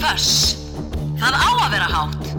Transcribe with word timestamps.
föss. 0.00 0.56
Það 1.20 1.34
á 1.36 1.50
að 1.60 1.70
vera 1.74 1.88
hátt. 1.92 2.30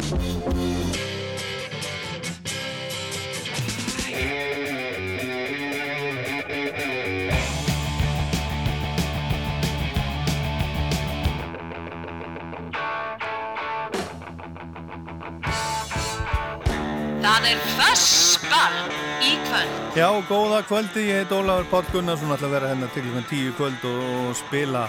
Það 17.22 17.46
er 17.48 17.60
föss 17.78 18.40
barn 18.50 18.90
í 19.22 19.36
kvöld. 19.46 19.78
Já, 19.96 20.10
góða 20.26 20.64
kvöldi. 20.66 21.06
Ég 21.06 21.22
heit 21.22 21.32
Óláður 21.36 21.70
Pátt 21.70 21.94
Gunnarsson. 21.94 22.32
Það 22.32 22.38
ætla 22.40 22.50
að 22.50 22.56
vera 22.58 22.74
hérna 22.74 22.90
til 22.96 23.24
tíu 23.30 23.54
kvöld 23.60 23.86
og 23.86 24.34
spila 24.42 24.88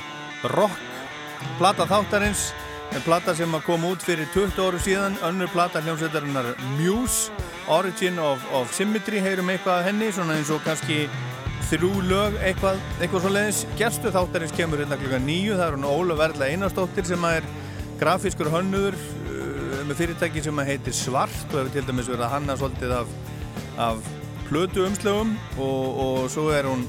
rock. 0.56 0.80
Plata 1.58 1.86
þáttarins 1.90 2.50
en 2.92 3.04
plata 3.06 3.34
sem 3.36 3.54
að 3.56 3.64
koma 3.66 3.92
út 3.94 4.04
fyrir 4.04 4.28
20 4.34 4.60
áru 4.60 4.80
síðan 4.82 5.18
önnur 5.24 5.50
plata 5.52 5.80
hljómsveitarinnar 5.84 6.52
Muse 6.76 7.32
Origin 7.72 8.18
of, 8.20 8.42
of 8.52 8.72
Symmetry 8.76 9.22
heyrum 9.22 9.50
eitthvað 9.52 9.86
henni, 9.88 10.10
svona 10.12 10.36
eins 10.36 10.50
og 10.52 10.62
kannski 10.66 11.06
þrjú 11.70 12.02
lög, 12.04 12.36
eitthvað, 12.44 12.80
eitthvað 13.00 13.24
svo 13.24 13.32
leiðis 13.32 13.62
gerstu 13.78 14.12
þáttarins 14.12 14.54
kemur 14.56 14.82
hérna 14.82 14.98
klukkan 15.00 15.24
9 15.24 15.56
það 15.56 15.66
er 15.66 15.76
hún 15.78 15.88
Óla 15.88 16.18
Verla 16.18 16.48
Einarstóttir 16.50 17.08
sem 17.08 17.28
er 17.30 17.46
grafískur 18.00 18.50
hönnuður 18.52 18.98
með 19.86 19.98
fyrirtæki 19.98 20.42
sem 20.44 20.64
heitir 20.66 20.96
Svart 20.96 21.46
og 21.52 21.62
hefur 21.62 21.72
til 21.74 21.86
dæmis 21.88 22.10
verið 22.10 22.26
að 22.26 22.34
hanna 22.36 22.58
svolítið 22.58 22.96
af, 23.00 23.14
af 23.88 24.10
plötu 24.50 24.84
umslögum 24.86 25.32
og, 25.56 26.02
og 26.04 26.18
svo 26.32 26.50
er 26.54 26.68
hún 26.68 26.84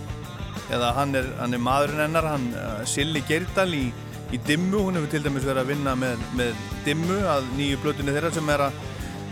eða 0.74 0.94
hann 0.98 1.16
er, 1.18 1.28
hann 1.40 1.56
er 1.56 1.62
maðurinn 1.64 2.04
hennar 2.06 2.28
hann 2.34 2.50
uh, 2.56 2.82
Silli 2.88 3.24
Gerdal 3.28 3.72
í, 3.76 3.86
í 4.34 4.40
Dimmu 4.48 4.86
hún 4.88 4.98
hefur 4.98 5.12
til 5.14 5.24
dæmis 5.26 5.46
verið 5.46 5.64
að 5.64 5.72
vinna 5.74 5.96
með, 6.00 6.24
með 6.38 6.64
Dimmu 6.88 7.20
að 7.36 7.50
nýju 7.58 7.82
plötunni 7.84 8.16
þeirra 8.16 8.34
sem 8.34 8.50
er 8.54 8.66
að, 8.68 8.80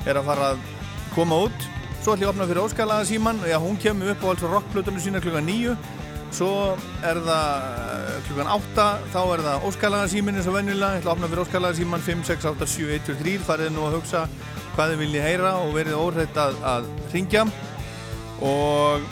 er 0.06 0.20
að 0.22 0.30
fara 0.30 0.52
að 0.54 0.68
koma 1.16 1.42
út 1.48 1.68
svo 2.02 2.14
ætlum 2.14 2.22
ég 2.24 2.30
að 2.30 2.34
opna 2.36 2.50
fyrir 2.50 2.64
Óskalaga 2.66 3.08
síman 3.10 3.42
já 3.50 3.58
hún 3.62 3.82
kemur 3.82 4.14
upp 4.14 4.24
á 4.26 4.28
alls 4.32 4.46
rockplötunni 4.54 5.04
sína 5.04 5.24
klukka 5.24 5.44
nýju 5.46 5.76
Svo 6.32 6.78
er 7.04 7.20
það 7.26 7.64
eh, 7.68 8.12
klukkan 8.28 8.52
8, 8.54 8.86
þá 9.12 9.20
er 9.22 9.42
það 9.44 9.66
óskalagasímin 9.68 10.38
eins 10.40 10.48
og 10.48 10.56
vennilega. 10.56 10.96
Ég 10.96 11.02
ætla 11.02 11.12
að 11.12 11.18
opna 11.18 11.30
fyrir 11.32 11.44
óskalagasíman 11.44 12.06
5, 12.06 12.22
6, 12.30 12.46
8, 12.54 12.68
7, 12.72 12.86
1, 12.96 13.04
2, 13.10 13.16
3. 13.20 13.34
Farið 13.50 13.74
nú 13.76 13.84
að 13.88 13.98
hugsa 13.98 14.22
hvað 14.78 14.94
þið 14.94 15.02
viljið 15.04 15.26
heyra 15.28 15.52
og 15.60 15.74
verið 15.76 15.98
óhrætt 16.00 16.40
að, 16.40 16.62
að 16.72 16.88
ringja. 17.12 17.44
Og 18.48 19.10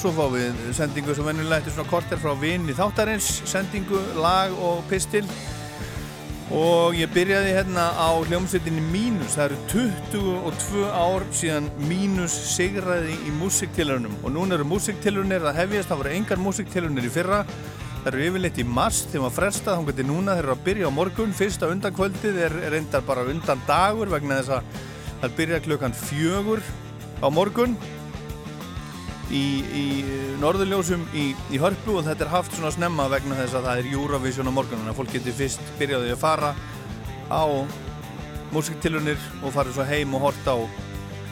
svo 0.00 0.12
fáum 0.16 0.34
við 0.36 0.60
sendingu 0.76 1.14
sem 1.16 1.26
vennilega 1.26 1.60
eftir 1.60 1.74
svona 1.74 1.90
korter 1.90 2.20
frá 2.20 2.32
vinn 2.38 2.68
í 2.70 2.76
þáttarins. 2.76 3.28
Sendingu, 3.48 3.98
lag 4.20 4.54
og 4.62 4.82
pistil. 4.90 5.24
Og 6.52 6.96
ég 6.98 7.08
byrjaði 7.14 7.54
hérna 7.56 7.86
á 7.96 8.12
hljómsveitinni 8.28 8.82
Mínus. 8.92 9.38
Það 9.38 9.44
eru 9.46 9.60
22 9.72 10.82
ár 10.90 11.24
síðan 11.32 11.70
Mínus 11.88 12.34
sigraði 12.52 13.14
í 13.24 13.32
músiktilunum 13.38 14.18
og 14.20 14.34
núna 14.34 14.58
eru 14.58 14.66
músiktilunir 14.68 15.46
að 15.48 15.62
hefjast. 15.62 15.88
Það 15.92 16.02
voru 16.02 16.14
engar 16.18 16.42
músiktilunir 16.42 17.08
í 17.08 17.14
fyrra. 17.14 17.40
Það 18.02 18.10
eru 18.12 18.26
yfirleitt 18.26 18.60
í 18.60 18.68
mars 18.68 19.04
þegar 19.06 19.24
maður 19.24 19.38
frestað 19.38 19.80
þá 19.80 19.88
getur 19.92 20.08
núna. 20.10 20.36
Þeir 20.36 20.44
eru 20.44 20.56
að 20.56 20.66
byrja 20.68 20.92
á 20.92 20.98
morgun. 20.98 21.34
Fyrsta 21.40 21.72
undankvöldið 21.72 22.44
er 22.50 22.60
reyndar 22.74 23.08
bara 23.08 23.24
undan 23.32 23.64
dagur 23.68 24.12
vegna 24.12 24.42
þess 24.42 24.58
að 24.58 24.78
það 25.22 25.36
byrja 25.40 25.64
klukkan 25.68 26.00
fjögur 26.04 26.64
á 27.22 27.28
morgun 27.30 27.78
í, 29.32 29.44
í 29.64 29.84
norðurljósum 30.42 31.04
í, 31.16 31.30
í 31.52 31.60
hörpu 31.62 31.96
og 31.98 32.06
þetta 32.06 32.26
er 32.26 32.32
haft 32.34 32.56
svona 32.56 32.72
snemma 32.74 33.08
vegna 33.12 33.38
þess 33.38 33.56
að 33.58 33.68
það 33.68 33.80
er 33.80 33.90
Eurovision 33.94 34.52
á 34.52 34.56
morgun 34.56 34.80
þannig 34.82 34.92
að 34.92 35.00
fólk 35.00 35.16
getur 35.16 35.36
fyrst 35.38 35.72
byrjaði 35.80 36.12
að 36.12 36.22
fara 36.22 36.52
á 37.32 37.44
músiktilunir 38.52 39.20
og 39.40 39.54
fara 39.54 39.72
svo 39.72 39.86
heim 39.88 40.14
og 40.16 40.26
horta 40.26 40.56
á, 40.56 40.60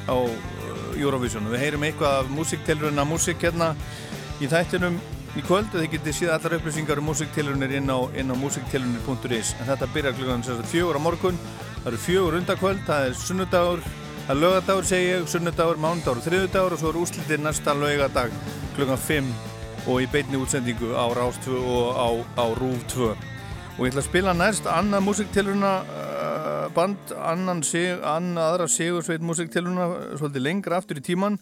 á 0.09 0.17
uh, 0.17 0.93
Eurovision. 0.97 1.51
Við 1.53 1.65
heyrum 1.67 1.85
eitthvað 1.85 2.23
af 2.23 2.31
músiktilunina 2.33 3.05
músik 3.05 3.43
hérna 3.45 3.75
í 4.41 4.49
þættinum 4.49 4.97
í 5.37 5.45
kvöld 5.47 5.69
og 5.75 5.83
þið 5.83 5.91
getur 5.93 6.17
síðan 6.17 6.39
allar 6.39 6.57
upplýsingar 6.57 7.03
um 7.03 7.11
músiktilunir 7.11 7.77
inn 7.77 7.93
á, 7.93 7.99
á 8.01 8.35
músiktilunir.is 8.41 9.53
en 9.61 9.69
þetta 9.69 9.91
byrjar 9.93 10.17
klukkan 10.17 10.47
fjögur 10.73 10.97
á 10.97 11.03
morgun. 11.05 11.43
Það 11.81 11.93
eru 11.93 12.01
fjögur 12.07 12.39
undakvöld, 12.41 12.81
það 12.89 13.11
er 13.11 13.21
sunnudagur 13.21 13.85
Það 14.31 14.37
er 14.37 14.45
lögadagur 14.45 14.87
segi 14.87 15.07
ég, 15.11 15.25
sunnudagur, 15.27 15.79
mándagur 15.83 16.21
þriðudagur 16.23 16.77
og 16.77 16.79
svo 16.79 16.91
er 16.93 16.99
úslitir 17.01 17.41
næsta 17.43 17.73
lögadag 17.75 18.31
klukkan 18.77 19.01
5 19.03 19.31
og 19.91 20.05
í 20.05 20.07
beitni 20.13 20.39
útsendingu 20.39 20.93
á 20.95 21.11
Rástfu 21.19 21.57
og 21.59 21.99
á, 21.99 22.09
á 22.39 22.47
Rúf 22.55 22.85
2. 22.93 23.09
Og 23.11 23.81
ég 23.83 23.91
ætla 23.91 24.05
að 24.05 24.07
spila 24.07 24.31
næst 24.39 24.69
annað 24.71 25.03
músiktilurna 25.09 25.73
uh, 25.83 26.71
band, 26.77 27.11
annan 27.19 27.65
sig, 27.67 27.91
annað 28.07 28.53
aðra 28.53 28.71
sigursveit 28.71 29.25
músiktilurna 29.27 29.89
svolítið 30.21 30.47
lengra 30.47 30.79
aftur 30.79 31.03
í 31.03 31.07
tíman 31.11 31.41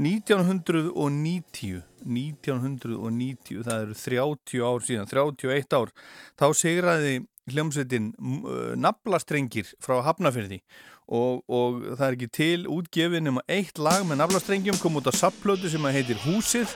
1990 0.00 1.84
1990, 2.08 3.60
það 3.68 3.82
eru 3.84 3.98
30 4.00 4.64
ár 4.64 4.80
síðan 4.88 5.12
31 5.12 5.76
ár, 5.76 5.92
þá 6.40 6.46
sigraði 6.56 7.18
hljómsveitin 7.52 8.14
uh, 8.16 8.72
naflastrengir 8.80 9.76
frá 9.84 10.00
Hafnafjörði 10.08 10.62
og, 11.10 11.42
og 11.50 11.80
það 11.98 12.06
er 12.06 12.16
ekki 12.16 12.28
til 12.34 12.66
útgefin 12.70 13.30
um 13.32 13.40
eitt 13.50 13.78
lag 13.82 14.04
með 14.06 14.22
naflastrengjum 14.22 14.78
kom 14.80 15.00
út 15.00 15.10
á 15.10 15.14
sapplötu 15.14 15.70
sem 15.70 15.88
heitir 15.90 16.20
Húsið. 16.24 16.74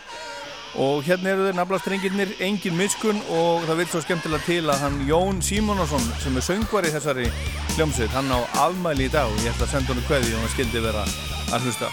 Og 0.75 1.05
hérna 1.07 1.31
eru 1.31 1.45
þeir 1.47 1.59
naflastrengjirnir 1.61 2.33
engin 2.43 2.75
miskun 2.75 3.21
og 3.31 3.63
það 3.69 3.79
vil 3.79 3.91
svo 3.93 4.01
skemmtilega 4.03 4.43
til 4.49 4.65
að 4.67 4.81
hann 4.83 4.97
Jón 5.07 5.39
Símonasson 5.47 6.09
sem 6.25 6.35
er 6.35 6.47
söngvar 6.49 6.89
í 6.89 6.91
þessari 6.97 7.29
hljómsveit 7.77 8.11
hann 8.17 8.35
á 8.35 8.43
afmæli 8.65 9.07
í 9.07 9.13
dag 9.15 9.31
og 9.31 9.39
ég 9.47 9.55
ætla 9.55 9.69
að 9.69 9.77
senda 9.77 9.95
hann 9.95 10.09
hverði 10.11 10.35
og 10.35 10.43
hann 10.43 10.53
skildi 10.57 10.83
vera 10.83 11.07
að 11.55 11.69
hlusta 11.69 11.93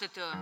başladı. 0.00 0.36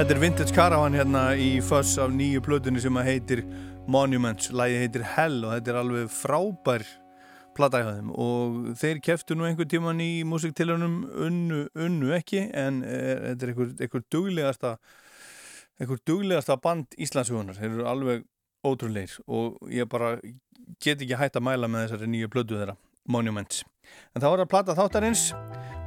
Þetta 0.00 0.14
er 0.14 0.20
Vintage 0.22 0.54
Caravan 0.56 0.94
hérna 0.96 1.22
í 1.36 1.48
fuss 1.60 1.98
af 2.00 2.08
nýju 2.08 2.40
plötunni 2.40 2.80
sem 2.80 2.96
heitir 3.04 3.42
Monuments, 3.84 4.46
lægi 4.48 4.78
heitir 4.80 5.02
Hell 5.04 5.42
og 5.44 5.52
þetta 5.52 5.72
er 5.74 5.78
alveg 5.82 6.06
frábær 6.14 6.86
hæðum 7.60 8.08
og 8.16 8.56
þeir 8.80 9.02
keftu 9.04 9.36
nú 9.36 9.44
einhver 9.44 9.68
tíman 9.68 10.00
í 10.00 10.24
músiktilunum 10.24 11.02
unnu, 11.04 11.60
unnu 11.76 12.14
ekki 12.16 12.46
en 12.48 12.80
er, 12.80 13.20
þetta 13.26 13.44
er 13.44 13.52
einhver, 13.52 13.76
einhver 13.76 14.06
duglegasta 14.16 14.74
einhver 15.76 16.00
duglegasta 16.08 16.56
band 16.56 16.96
Íslandshugunar, 16.96 17.60
þeir 17.60 17.74
eru 17.74 17.88
alveg 17.92 18.24
ótrúleir 18.64 19.20
og 19.28 19.60
ég 19.68 19.84
bara 19.84 20.14
get 20.80 20.96
ekki 20.96 21.20
hægt 21.20 21.36
að 21.36 21.50
mæla 21.50 21.68
með 21.68 21.90
þessari 21.90 22.14
nýju 22.14 22.32
plötu 22.32 22.56
þeirra 22.56 22.80
Monuments. 23.04 23.66
En 24.16 24.24
það 24.24 24.30
var 24.32 24.46
að 24.46 24.54
platta 24.56 24.80
þáttarins 24.80 25.28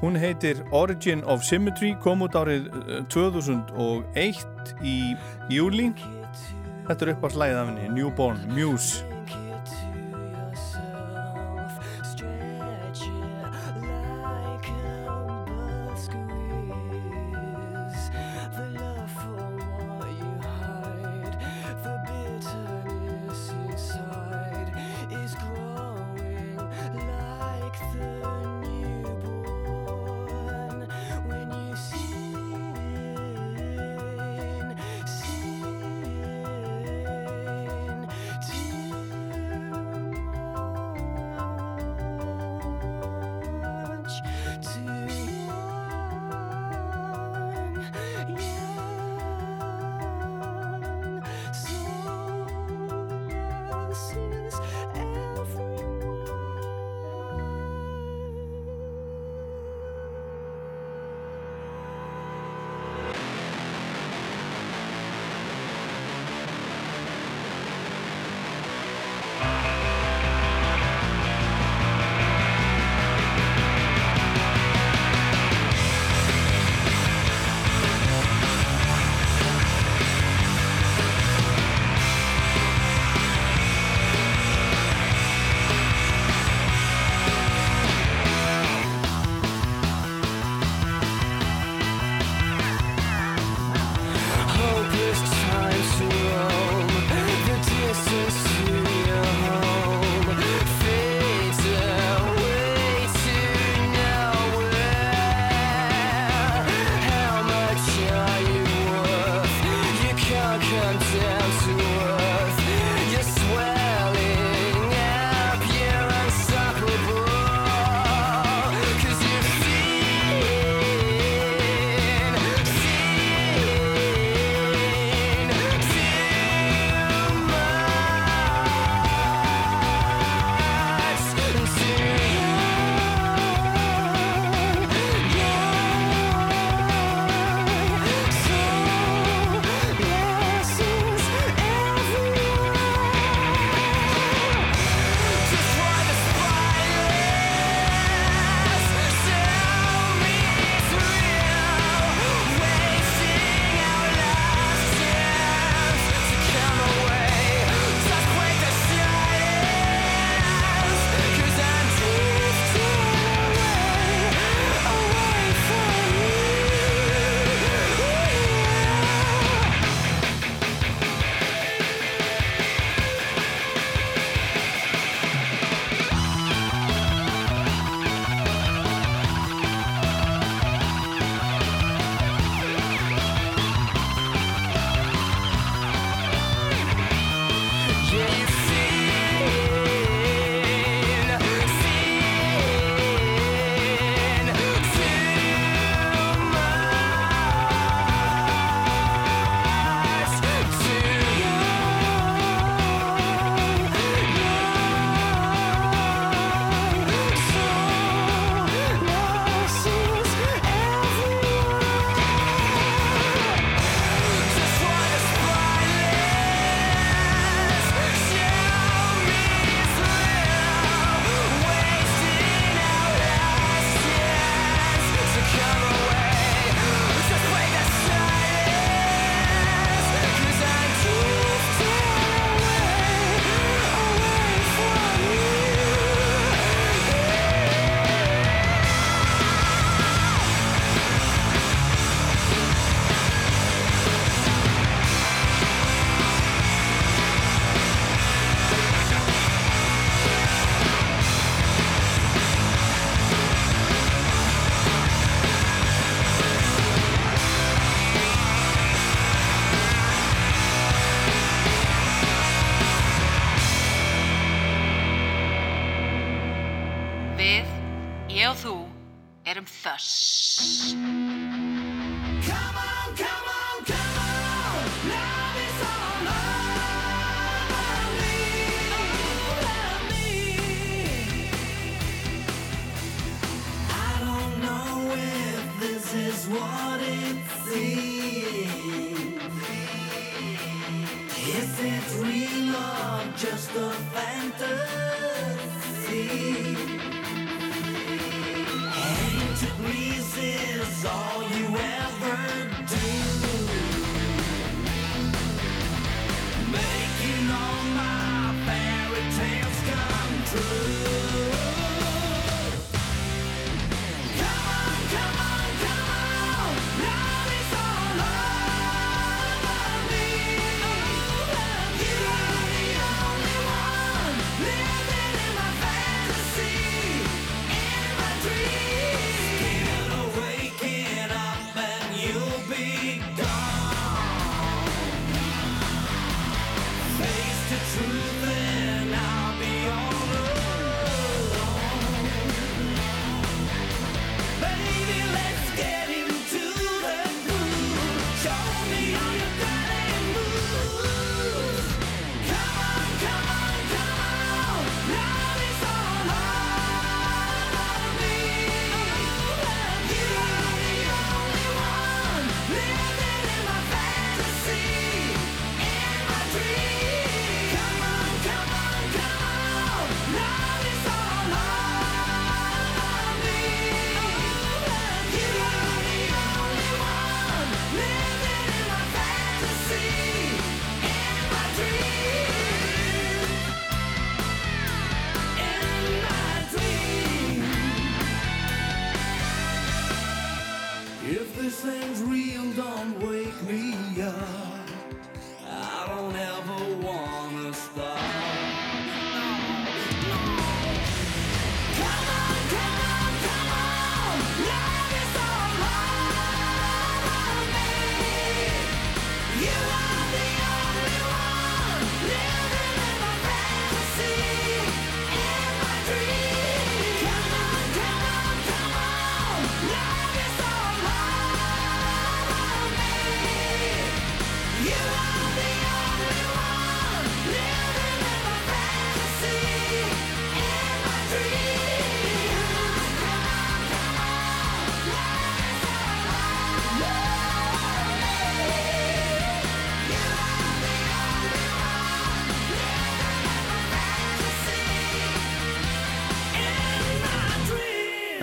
Hún 0.04 0.18
heitir 0.18 0.66
Origin 0.72 1.24
of 1.24 1.46
Symmetry, 1.48 1.94
kom 2.04 2.26
út 2.26 2.34
árið 2.36 2.66
2001 3.08 4.12
eh, 4.20 4.42
í 4.84 4.98
júli. 5.48 5.94
Þetta 6.90 7.06
er 7.06 7.12
upp 7.14 7.24
á 7.24 7.30
slæðið 7.32 7.60
af 7.62 7.70
henni, 7.72 7.88
Newborn, 7.96 8.44
Muse. 8.52 9.13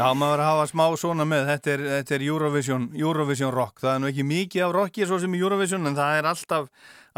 Já, 0.00 0.14
maður 0.16 0.40
að 0.40 0.46
hafa 0.48 0.68
smá 0.70 0.82
svona 0.96 1.24
með, 1.28 1.42
þetta 1.50 1.70
er, 1.74 1.82
þetta 1.90 2.14
er 2.16 2.22
Eurovision, 2.24 2.84
Eurovision 2.96 3.50
rock, 3.52 3.82
það 3.82 3.90
er 3.92 3.98
nú 4.00 4.08
ekki 4.08 4.24
mikið 4.24 4.62
af 4.64 4.72
rocki 4.72 5.04
svo 5.04 5.18
sem 5.20 5.34
í 5.36 5.40
Eurovision 5.42 5.90
en 5.90 5.98
það 5.98 6.16
er 6.16 6.28
alltaf, 6.30 6.70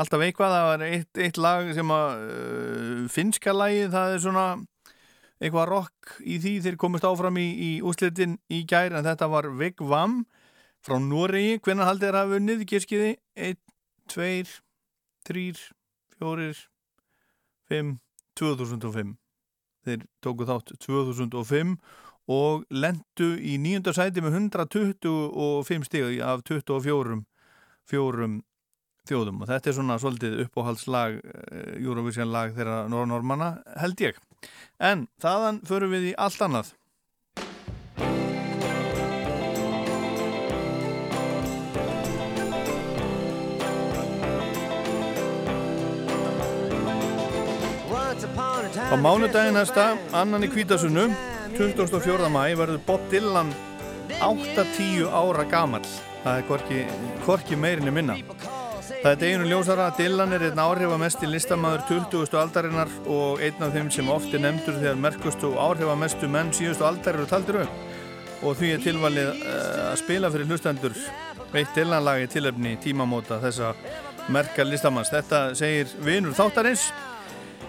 alltaf 0.02 0.24
eitthvað, 0.26 0.54
það 0.56 0.66
var 0.66 0.82
eitt, 0.88 1.20
eitt 1.22 1.38
lag 1.38 1.70
sem 1.76 1.94
að 1.94 2.24
uh, 2.24 3.04
finska 3.14 3.54
lagi, 3.54 3.86
það 3.92 4.16
er 4.16 4.24
svona 4.24 4.46
eitthvað 5.38 5.70
rock 5.70 6.18
í 6.26 6.40
því. 6.42 6.56
Þeir 6.66 6.80
komist 6.82 7.06
áfram 7.06 7.38
í, 7.38 7.46
í 7.68 7.70
úslitin 7.86 8.34
í 8.50 8.64
gær 8.66 8.98
en 8.98 9.06
þetta 9.06 9.30
var 9.30 9.52
Vigvam 9.62 10.24
frá 10.82 10.98
Noregi, 10.98 11.60
hvernig 11.62 11.86
haldið 11.86 12.08
þeir 12.08 12.18
hafa 12.24 12.38
unnið, 12.42 12.68
gískiði, 12.74 13.14
1, 13.38 13.62
2, 14.10 14.30
3, 15.30 15.66
4, 16.18 16.52
5, 17.70 17.98
2005 18.42 19.18
þeir 19.86 20.08
tóku 20.22 20.50
þátt 20.50 20.74
2005 20.82 21.76
og 22.30 22.64
lendu 22.70 23.34
í 23.38 23.56
nýjunda 23.58 23.94
sæti 23.96 24.22
með 24.22 24.38
125 24.38 25.88
stig 25.88 26.20
af 26.22 26.44
24 26.46 27.22
fjórum 27.90 28.42
þjóðum. 29.08 29.40
Og 29.42 29.50
þetta 29.50 29.70
er 29.70 29.76
svona 29.78 29.98
svolítið 29.98 30.44
uppáhaldslag 30.46 31.18
eh, 31.18 31.72
Eurovision 31.80 32.30
lag 32.32 32.54
þeirra 32.54 32.84
normanna 32.90 33.56
held 33.80 34.04
ég. 34.04 34.20
En 34.78 35.08
þaðan 35.22 35.62
förum 35.66 35.94
við 35.94 36.12
í 36.12 36.14
allt 36.18 36.42
annað. 36.42 36.76
Á 48.92 48.96
mánudaginn 49.00 49.56
næsta, 49.56 49.94
annan 50.12 50.44
í 50.44 50.48
kvítasunnu 50.52 51.06
24. 51.56 52.28
mæ 52.32 52.44
verður 52.56 52.80
Bob 52.86 53.02
Dylan 53.12 53.50
8-10 54.22 55.04
ára 55.12 55.44
gamall 55.50 55.84
það 56.22 56.38
er 56.38 56.46
hvorki, 56.48 56.78
hvorki 57.26 57.58
meirinni 57.60 57.92
minna 57.92 58.16
það 59.02 59.10
er 59.10 59.18
deginu 59.20 59.48
ljósara 59.50 59.90
að 59.90 60.00
Dylan 60.00 60.32
er 60.36 60.46
einn 60.48 60.62
áhrifamesti 60.62 61.28
listamæður 61.28 61.84
20. 61.90 62.38
aldarinnar 62.40 62.92
og 63.04 63.42
einn 63.44 63.66
af 63.66 63.74
þeim 63.76 63.90
sem 63.92 64.08
oft 64.14 64.32
er 64.32 64.44
nefndur 64.46 64.78
þegar 64.78 65.02
merkustu 65.04 65.50
og 65.52 65.60
áhrifamestu 65.66 66.30
menn 66.32 66.54
síðustu 66.56 66.88
aldar 66.88 67.20
eru 67.20 67.28
taldir 67.28 67.62
upp 67.66 68.42
og 68.42 68.56
því 68.58 68.72
er 68.74 68.84
tilvalið 68.86 69.30
uh, 69.34 69.90
að 69.90 70.00
spila 70.02 70.32
fyrir 70.32 70.50
hlustendur 70.50 70.98
veitt 71.52 71.76
Dylan 71.76 72.06
lagi 72.08 72.30
tilöfni 72.32 72.78
tímamóta 72.80 73.42
þessa 73.44 73.74
merka 74.32 74.64
listamanns 74.64 75.12
þetta 75.12 75.50
segir 75.58 75.92
vinur 76.00 76.36
þáttarins 76.38 76.88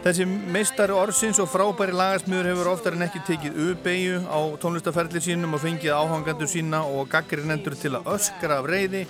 Þessi 0.03 0.25
meistari 0.27 0.91
orðsins 0.91 1.37
og 1.39 1.47
frábæri 1.47 1.93
lagasmiður 1.95 2.49
hefur 2.49 2.69
oftar 2.73 2.95
en 2.97 3.05
ekki 3.05 3.21
tekið 3.23 3.59
U-beigju 3.69 4.17
á 4.27 4.39
tónlistaferli 4.59 5.21
sínum 5.23 5.55
og 5.55 5.61
fengið 5.63 5.93
áhangandur 5.95 6.49
sína 6.51 6.81
og 6.83 7.07
gaggrinendur 7.13 7.77
til 7.79 7.93
að 7.95 8.09
öskra 8.11 8.57
af 8.59 8.67
reyði 8.67 9.05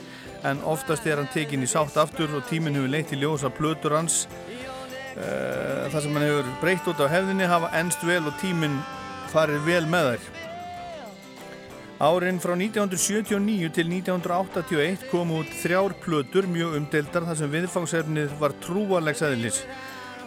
en 0.46 0.60
oftast 0.70 1.08
er 1.10 1.18
hann 1.18 1.32
tekin 1.34 1.66
í 1.66 1.70
sátt 1.72 1.98
aftur 1.98 2.36
og 2.38 2.46
tíminn 2.46 2.78
hefur 2.78 2.92
leitt 2.94 3.10
í 3.10 3.18
ljósa 3.18 3.50
plötur 3.50 3.96
hans 3.98 4.28
uh, 5.18 5.90
þar 5.90 5.98
sem 5.98 6.14
hann 6.14 6.28
hefur 6.28 6.52
breytt 6.62 6.90
út 6.92 7.02
á 7.02 7.10
hefðinni 7.10 7.48
hafa 7.50 7.72
ennst 7.80 8.06
vel 8.06 8.22
og 8.30 8.38
tíminn 8.44 8.76
farið 9.32 9.66
vel 9.66 9.88
með 9.90 10.12
þær. 10.12 10.28
Árin 12.04 12.38
frá 12.44 12.54
1979 12.54 13.72
til 13.74 13.90
1981 13.90 15.10
kom 15.10 15.34
út 15.40 15.58
þrjár 15.64 15.98
plötur 16.06 16.46
mjög 16.54 16.78
umdeildar 16.84 17.26
þar 17.32 17.42
sem 17.42 17.52
viðfangsefnið 17.58 18.38
var 18.38 18.54
trúarlegs 18.62 19.26
eðlis 19.26 19.64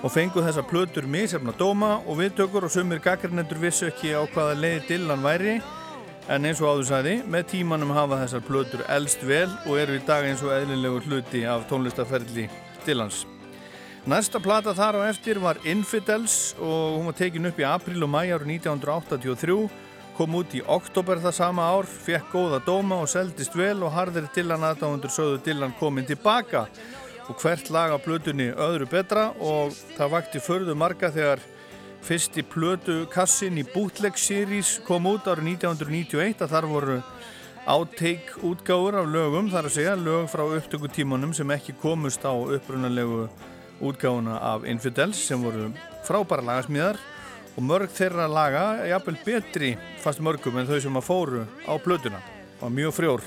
og 0.02 0.12
fengu 0.12 0.42
þessar 0.44 0.66
plötur 0.68 1.06
misjafna 1.08 1.54
dóma 1.56 1.96
og 2.04 2.20
viðtökur 2.20 2.66
og 2.66 2.72
sumir 2.72 3.00
gaggrinendur 3.04 3.60
vissu 3.62 3.88
ekki 3.88 4.12
á 4.12 4.22
hvaða 4.28 4.58
leiði 4.58 4.82
Dylan 4.90 5.24
væri 5.24 5.56
en 6.28 6.44
eins 6.48 6.60
og 6.60 6.72
áður 6.74 6.88
sæði, 6.90 7.14
með 7.30 7.48
tímanum 7.52 7.94
hafa 7.94 8.18
þessar 8.24 8.44
plötur 8.46 8.82
eldst 8.90 9.22
vel 9.26 9.48
og 9.66 9.78
eru 9.78 9.96
í 9.96 10.04
dag 10.06 10.26
eins 10.26 10.42
og 10.44 10.52
eðlilegur 10.56 11.06
hluti 11.06 11.44
af 11.46 11.68
tónlistaferli 11.70 12.48
Dylans. 12.86 13.24
Næsta 14.06 14.38
plata 14.42 14.74
þar 14.74 15.00
á 15.02 15.08
eftir 15.08 15.40
var 15.42 15.58
Infidels 15.66 16.54
og 16.60 16.98
hún 16.98 17.08
var 17.10 17.18
tekin 17.18 17.48
upp 17.48 17.58
í 17.58 17.66
april 17.66 18.04
og 18.06 18.12
mæjar 18.12 18.44
1983 18.46 19.56
kom 20.16 20.36
út 20.38 20.54
í 20.56 20.62
oktober 20.62 21.20
það 21.20 21.34
sama 21.36 21.64
ár, 21.74 21.86
fekk 21.86 22.30
góða 22.32 22.60
dóma 22.64 23.00
og 23.02 23.10
seldist 23.10 23.56
vel 23.58 23.82
og 23.84 23.92
harðir 23.92 24.28
Dylan 24.34 24.64
aðdáðundur 24.64 25.12
sögðu 25.12 25.42
Dylan 25.44 25.74
komin 25.80 26.06
tilbaka 26.08 26.66
og 27.26 27.40
hvert 27.42 27.70
lag 27.74 27.90
á 27.90 27.98
blötunni 27.98 28.52
öðru 28.54 28.86
betra 28.90 29.30
og 29.42 29.74
það 29.96 30.12
vakti 30.12 30.42
förðu 30.42 30.76
marga 30.78 31.10
þegar 31.14 31.42
fyrsti 32.06 32.44
plötu 32.46 33.00
kassin 33.10 33.58
í 33.58 33.64
Bootleg 33.66 34.18
Series 34.20 34.76
kom 34.86 35.08
út 35.10 35.26
árið 35.26 35.56
1991 35.56 36.44
að 36.44 36.52
þar 36.54 36.68
voru 36.70 36.98
áteik 37.66 38.30
útgáður 38.46 39.00
af 39.00 39.08
lögum, 39.10 39.50
þar 39.50 39.66
að 39.66 39.74
segja 39.74 39.96
lög 39.98 40.28
frá 40.30 40.44
upptökutímanum 40.46 41.34
sem 41.34 41.50
ekki 41.50 41.74
komust 41.82 42.22
á 42.22 42.30
upprunalegu 42.30 43.26
útgáðuna 43.82 44.38
af 44.54 44.68
Infidels 44.70 45.18
sem 45.26 45.42
voru 45.42 45.72
frábæra 46.06 46.46
lagasmíðar 46.46 47.00
og 47.56 47.66
mörg 47.66 47.90
þeirra 47.96 48.28
laga 48.30 48.66
er 48.84 48.92
jafnvel 48.94 49.18
betri 49.26 49.72
fast 50.04 50.22
mörgum 50.22 50.60
en 50.60 50.70
þau 50.70 50.78
sem 50.84 51.02
að 51.02 51.08
fóru 51.08 51.42
á 51.66 51.74
blötuna 51.82 52.22
og 52.60 52.72
mjög 52.72 52.94
frjór 53.00 53.26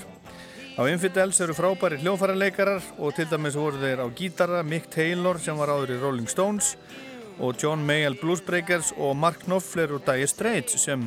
Á 0.80 0.88
Infidels 0.88 1.36
eru 1.44 1.52
frábæri 1.52 1.98
hljófaraleikarar 2.00 2.80
og 3.04 3.12
til 3.12 3.26
dæmis 3.28 3.52
voru 3.52 3.76
þeir 3.82 4.00
á 4.00 4.08
gítara 4.16 4.62
Mick 4.64 4.86
Taylor 4.88 5.36
sem 5.36 5.58
var 5.60 5.68
áður 5.68 5.90
í 5.92 5.98
Rolling 6.00 6.28
Stones 6.32 6.70
og 7.36 7.58
John 7.60 7.82
Mayall 7.84 8.16
Bluesbreakers 8.16 8.94
og 8.96 9.12
Mark 9.12 9.42
Knopfler 9.44 9.92
og 9.92 10.06
Dire 10.06 10.24
Straits 10.30 10.78
sem 10.80 11.02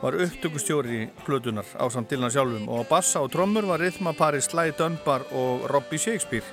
var 0.00 0.18
upptökustjóri 0.18 0.96
í 1.04 1.06
plötunar 1.22 1.70
á 1.78 1.86
samt 1.86 2.10
Dylan 2.10 2.34
sjálfum 2.34 2.66
og 2.66 2.82
á 2.82 2.90
bassa 2.90 3.22
og 3.22 3.30
trommur 3.30 3.68
var 3.70 3.78
rithmapari 3.78 4.42
Sly 4.42 4.74
Dunbar 4.74 5.22
og 5.30 5.70
Robbie 5.70 6.02
Shakespeare. 6.02 6.50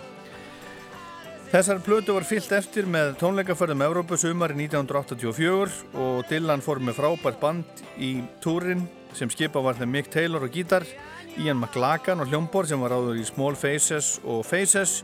Þessar 1.50 1.82
plötu 1.82 2.14
var 2.14 2.30
fyllt 2.30 2.54
eftir 2.54 2.86
með 2.86 3.16
tónleikaförðum 3.24 3.82
Európa 3.88 4.22
sumari 4.22 4.60
1984 4.62 5.98
og 6.06 6.22
Dylan 6.30 6.62
fór 6.62 6.86
með 6.86 7.02
frábært 7.02 7.42
band 7.42 7.84
í 7.98 8.20
túrin 8.46 8.86
sem 9.18 9.34
skipa 9.34 9.58
var 9.58 9.82
þeim 9.82 9.98
Mick 9.98 10.14
Taylor 10.14 10.46
og 10.46 10.54
gítar 10.54 10.86
Ian 11.42 11.58
McLagan 11.58 12.22
og 12.22 12.30
hljómbor 12.30 12.68
sem 12.70 12.82
var 12.82 12.94
áður 12.94 13.18
í 13.18 13.26
Small 13.26 13.56
Faces 13.58 14.20
og 14.22 14.44
Faces 14.46 15.02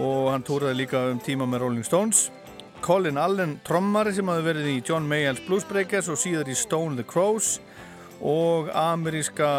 og 0.00 0.30
hann 0.32 0.44
túraði 0.46 0.78
líka 0.82 1.02
um 1.10 1.18
tíma 1.20 1.48
með 1.48 1.64
Rolling 1.64 1.84
Stones. 1.84 2.28
Colin 2.80 3.20
Allen 3.20 3.58
trommari 3.66 4.14
sem 4.16 4.28
hafi 4.30 4.46
verið 4.46 4.70
í 4.72 4.78
John 4.86 5.08
Mayall's 5.08 5.42
Bluesbreakers 5.44 6.08
og 6.08 6.20
síðar 6.20 6.48
í 6.48 6.56
Stone 6.56 6.96
the 6.96 7.04
Crows 7.04 7.58
og 8.24 8.70
ameríska 8.76 9.50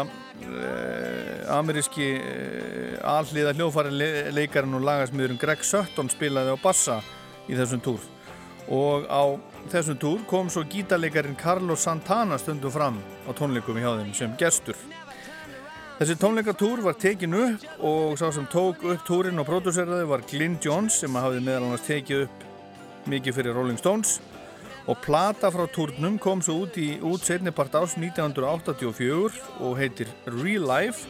eh, 0.42 1.44
ameríski 1.54 2.08
eh, 2.18 2.96
alliða 3.06 3.54
hljófari 3.58 3.92
leikarinn 4.34 4.78
og 4.78 4.86
lagasmiðurinn 4.86 5.40
Greg 5.42 5.62
Sutton 5.66 6.10
spilaði 6.10 6.54
á 6.54 6.58
bassa 6.62 6.98
í 7.46 7.58
þessum 7.58 7.82
túr. 7.84 8.02
Og 8.72 9.06
á 9.06 9.38
þessum 9.70 9.98
túr 10.02 10.26
kom 10.30 10.50
svo 10.50 10.64
gítarleikarin 10.66 11.38
Carlos 11.38 11.86
Santana 11.86 12.38
stundum 12.42 12.74
fram 12.74 12.98
á 13.26 13.30
tónleikum 13.38 13.78
í 13.78 13.86
hjá 13.86 13.94
þeim 14.00 14.12
sem 14.18 14.36
gestur 14.40 14.78
Þessi 15.98 16.14
tónleikatúr 16.18 16.80
var 16.82 16.96
tekin 16.96 17.34
upp 17.36 17.64
og 17.84 18.14
sá 18.18 18.30
sem 18.32 18.46
tók 18.50 18.80
upp 18.88 19.02
túrin 19.06 19.38
og 19.38 19.46
pródúseraði 19.46 20.06
var 20.08 20.22
Glyn 20.24 20.56
Johns 20.64 20.96
sem 21.02 21.18
hafði 21.20 21.42
meðal 21.44 21.66
annars 21.66 21.84
tekið 21.84 22.24
upp 22.24 22.46
mikið 23.12 23.36
fyrir 23.36 23.58
Rolling 23.58 23.78
Stones. 23.78 24.16
Og 24.88 24.98
plata 25.04 25.50
frá 25.52 25.66
túrnum 25.70 26.16
kom 26.18 26.40
svo 26.42 26.64
út 26.64 26.78
í 26.80 26.96
út 27.04 27.28
setnipart 27.28 27.76
ás 27.76 27.98
1984 28.00 29.44
og 29.60 29.76
heitir 29.78 30.10
Real 30.40 30.64
Life 30.66 31.06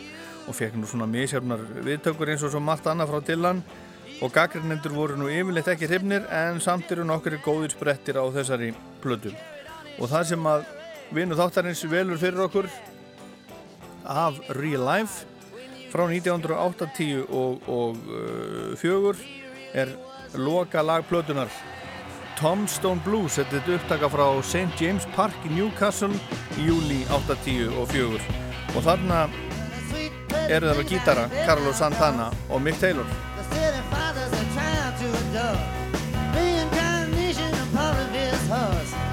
og 0.50 0.58
fekk 0.58 0.76
nú 0.76 0.90
svona 0.90 1.06
misjafnar 1.08 1.62
viðtökur 1.86 2.34
eins 2.34 2.42
og 2.42 2.52
svo 2.52 2.60
margt 2.60 2.90
annað 2.90 3.14
frá 3.14 3.24
Dylan. 3.30 3.64
Og 4.22 4.34
gaggrinnendur 4.34 4.98
voru 4.98 5.16
nú 5.16 5.30
yfirleitt 5.30 5.70
ekki 5.72 5.88
hrifnir 5.88 6.26
en 6.26 6.60
samt 6.60 6.90
eru 6.92 7.06
nokkri 7.06 7.38
góðir 7.42 7.72
sprettir 7.72 8.18
á 8.18 8.26
þessari 8.34 8.74
plötu. 9.02 9.32
Og 10.02 10.10
það 10.10 10.34
sem 10.34 10.52
að 10.52 10.66
vinu 11.14 11.38
þáttarins 11.38 11.86
velur 11.88 12.20
fyrir 12.20 12.44
okkur 12.50 12.68
af 14.04 14.40
Real 14.58 14.84
Life. 14.86 15.26
Frá 15.92 16.06
1980 16.08 17.26
og, 17.28 17.60
og 17.68 17.96
uh, 18.08 18.72
fjögur 18.80 19.16
er 19.74 19.92
loka 20.34 20.80
lagplötunar 20.80 21.52
Tombstone 22.42 23.00
Blues 23.04 23.36
þetta 23.38 23.60
er 23.60 23.76
upptaka 23.76 24.08
frá 24.10 24.24
St. 24.42 24.72
James 24.80 25.04
Park 25.16 25.44
í 25.46 25.52
Newcastle 25.52 26.16
í 26.58 26.66
júli 26.66 27.02
80 27.12 27.76
og 27.76 27.86
fjögur. 27.92 28.24
Og 28.72 28.82
þarna 28.86 29.26
eru 30.48 30.70
það 30.70 30.80
með 30.80 30.88
gítara 30.90 31.28
Carlos 31.44 31.78
Santana 31.78 32.32
og 32.48 32.64
Mick 32.64 32.80
Taylor. 32.80 33.06
Reincarnation 36.32 37.52
of 37.60 37.68
Polyvis 37.76 38.48
horse 38.48 39.11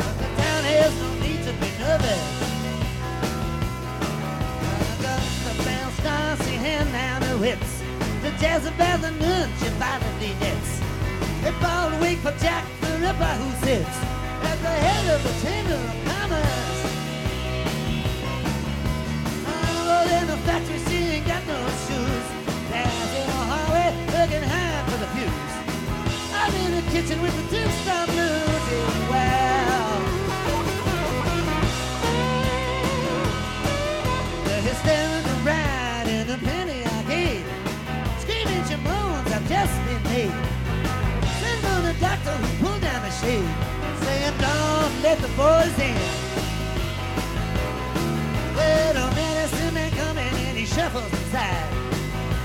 Starsy 5.99 6.55
hand 6.55 6.91
down 6.93 7.21
her 7.23 7.37
hips. 7.43 7.83
The 8.21 8.31
Jezebel 8.39 9.05
and 9.05 9.19
nun, 9.19 9.49
she 9.59 9.67
violently 9.75 10.31
knits. 10.39 10.79
They 11.43 11.51
ball 11.59 11.91
wait 11.99 12.19
for 12.19 12.31
Jack 12.39 12.63
the 12.81 12.87
Ripper 13.03 13.33
who 13.41 13.49
sits 13.65 13.95
at 14.49 14.57
the 14.63 14.75
head 14.85 15.05
of 15.15 15.19
the 15.27 15.33
Chamber 15.43 15.75
of 15.75 15.95
Commerce. 16.07 16.81
Oh, 19.51 20.17
in 20.17 20.27
the 20.27 20.37
factory, 20.47 20.79
she 20.87 20.97
ain't 21.19 21.27
got 21.27 21.43
no 21.47 21.59
shoes. 21.83 22.25
There's 22.71 23.13
in 23.19 23.27
a 23.27 23.41
hallway 23.51 23.91
looking 24.15 24.45
high 24.47 24.83
for 24.87 24.99
the 25.03 25.09
pews. 25.15 25.51
I'm 26.31 26.53
in 26.63 26.71
the 26.79 26.85
kitchen 26.91 27.21
with 27.21 27.35
the 27.35 27.45
tombstone 27.55 28.07
blues. 28.15 29.08
Let 45.09 45.21
the 45.21 45.27
boys 45.29 45.75
in. 45.79 45.97
Well, 48.55 48.93
the 48.93 49.15
medicine 49.15 49.73
man 49.73 49.91
coming 49.97 50.33
and 50.47 50.55
he 50.55 50.65
shuffles 50.67 51.11
inside. 51.19 51.65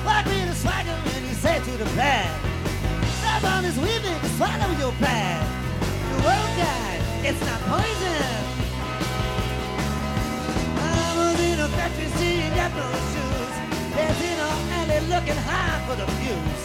Walk 0.07 0.24
me 0.33 0.46
the 0.46 0.55
swagger 0.55 0.96
and 1.14 1.24
he 1.29 1.35
said 1.44 1.62
to 1.62 1.72
the 1.72 1.85
pride. 1.96 2.35
Stop 3.20 3.44
on 3.53 3.64
his 3.64 3.77
weaving, 3.85 4.18
swallow 4.38 4.70
your 4.81 4.92
pride. 5.03 5.44
The 6.09 6.18
world 6.24 6.53
guy, 6.57 6.92
it's 7.29 7.42
not 7.48 7.61
poison. 7.68 8.24
I 10.81 11.07
was 11.18 11.37
in 11.48 11.59
a 11.61 11.68
factory, 11.77 12.09
seeing 12.16 12.55
got 12.57 12.72
no 12.81 12.88
shoes. 13.12 13.55
There's 13.94 14.20
in 14.31 14.38
a 14.40 14.50
alley 14.79 15.00
looking 15.12 15.40
high 15.48 15.85
for 15.87 15.96
the 16.00 16.07
views. 16.16 16.62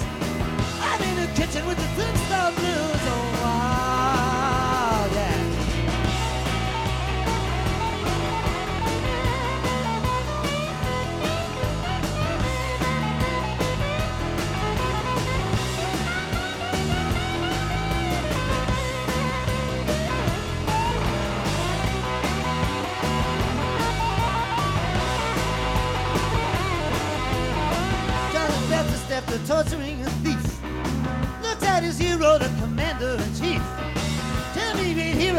I'm 0.79 1.01
in 1.09 1.15
the 1.23 1.27
kitchen 1.35 1.67
with 1.67 1.75
the 1.83 1.89
tombstone 1.97 2.53
blues. 2.55 3.03
Oh, 3.15 3.43
wow, 3.43 4.08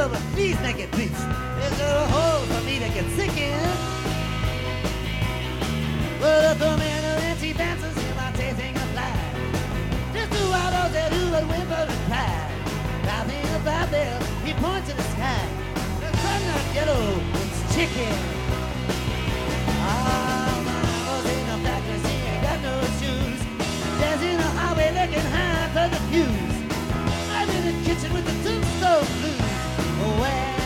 hero, 0.00 0.08
but 0.08 0.22
please 0.34 0.58
make 0.60 0.78
it. 0.78 0.90
There's 0.92 1.80
a 1.80 2.06
hole 2.08 2.44
for 2.46 2.64
me 2.64 2.78
to 2.78 2.88
get 2.88 3.04
sick 3.16 3.36
in. 3.36 3.60
Well, 6.20 6.54
the 6.54 6.64
commander-in-chief 6.64 7.58
answers 7.60 7.96
him 7.96 8.16
by 8.16 8.32
tasting 8.32 8.76
a 8.76 8.86
fly. 8.92 9.12
Just 10.12 10.32
two 10.32 10.52
outlaws 10.52 10.92
that 10.92 11.10
do 11.12 11.30
what 11.30 11.44
whimper 11.48 11.86
and 11.88 12.02
cry. 12.08 12.32
Laughing 13.04 13.46
about 13.60 13.90
there, 13.90 14.18
he 14.44 14.52
points 14.54 14.88
to 14.90 14.96
the 14.96 15.06
sky. 15.14 15.42
The 16.00 16.10
sun 16.22 16.40
not 16.48 16.64
yellow, 16.74 17.04
it's 17.40 17.60
chicken. 17.74 18.14
Ah, 19.82 20.52
my 20.66 20.80
was 21.08 21.26
in 21.32 21.48
a 21.48 21.58
factory, 21.64 21.98
she 22.04 22.14
ain't 22.30 22.42
got 22.48 22.58
no 22.68 22.74
shoes. 23.00 23.40
There's 24.00 24.22
in 24.22 24.40
highway 24.58 24.90
looking 24.98 25.26
high 25.34 25.68
for 25.74 25.86
the 25.92 26.00
fuse. 26.08 26.56
I'm 27.36 27.48
in 27.48 27.62
the 27.68 27.74
kitchen 27.84 28.12
with 28.12 28.26
the 28.26 28.40
brain 29.20 29.39
away. 30.02 30.59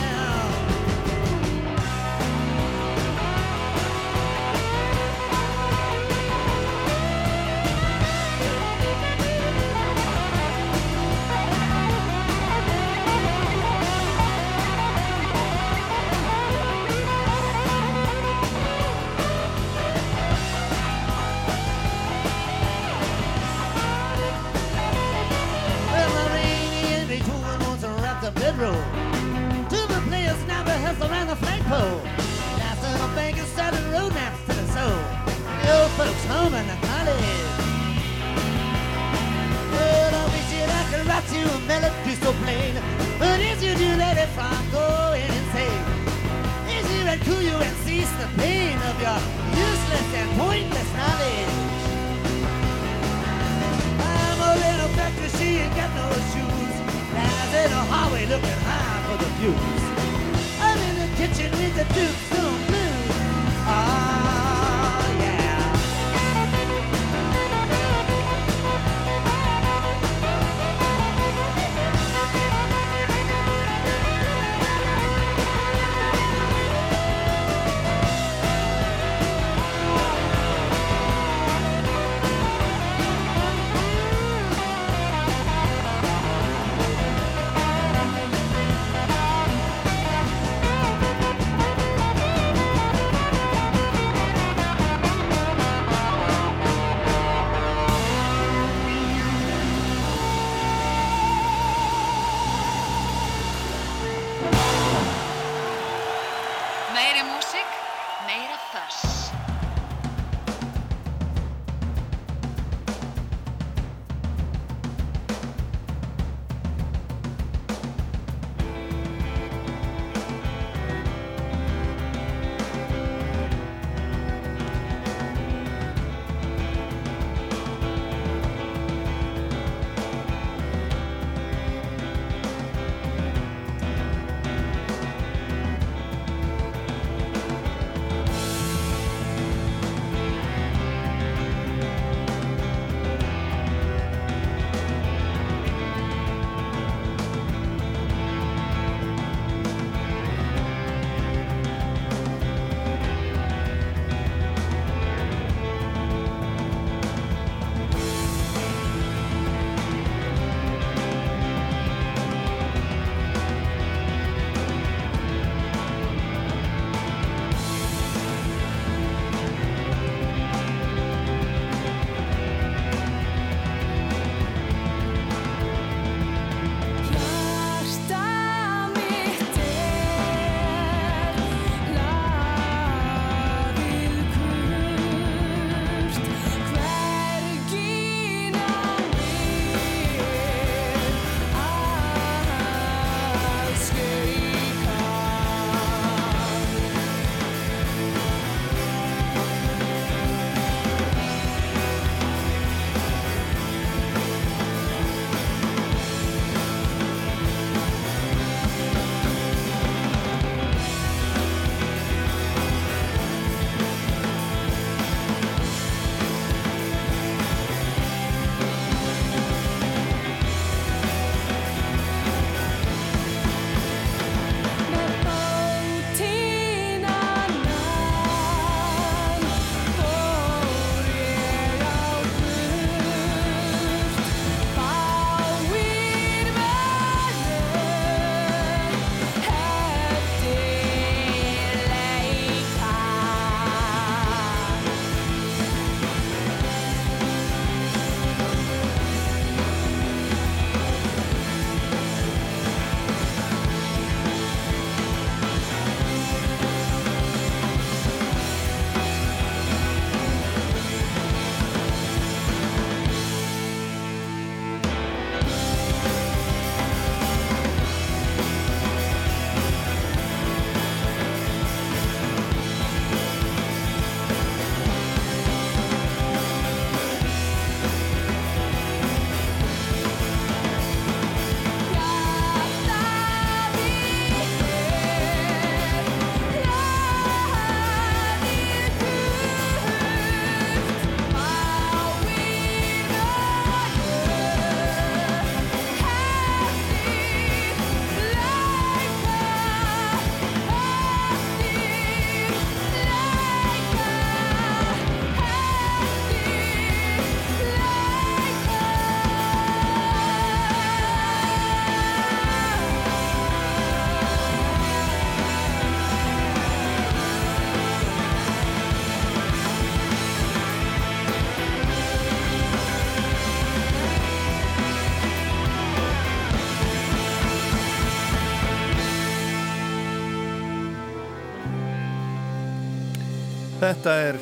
Þetta 333.85 334.13
er 334.17 334.37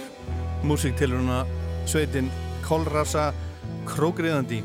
músiktiluruna 0.63 1.41
sveitin 1.91 2.29
Kolrasa 2.63 3.33
Krókriðandi 3.89 4.61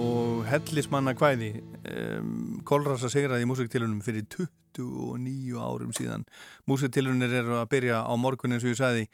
og 0.00 0.46
hellismanna 0.48 1.12
kvæði 1.12 1.50
um, 1.58 2.30
Kolrasa 2.64 3.10
sigraði 3.12 3.44
í 3.44 3.50
músiktilunum 3.50 3.98
fyrir 4.06 4.24
29 4.32 5.60
árum 5.60 5.92
síðan. 5.92 6.24
Músiktilunir 6.64 7.36
eru 7.42 7.58
að 7.58 7.68
byrja 7.74 8.00
á 8.00 8.12
morgun 8.16 8.56
eins 8.56 8.64
og 8.64 8.72
ég 8.72 8.80
sagði 8.80 9.04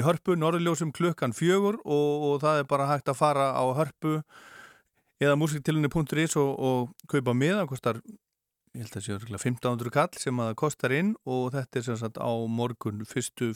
í 0.00 0.06
hörpu, 0.06 0.38
norðljósum 0.40 0.96
klukkan 0.96 1.36
fjögur 1.36 1.82
og, 1.84 2.24
og 2.30 2.40
það 2.46 2.62
er 2.62 2.70
bara 2.72 2.88
hægt 2.94 3.12
að 3.12 3.20
fara 3.20 3.50
á 3.52 3.64
hörpu 3.76 4.16
eða 5.20 5.36
músiktilunni.is 5.44 6.38
og, 6.40 6.56
og 6.56 7.10
kaupa 7.12 7.36
miða, 7.36 7.68
kostar 7.68 8.00
ég 8.74 8.82
held 8.82 8.90
að 8.90 8.96
það 8.96 9.04
séu 9.06 9.14
örugglega 9.14 9.42
1500 9.46 9.92
kall 9.94 10.16
sem 10.18 10.40
að 10.42 10.54
kostar 10.58 10.92
inn 10.96 11.12
og 11.30 11.52
þetta 11.54 11.78
er 11.78 11.84
sem 11.86 11.98
sagt 12.00 12.18
á 12.18 12.32
morgun 12.50 13.04
fyrstu 13.06 13.52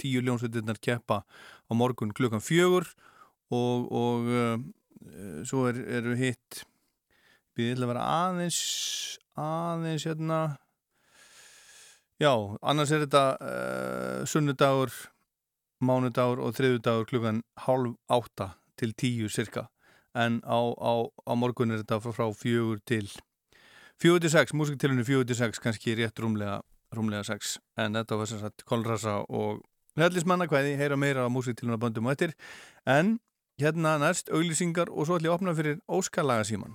tíu 0.00 0.22
ljónsveitirnar 0.24 0.80
keppa 0.80 1.20
á 1.28 1.72
morgun 1.76 2.14
klukkan 2.16 2.40
fjögur 2.44 2.88
og, 3.52 3.90
og 3.92 4.30
uh, 4.32 4.56
svo 5.44 5.66
er, 5.68 5.82
eru 6.00 6.16
hitt 6.16 6.64
við 7.58 7.74
ætla 7.74 7.84
að 7.84 7.92
vera 7.92 8.06
aðeins 8.24 8.60
aðeins 9.36 10.06
hérna 10.08 10.40
já, 12.22 12.32
annars 12.64 12.94
er 12.94 13.04
þetta 13.04 13.24
uh, 13.36 14.24
sunnudagur 14.24 14.96
mánudagur 15.84 16.40
og 16.40 16.56
þriðudagur 16.56 17.10
klukkan 17.12 17.44
hálf 17.66 17.98
átta 18.08 18.54
til 18.80 18.94
tíu 18.96 19.28
cirka 19.28 19.68
en 20.16 20.40
á, 20.40 20.56
á, 20.72 21.04
á 21.04 21.32
morgun 21.36 21.74
er 21.74 21.84
þetta 21.84 22.00
frá 22.16 22.30
fjögur 22.32 22.80
til 22.88 23.12
fjögur 24.02 24.24
til 24.24 24.30
sex, 24.30 24.54
músiktilunni 24.54 25.04
fjögur 25.04 25.28
til 25.28 25.36
sex 25.36 25.60
kannski 25.62 25.94
rétt 25.98 26.18
rúmlega, 26.20 26.60
rúmlega 26.94 27.24
sex. 27.24 27.58
En 27.78 27.94
þetta 27.94 28.18
var 28.20 28.30
sem 28.30 28.40
sagt 28.40 28.64
Kolrasa 28.64 29.20
og 29.28 29.62
Hellismanna 29.96 30.48
hvaði, 30.50 30.74
heyra 30.76 30.96
meira 30.96 31.26
á 31.26 31.30
músiktilunna 31.30 31.78
böndum 31.78 32.08
og 32.08 32.16
eftir. 32.16 32.34
En 32.86 33.18
hérna 33.60 33.98
næst 33.98 34.30
auglýsingar 34.30 34.90
og 34.90 35.06
svo 35.06 35.18
ætlum 35.18 35.28
ég 35.28 35.30
að 35.30 35.36
opna 35.38 35.54
fyrir 35.54 35.76
Óskalaga 35.86 36.44
síman 36.48 36.74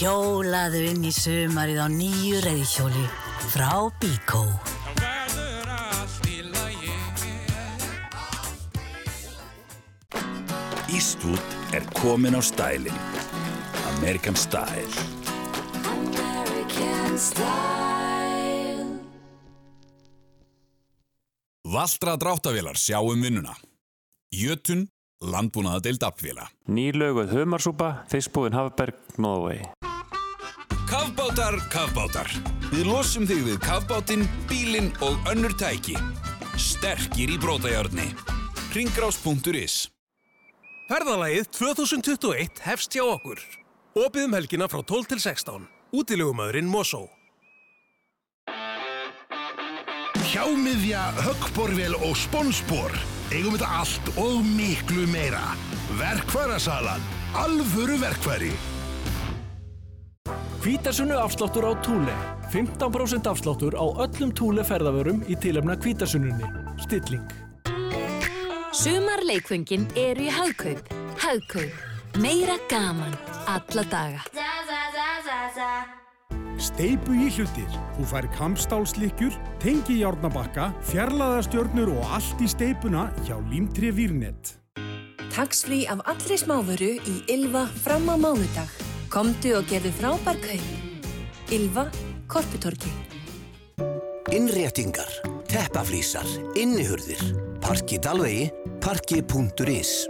Hjólaðu 0.00 0.80
inn 0.88 1.04
í 1.04 1.12
sumarið 1.12 1.82
á 1.84 1.88
nýju 1.92 2.40
reyðhjóli 2.46 3.06
frá 3.52 3.72
Bíkó. 4.00 4.46
Eastwood 10.90 11.59
er 11.72 11.84
komin 11.94 12.34
á 12.34 12.42
stælinn. 12.42 12.98
American 13.96 14.36
Style. 14.36 14.90
American 15.84 17.18
style. 17.18 17.90
Valtra 21.64 22.16
dráttavélar 22.16 22.74
sjá 22.74 22.98
um 23.00 23.22
vinnuna. 23.22 23.54
Jötun, 24.34 24.88
landbúnaða 25.22 25.80
deild 25.84 26.02
afvéla. 26.02 26.48
Nýlauguð 26.66 27.34
humarsúpa, 27.34 28.04
fiskbúðin 28.10 28.56
Hafberg, 28.58 28.96
Norway. 29.18 29.62
Kafbátar, 30.90 31.60
kafbátar. 31.70 32.30
Við 32.72 32.90
losum 32.90 33.26
þig 33.30 33.44
við 33.46 33.62
kafbátinn, 33.62 34.26
bílinn 34.50 34.90
og 35.06 35.30
önnur 35.30 35.54
tæki. 35.54 35.94
Sterkir 36.58 37.30
í 37.30 37.38
brótajárni. 37.38 38.10
Ringrás.is 38.74 39.99
Ferðalagið 40.90 41.44
2021 41.54 42.60
hefst 42.64 42.96
hjá 42.96 43.04
okkur. 43.06 43.38
Opið 43.94 44.24
um 44.26 44.32
helgina 44.34 44.66
frá 44.66 44.80
12 44.82 45.04
til 45.12 45.20
16. 45.22 45.66
Útilegumæðurinn 45.94 46.66
Mosó. 46.66 47.04
Hjámiðja, 50.32 51.04
höggborvél 51.22 51.94
og 51.94 52.16
sponsbor. 52.18 52.96
Eigum 53.30 53.54
þetta 53.54 53.68
allt 53.78 54.10
og 54.18 54.40
miklu 54.42 55.04
meira. 55.12 55.52
Verkfærasalan. 56.00 57.06
Alvöru 57.38 58.00
verkfæri. 58.02 58.50
Hvítasunnu 60.64 61.14
afsláttur 61.14 61.70
á 61.70 61.72
Túle. 61.86 62.16
15% 62.50 63.30
afsláttur 63.30 63.78
á 63.78 63.86
öllum 64.08 64.34
Túle 64.34 64.66
ferðavörum 64.66 65.22
í 65.30 65.38
tilefna 65.38 65.78
Hvítasunnunni. 65.78 66.50
Stilling. 66.82 67.49
Sumar 68.70 69.18
leikföngin 69.26 69.88
eru 69.98 70.28
í 70.28 70.30
Hagkaup. 70.30 70.92
Hagkaup. 71.18 71.72
Meira 72.22 72.54
gaman. 72.70 73.16
Alla 73.50 73.82
daga. 73.90 74.20
Steipu 76.60 77.16
í 77.18 77.26
hlutir. 77.34 77.66
Þú 77.96 78.06
fær 78.12 78.28
kampstálslikkjur, 78.36 79.34
tengi 79.62 79.98
járnabakka, 80.04 80.68
fjarlæðastjörnur 80.86 81.90
og 81.96 82.14
allt 82.14 82.44
í 82.44 82.50
steipuna 82.52 83.08
hjá 83.24 83.40
Límtri 83.50 83.90
Vírnet. 83.96 84.54
Taxfrí 85.34 85.82
af 85.90 86.04
allri 86.06 86.38
smávöru 86.38 86.92
í 87.00 87.16
Ylva 87.32 87.66
fram 87.82 88.06
á 88.06 88.14
mánudag. 88.14 88.70
Komdu 89.10 89.56
og 89.58 89.66
gerðu 89.66 89.90
frábær 89.98 90.38
kaup. 90.46 90.70
Ylva, 91.50 91.88
Korputorki. 92.30 92.92
Innréttingar, 94.30 95.10
teppaflísar, 95.50 96.26
innihurðir, 96.58 97.22
parki 97.62 97.98
dalvegi, 98.02 98.50
parki.is 98.82 100.06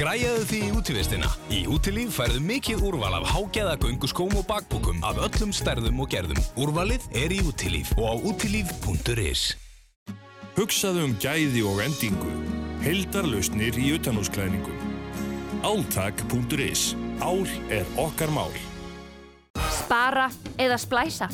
Græjaðu 0.00 0.44
því 0.48 0.60
í 0.64 0.70
útivistina. 0.72 1.28
Í 1.52 1.58
útilíf 1.68 2.14
færðu 2.16 2.40
mikið 2.40 2.84
úrval 2.88 3.18
af 3.18 3.26
hágæða 3.34 3.74
gönguskóm 3.82 4.32
og 4.40 4.46
bakbúkum 4.48 5.02
af 5.04 5.20
öllum 5.26 5.52
stærðum 5.52 6.00
og 6.00 6.08
gerðum. 6.14 6.40
Úrvalið 6.56 7.04
er 7.20 7.34
í 7.36 7.42
útilíf 7.44 7.92
og 7.98 8.08
á 8.08 8.14
útilíf.is. 8.30 9.42
Hugsaðu 10.56 11.04
um 11.04 11.14
gæði 11.20 11.66
og 11.68 11.84
endingu. 11.84 12.32
Heldarlausnir 12.80 13.76
í 13.76 13.92
utanúsklæðningum. 13.98 14.80
Áltak.is. 15.60 16.94
Ál 17.20 17.44
er 17.68 17.84
okkar 18.00 18.32
mál. 18.32 18.56
Spara 19.68 20.30
eða 20.56 20.80
splæsa. 20.80 21.28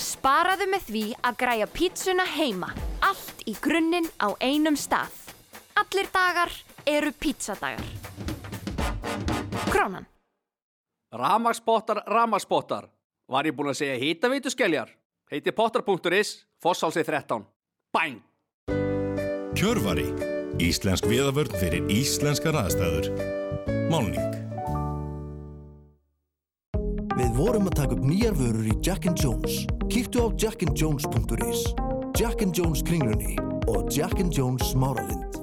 Sparaðu 0.00 0.66
með 0.72 0.86
því 0.88 1.02
að 1.28 1.36
græja 1.42 1.66
pítsuna 1.68 2.24
heima. 2.38 2.70
Allt 3.04 3.44
í 3.44 3.52
grunninn 3.60 4.08
á 4.16 4.32
einum 4.40 4.78
stað. 4.80 5.12
Allir 5.76 6.08
dagar 6.12 6.52
eru 6.88 7.12
pítsadagar. 7.12 7.84
Krónan. 9.68 10.08
Ramagsbottar, 11.12 12.04
ramagsbottar. 12.06 12.88
Var 13.30 13.46
ég 13.46 13.56
búinn 13.56 13.74
að 13.74 13.80
segja 13.82 14.00
hýtaveitu 14.00 14.50
skelljar? 14.50 14.90
Heiti 15.30 15.52
potter.is, 15.54 16.34
Fossálsi 16.62 17.04
13. 17.06 17.44
Bæn! 17.94 18.20
Kjörvari. 19.54 20.08
Íslensk 20.60 21.06
viðavörn 21.08 21.56
fyrir 21.60 21.86
íslenskar 21.92 22.56
aðstæður. 22.58 23.12
Málning. 23.90 24.49
Við 27.20 27.34
vorum 27.36 27.66
að 27.68 27.74
taka 27.76 27.96
upp 27.98 28.04
nýjar 28.08 28.32
vörur 28.32 28.64
í 28.64 28.74
Jack 28.80 29.04
and 29.04 29.20
Jones. 29.20 29.66
Kíktu 29.92 30.22
á 30.24 30.26
jackandjones.is 30.40 31.66
Jack 32.16 32.40
and 32.40 32.56
Jones 32.56 32.80
kringlunni 32.80 33.34
og 33.68 33.90
Jack 33.92 34.22
and 34.24 34.32
Jones 34.32 34.70
smáralind. 34.70 35.36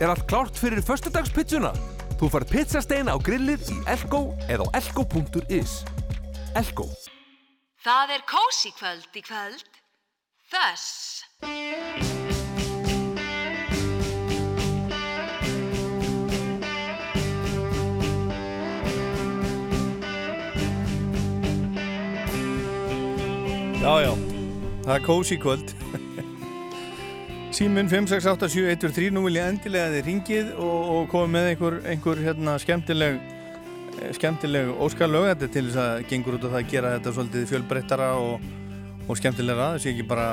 Er 0.00 0.08
allt 0.08 0.24
klárt 0.30 0.56
fyrir 0.56 0.80
föstudagspizzuna? 0.80 1.74
Þú 2.16 2.30
fær 2.32 2.48
pizzasteina 2.48 3.12
á 3.12 3.20
grillið 3.20 3.68
í 3.76 3.78
Elko 3.92 4.22
eða 4.48 4.70
á 4.72 4.80
elko.is. 4.80 5.82
Elko. 6.56 6.88
Það 7.84 8.16
er 8.16 8.24
kósi 8.32 8.72
kvöld 8.80 9.20
í 9.20 9.26
kvöld. 9.28 9.68
Þess. 10.48 12.25
Já, 23.86 24.02
já, 24.02 24.10
það 24.82 24.96
er 24.96 25.02
kósi 25.06 25.36
kvöld. 25.38 25.68
Síminn 27.54 27.86
5687103 27.86 29.12
nú 29.14 29.20
vil 29.28 29.36
ég 29.38 29.46
endilega 29.46 29.92
þið 29.92 30.08
ringið 30.08 30.48
og, 30.58 30.88
og 30.90 31.04
komið 31.12 31.30
með 31.36 31.46
einhver, 31.52 31.76
einhver 31.92 32.18
hérna, 32.24 32.56
skemmtileg 32.58 33.20
eh, 34.00 34.10
skemmtileg 34.18 34.72
óskarlög 34.82 35.28
þetta 35.28 35.46
til 35.54 35.62
þess 35.68 35.78
að 35.84 36.02
gengur 36.10 36.34
út 36.34 36.42
á 36.42 36.50
það 36.50 36.58
að 36.58 36.72
gera 36.72 36.90
þetta 36.96 37.12
svolítið 37.14 37.46
fjölbreyttara 37.52 38.08
og, 38.24 38.34
og 39.06 39.14
skemmtilegra. 39.20 39.68
Það 39.76 39.82
sé 39.84 39.88
ekki 39.94 40.10
bara 40.10 40.26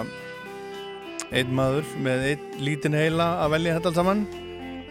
einn 1.29 1.53
maður 1.53 1.85
með 2.09 2.19
einn 2.31 2.43
lítinn 2.65 2.97
heila 2.97 3.27
að 3.43 3.53
velja 3.53 3.75
þetta 3.77 3.89
allt 3.91 3.99
saman. 4.01 4.25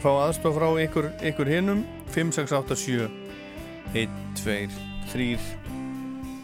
Fá 0.04 0.10
aðstof 0.28 0.54
frá 0.60 0.68
ykkur, 0.86 1.10
ykkur 1.32 1.50
hinnum 1.50 1.82
5687 2.14 3.10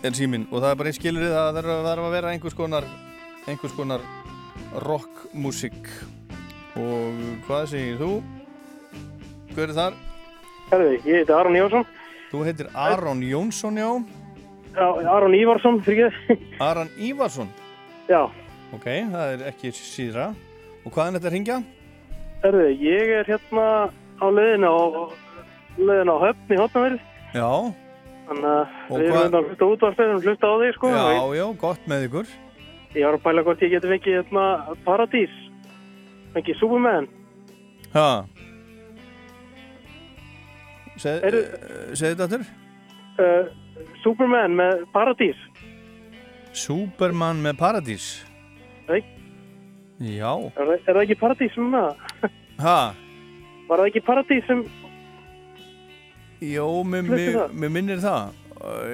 1, 0.03 0.05
2, 0.05 0.07
3 0.07 0.09
er 0.09 0.15
síminn 0.15 0.47
og 0.53 0.63
það 0.63 0.71
er 0.71 0.79
bara 0.79 0.91
einn 0.91 0.99
skilrið 0.99 1.33
að 1.35 1.59
það 1.59 1.71
þarf 1.89 2.05
að 2.07 2.13
vera 2.15 2.33
einhvers 2.33 2.55
konar 2.59 2.85
einhvers 3.49 3.75
konar 3.75 4.05
rockmusik 4.85 5.89
og 6.79 7.23
hvað 7.47 7.65
segir 7.73 7.99
þú? 7.99 8.11
Hver 9.55 9.73
er 9.73 9.75
þar? 9.75 9.97
Herðu, 10.69 10.91
ég 11.09 11.23
heiti 11.23 11.33
Aron 11.35 11.57
Jónsson. 11.57 11.87
Þú 12.29 12.43
heitir 12.45 12.69
Aron 12.77 13.23
Jónsson, 13.25 13.79
já 13.81 13.91
Já, 14.79 14.87
Aron 15.11 15.35
Ívarsson, 15.35 15.81
fyrir 15.83 16.13
ekki. 16.13 16.37
Aron 16.69 16.91
Ívarsson? 17.01 17.49
Já. 18.07 18.29
Ok, 18.77 18.85
það 18.85 19.33
er 19.33 19.43
ekki 19.49 19.73
síðra 19.75 20.29
og 20.85 20.93
hvaðan 20.93 21.19
þetta 21.19 21.33
ringja? 21.35 21.57
Herðu, 22.45 22.69
ég 22.85 23.15
er 23.19 23.27
hérna 23.33 23.65
á 24.23 24.27
leiðinu 24.31 24.71
á, 24.71 24.83
leiðinu 25.81 26.15
á 26.15 26.19
höfn 26.29 26.55
í 26.55 26.61
hotnaverið. 26.61 27.01
Já, 27.35 27.51
Þannig 28.29 28.49
að 28.53 28.73
við 28.93 29.07
erum 29.09 29.37
að 29.39 29.47
hlusta 29.49 29.69
útvarpið 29.73 30.11
og 30.15 30.27
hlusta 30.27 30.49
á 30.49 30.55
því, 30.61 30.71
sko. 30.77 30.89
já, 30.93 31.23
já, 31.39 31.45
gott 31.63 31.87
með 31.89 32.07
ykkur. 32.09 32.33
Ég 32.97 33.05
var 33.07 33.17
að 33.17 33.23
pæla 33.25 33.45
hvort 33.47 33.63
ég 33.65 33.73
geti 33.73 33.93
fengið 33.93 34.19
hérna 34.19 34.45
Paradís. 34.85 35.37
Fengið 36.35 36.59
Superman. 36.61 37.09
Ha. 37.95 38.09
Segð 40.99 42.03
þetta 42.03 42.27
aftur? 42.27 42.45
Uh, 43.19 43.49
Superman 44.03 44.57
með 44.59 44.85
Paradís. 44.93 45.41
Superman 46.59 47.41
með 47.45 47.59
paradís. 47.61 48.07
Nei. 48.89 49.03
Já. 50.19 50.33
Er, 50.57 50.73
er 50.79 50.95
það 50.95 51.03
ekki 51.05 51.19
Paradís 51.21 51.55
sem 51.55 51.73
það? 51.75 52.33
Ha. 52.63 52.79
Var 53.69 53.83
það 53.83 53.91
ekki 53.91 54.05
Paradís 54.07 54.47
sem... 54.49 54.65
Jó, 56.41 56.67
mér, 56.87 57.03
mér, 57.09 57.33
það? 57.35 57.55
mér 57.59 57.73
minnir 57.75 57.99
það. 58.03 58.37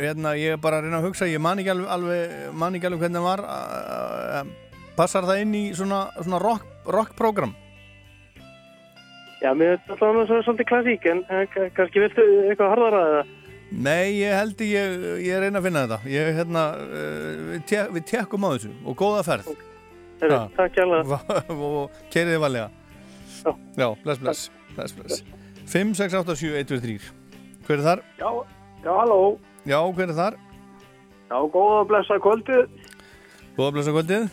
Hérna, 0.00 0.34
ég 0.36 0.54
er 0.54 0.60
bara 0.60 0.78
að 0.78 0.86
reyna 0.86 0.98
að 1.00 1.06
hugsa, 1.08 1.26
ég 1.28 1.40
man 1.40 1.58
ekki 1.60 1.70
alveg, 1.72 1.88
alveg, 1.94 2.32
man 2.60 2.74
ekki 2.76 2.86
alveg 2.88 3.00
hvernig 3.04 3.20
það 3.20 3.28
var. 3.28 3.42
Uh, 3.44 4.80
passar 4.96 5.24
það 5.28 5.40
inn 5.44 5.54
í 5.56 5.62
svona, 5.76 6.00
svona 6.20 6.40
rock, 6.42 6.66
rock-program? 6.92 7.54
Já, 9.44 9.50
mér 9.56 9.74
er 9.74 9.80
alltaf 9.92 10.20
svo 10.28 10.38
svolítið 10.46 10.68
klassík, 10.70 11.06
en 11.10 11.24
en 11.28 11.46
ka- 11.52 11.70
kannski 11.76 12.00
viltu 12.00 12.24
eitthvað 12.48 12.70
harðara 12.74 13.00
eða? 13.10 13.24
Nei, 13.74 14.14
ég 14.20 14.32
held 14.38 14.60
ég, 14.64 14.96
ég 15.24 15.32
er 15.34 15.40
að 15.40 15.46
reyna 15.48 15.60
að 15.60 15.66
finna 15.68 15.82
þetta. 15.84 15.98
Ég, 16.12 16.30
hérna, 16.38 16.62
uh, 16.80 17.42
við, 17.52 17.64
te 17.68 17.82
við 17.96 18.06
tekkum 18.12 18.44
á 18.44 18.48
þessu 18.54 18.72
og 18.84 18.96
góða 19.00 19.24
ferð. 19.26 19.50
Heyrðu, 20.20 20.38
Ha. 20.38 20.48
takk 20.56 20.76
hjálpa. 20.78 21.18
og 21.68 21.90
keiriði 22.12 22.40
valega. 22.40 22.70
Já. 23.44 23.52
Já, 23.76 23.88
bless, 24.04 24.20
bless, 24.22 24.50
bless, 24.76 24.92
bless. 24.96 25.24
5, 25.66 25.94
6, 25.98 26.14
8, 26.14 26.36
7, 26.36 26.54
1, 26.60 26.68
2, 26.68 26.80
3. 26.80 26.98
Hver 27.66 27.78
er 27.80 27.84
þar? 27.84 28.02
Já, 28.20 28.30
já, 28.84 28.90
halló. 29.00 29.20
Já, 29.68 29.78
hver 29.96 30.10
er 30.12 30.16
þar? 30.18 30.36
Já, 31.30 31.36
góða 31.54 31.78
að 31.82 31.86
blessa 31.92 32.18
kvöldið. 32.24 32.66
Góða 33.56 33.72
blessa 33.78 33.94
kvöldið. 33.96 34.26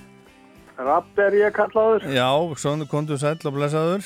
Rapp 0.81 1.19
er 1.21 1.37
ég 1.37 1.53
kallaður. 1.55 2.05
Já, 2.11 2.27
svona 2.59 2.87
kontu 2.89 3.17
sæll 3.21 3.39
og 3.47 3.55
blessaður. 3.55 4.05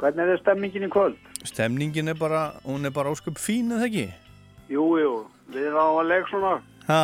Hvernig 0.00 0.32
er 0.34 0.40
stemningin 0.40 0.86
í 0.86 0.90
kvöld? 0.92 1.18
Stemningin 1.48 2.08
er 2.12 2.16
bara, 2.20 2.44
hún 2.64 2.84
er 2.88 2.92
bara 2.94 3.10
ósköp 3.12 3.38
fín, 3.40 3.72
eða 3.74 3.88
ekki? 3.88 4.06
Jú, 4.70 4.86
jú, 5.00 5.12
við 5.52 5.66
erum 5.70 5.80
á 5.80 5.88
að 6.00 6.10
leik 6.12 6.30
svona. 6.30 6.54
Ha, 6.88 7.02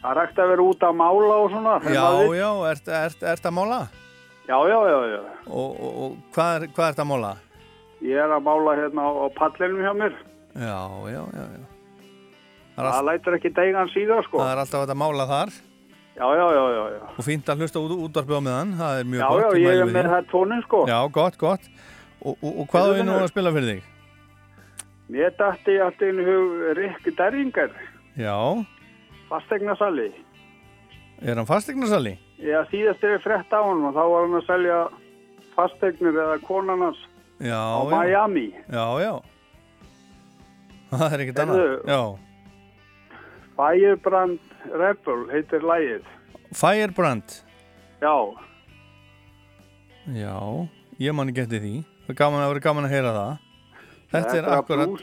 Það 0.00 0.10
er 0.16 0.18
ekkert 0.22 0.38
að 0.40 0.48
vera 0.54 0.64
út 0.64 0.84
að 0.88 0.94
mála 0.96 1.34
og 1.44 1.50
svona. 1.52 1.72
já, 1.92 2.04
já, 2.38 2.50
ert, 2.70 2.86
ert, 2.88 3.22
ert 3.34 3.46
að 3.50 3.52
mála? 3.58 3.80
Já, 4.48 4.56
já, 4.70 4.78
já, 4.88 4.98
já. 5.12 5.18
Og, 5.46 5.74
og, 5.76 5.98
og 6.06 6.14
hvað, 6.34 6.54
er, 6.56 6.70
hvað 6.72 6.88
ert 6.94 7.02
að 7.04 7.08
mála? 7.10 7.32
Ég 8.00 8.16
er 8.16 8.32
að 8.32 8.44
mála 8.46 8.76
hérna 8.78 9.02
á, 9.04 9.10
á 9.12 9.26
pallinum 9.36 9.82
hjá 9.84 9.92
mér. 9.98 10.14
Já, 10.56 10.78
já, 11.12 11.22
já, 11.36 11.44
já. 11.56 11.66
Það 12.76 12.86
er, 12.86 12.92
Það 12.94 13.04
lætur 13.10 13.36
ekki 13.36 13.50
deigan 13.58 13.90
síða, 13.92 14.22
sko. 14.24 14.38
það 14.40 14.52
er 14.54 14.60
alltaf 14.62 14.86
að 14.88 14.96
mála 15.02 15.26
þar 15.28 15.50
Já, 16.20 16.26
já, 16.36 16.46
já, 16.52 16.62
já, 16.74 16.84
já. 16.94 17.02
og 17.16 17.24
fínt 17.24 17.48
að 17.48 17.60
hlusta 17.62 17.80
út, 17.80 17.92
útvarpið 18.06 18.38
á 18.40 18.42
meðan, 18.44 18.72
það 18.80 18.98
er 19.00 19.06
mjög 19.10 19.20
Já, 19.20 19.28
gott. 19.30 19.40
já, 19.40 19.60
ég 19.60 19.76
ég 19.76 19.82
er 19.84 19.92
með 19.94 20.08
það 20.10 20.26
tónin, 20.32 20.62
sko. 20.66 20.80
Já, 20.90 20.98
gott, 21.16 21.36
gott. 21.40 21.68
Og, 22.20 22.34
og, 22.44 22.50
og 22.60 22.66
hvað 22.72 22.90
er 22.98 23.06
nú 23.08 23.14
að 23.20 23.28
spila 23.30 23.52
fyrir 23.54 23.70
þig? 23.70 23.86
Mér 25.10 25.32
dætti 25.38 25.76
alltaf 25.80 26.08
inn 26.08 26.20
í 26.20 26.26
hug 26.26 26.66
Rick 26.78 27.08
Derringer, 27.18 27.70
Já, 28.20 28.36
fastegnasali. 29.30 30.08
er 31.22 31.36
hann 31.40 31.48
fastegnasali? 31.48 32.16
Ég 32.40 32.68
síðast 32.72 33.04
er 33.04 33.20
frétt 33.24 33.52
á 33.52 33.60
hann 33.60 33.84
og 33.88 33.92
þá 33.96 34.02
var 34.08 34.26
hann 34.26 34.38
að 34.40 34.46
selja 34.48 34.78
fastegnir 35.56 36.16
eða 36.16 36.38
konarnas 36.46 37.00
Já, 37.40 37.56
á 37.56 37.80
já. 37.84 37.96
Miami. 37.96 38.46
Já, 38.68 38.84
já. 39.00 39.14
Það 40.90 41.12
er 41.14 41.24
ekkert 41.24 41.42
annað. 41.44 42.18
Firebrand 43.56 44.54
Rebel 44.72 45.26
heitir 45.32 45.64
lægið. 45.64 46.06
Firebrand. 46.56 47.40
Já, 48.00 48.16
Já, 50.10 50.66
ég 50.98 51.14
man 51.14 51.28
ekki 51.30 51.44
eftir 51.44 51.60
því. 51.62 51.72
Það 52.06 52.12
er 52.12 52.18
gaman 52.18 52.42
að 52.42 52.50
vera 52.50 52.62
gaman 52.64 52.86
að 52.88 52.94
heyra 52.94 53.10
það. 53.14 53.32
Þetta 54.10 54.36
er 54.38 54.46
að 54.48 54.56
akkurat... 54.56 55.02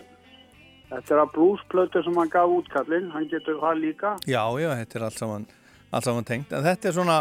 Þetta 0.87 1.13
er 1.13 1.21
að 1.21 1.31
bluesplötu 1.35 2.01
sem 2.03 2.17
hann 2.17 2.31
gaf 2.31 2.51
útkallinn, 2.57 3.07
hann 3.11 3.27
getur 3.31 3.57
það 3.61 3.79
líka. 3.83 4.13
Já, 4.27 4.41
já, 4.59 4.69
þetta 4.79 4.97
er 4.99 5.05
allt 5.07 5.19
saman, 5.19 5.45
allt 5.91 6.07
saman 6.07 6.27
tengt. 6.27 6.53
En 6.55 6.63
þetta 6.63 6.89
er 6.89 6.95
svona 6.95 7.17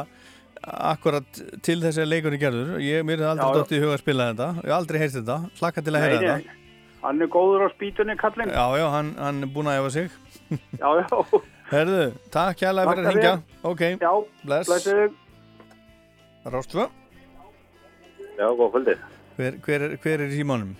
akkurat 0.63 1.41
til 1.63 1.79
þess 1.83 1.99
að 2.03 2.09
leikunni 2.11 2.39
gerður. 2.41 2.77
Ég, 2.83 3.03
mér 3.07 3.23
er 3.23 3.33
aldrei 3.33 3.51
dótt 3.59 3.75
í 3.77 3.81
huga 3.83 3.97
að 3.97 4.03
spila 4.03 4.29
þetta. 4.31 4.49
Ég 4.63 4.71
hef 4.71 4.77
aldrei 4.79 5.01
heyrst 5.03 5.19
þetta. 5.21 5.37
Hlakka 5.61 5.85
til 5.87 5.95
að 5.95 6.07
heyra 6.07 6.21
þetta. 6.23 6.57
hann 7.03 7.23
er 7.23 7.31
góður 7.31 7.67
á 7.67 7.69
spýtunni 7.75 8.17
kallinn. 8.19 8.51
Já, 8.51 8.65
já, 8.81 8.87
hann, 8.91 9.13
hann 9.19 9.43
er 9.47 9.53
búinn 9.55 9.71
að 9.71 9.81
efa 9.83 9.93
sig. 9.95 10.11
Já, 10.83 10.89
já. 11.03 11.43
Herðu, 11.67 12.03
takk 12.31 12.59
kærlega 12.61 12.93
fyrir 12.95 13.07
að 13.11 13.17
þér. 13.19 13.41
Ok, 13.67 13.81
Já, 13.99 14.11
bless. 14.47 14.69
blessiðu. 14.71 15.07
Rástfö. 16.55 16.89
Já, 18.39 18.47
góð 18.55 18.69
kvöldið. 18.77 19.07
Hver, 19.37 19.57
hver, 19.67 19.87
er- 19.89 19.97
hver 20.03 20.21
er 20.23 20.31
í 20.31 20.37
símanum? 20.39 20.75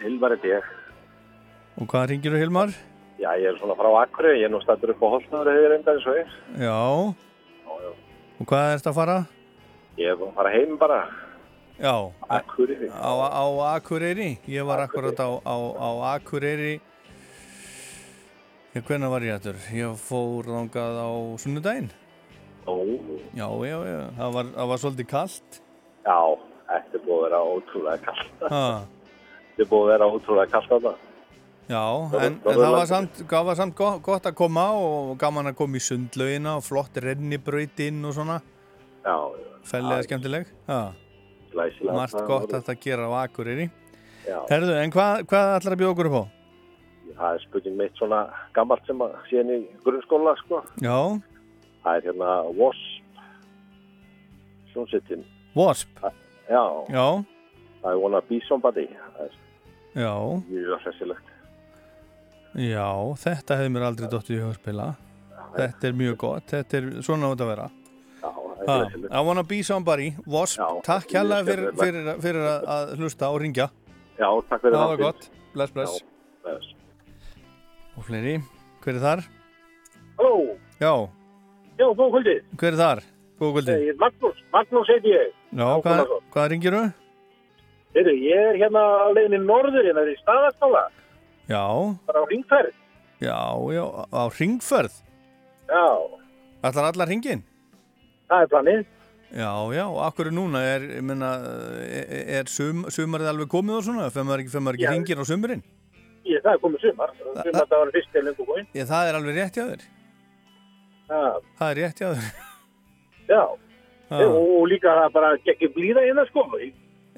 Hilmar 0.00 0.32
er 0.36 0.46
ég. 0.48 0.70
Og 1.80 1.88
hvað 1.92 2.08
ringir 2.14 2.32
þú 2.32 2.40
Hilmar? 2.40 2.72
Já, 3.20 3.34
ég 3.36 3.50
er 3.52 3.58
svona 3.60 3.76
frá 3.76 3.90
Akkurri, 4.00 4.38
ég 4.40 4.48
er 4.48 4.52
nú 4.54 4.60
stættur 4.64 4.94
upp 4.94 5.02
á 5.04 5.08
ég. 6.16 6.32
Já. 6.56 6.80
Og 8.40 8.48
hvað 8.48 8.74
ert 8.74 8.86
að 8.88 8.96
fara? 8.96 9.16
Ég 10.00 10.14
er 10.14 10.16
að 10.16 10.30
fara 10.36 10.52
heim 10.54 10.78
bara. 10.80 11.00
Já. 11.80 11.92
Akureyri. 12.28 12.88
Á, 12.88 13.12
á 13.12 13.44
Akureyri. 13.76 14.30
Ég 14.48 14.64
var 14.68 14.80
akkurat 14.86 15.20
á, 15.20 15.28
á, 15.44 15.56
á 15.76 15.90
Akureyri. 16.16 16.78
Já, 18.72 18.80
hvernig 18.86 19.10
var 19.12 19.26
ég 19.26 19.34
eftir? 19.36 19.58
Ég 19.76 19.96
fór 20.00 20.48
þangað 20.48 21.00
á 21.04 21.08
sunnudaginn. 21.42 21.90
Ó. 22.64 22.76
Já, 23.36 23.48
já, 23.66 23.78
já. 23.84 24.00
Það 24.16 24.34
var, 24.38 24.50
það 24.56 24.72
var 24.72 24.82
svolítið 24.84 25.08
kallt. 25.10 25.60
Já, 26.06 26.18
þetta 26.70 27.02
búið 27.04 27.16
að 27.18 27.24
vera 27.26 27.40
ótrúlega 27.44 28.04
kallt. 28.08 28.34
Þetta 28.40 29.68
búið 29.72 29.84
að 29.84 29.92
vera 29.92 30.10
ótrúlega 30.14 30.52
kallt 30.54 30.72
þarna. 30.72 30.94
Já, 31.70 31.82
Það- 32.10 32.24
en, 32.26 32.36
það 32.42 32.50
en 32.50 32.58
það 32.64 32.72
var 32.74 32.86
samt, 32.90 33.18
það 33.30 33.44
var 33.46 33.58
samt 33.60 33.74
gott, 33.78 34.00
gott 34.02 34.24
að 34.26 34.34
koma 34.34 34.64
og 34.74 35.12
gaman 35.20 35.46
að 35.52 35.56
koma 35.60 35.78
í 35.78 35.82
sundlaugina 35.84 36.56
og 36.58 36.64
flott 36.66 36.96
rennibraut 37.04 37.82
inn 37.86 38.00
og 38.08 38.16
svona. 38.16 38.40
Já, 39.04 39.14
Fellega 39.70 40.02
skemmtileg. 40.08 40.50
Margt 40.66 42.14
Það 42.16 42.26
gott 42.26 42.52
að 42.58 42.64
það 42.66 42.80
gera 42.80 43.06
á 43.06 43.12
Akureyri. 43.22 43.70
Já. 44.26 44.38
Herðu, 44.50 44.74
en 44.82 44.90
hvað, 44.94 45.22
hvað 45.30 45.54
ætlar 45.60 45.74
að 45.76 45.80
bjóða 45.80 45.94
okkur 45.94 46.10
upp 46.10 46.18
á? 46.18 46.24
Það 47.20 47.34
er 47.34 47.42
spurning 47.44 47.76
mitt 47.76 47.94
svona 47.98 48.20
gammalt 48.54 48.86
sem 48.86 48.98
að 49.02 49.14
síðan 49.30 49.50
í 49.54 49.58
grunnskóla, 49.84 50.34
sko. 50.42 50.62
Já, 50.82 50.98
Það 51.84 51.96
er 51.96 52.02
hérna 52.10 52.32
Wasp. 52.58 53.20
Sjónsittin. 54.74 55.24
Wasp. 55.54 55.88
Já. 56.50 56.64
Já. 56.90 57.06
I 57.84 57.94
wanna 57.96 58.20
be 58.28 58.40
somebody. 58.48 58.86
Það 59.16 59.24
er 59.24 60.42
mjög 60.50 60.82
hressilegt. 60.84 61.29
Já, 62.54 62.86
þetta 63.24 63.56
hefði 63.60 63.72
mér 63.74 63.86
aldrei 63.90 64.08
dottið 64.12 64.36
í 64.36 64.40
huga 64.40 64.54
að 64.54 64.58
spila. 64.60 64.88
Þetta 65.56 65.88
er 65.90 65.94
mjög 65.98 66.16
gott, 66.22 66.46
þetta 66.52 66.78
er 66.80 66.88
svona 67.02 67.30
átt 67.32 67.42
að 67.44 67.50
vera. 67.52 67.66
Já, 68.20 68.30
það 68.66 68.84
er. 68.84 68.96
I 69.10 69.22
wanna 69.26 69.42
be 69.42 69.60
somebody, 69.66 70.08
Wasp, 70.26 70.60
takk 70.86 71.06
mjög 71.10 71.18
hérlega 71.20 71.46
fyrir, 71.50 71.70
fyrir, 71.80 72.10
fyrir 72.22 72.48
að, 72.50 72.66
að 72.76 72.92
hlusta 73.00 73.30
og 73.34 73.40
ringja. 73.42 73.68
Já, 74.20 74.28
takk 74.50 74.62
fyrir 74.62 74.76
það. 74.76 74.86
var 74.86 74.96
þáttinn. 74.96 75.04
gott, 75.06 75.30
bless, 75.54 75.72
bless. 75.76 75.96
Já, 76.00 76.44
bless. 76.46 76.74
Og 77.98 78.04
fleiri, 78.06 78.36
hver 78.84 78.94
er 78.98 79.02
þar? 79.04 79.24
Halló, 80.20 80.56
Já, 80.80 80.92
já, 81.80 81.86
góð 81.96 82.10
kvöldið. 82.14 82.38
hver 82.60 82.72
er 82.74 82.78
þar? 82.80 83.02
Góð 83.40 83.52
kvöldi. 83.56 83.74
Ég 83.80 83.88
er 83.94 83.98
Magnús, 84.00 84.40
Magnús 84.52 84.88
heiti 84.92 85.12
ég. 85.14 85.30
Já, 85.56 85.66
hvað, 85.80 86.10
hvað 86.34 86.48
ringir 86.52 86.74
þú? 86.76 86.82
Ég 87.96 88.06
er 88.38 88.54
hérna 88.60 88.80
á 89.02 89.08
leiðinni 89.16 89.40
norður 89.48 89.82
hérna 89.88 90.04
í 90.06 90.14
staðarskála, 90.20 90.82
Já, 91.50 91.64
bara 92.06 92.22
á 92.22 92.26
ringferð. 92.30 92.74
já, 93.20 93.38
já, 93.74 93.84
á 94.14 94.22
ringferð. 94.38 94.94
Já, 95.70 95.84
Ætlar 96.62 96.84
allar 96.92 97.08
ringin? 97.08 97.42
það 98.30 98.42
er 98.44 98.48
planið. 98.52 98.82
Já, 99.30 99.50
já, 99.74 99.84
og 99.86 100.00
akkur 100.06 100.26
er 100.30 100.34
núna, 100.34 100.60
er, 100.74 100.82
ég 100.98 101.02
menna, 101.06 101.30
er, 101.86 102.06
er 102.40 102.48
sum, 102.50 102.84
sumarið 102.90 103.28
alveg 103.30 103.48
komið 103.52 103.76
og 103.78 103.84
svona? 103.86 104.08
Fem 104.10 104.26
maður 104.26 104.42
ekki, 104.44 104.52
ekki 104.74 104.90
ringir 104.90 105.22
á 105.22 105.24
sumurinn? 105.26 105.62
Ég, 106.26 106.42
það 106.44 106.52
er 106.56 106.60
komið 106.64 106.84
sumar, 106.84 107.12
sumar 107.18 107.66
það 107.70 107.76
var 107.82 107.92
fyrst 107.94 108.10
til 108.14 108.24
lengur 108.26 108.48
góin. 108.50 108.66
Já, 108.74 108.84
það 108.90 109.10
er 109.10 109.18
alveg 109.20 109.38
rétt 109.40 109.58
hjá 109.58 109.64
þér. 109.70 109.84
Já, 111.10 111.22
Það 111.58 111.70
er 111.70 111.78
rétt 111.80 112.02
hjá 112.02 112.08
þér. 112.14 112.30
já. 113.30 113.42
Já. 114.10 114.26
Og, 114.26 114.66
líka 114.66 114.90
það 114.98 115.12
bara 115.14 115.30
gekk 115.46 115.62
blíða 115.74 116.02
hérna 116.06 116.26
sko. 116.30 116.44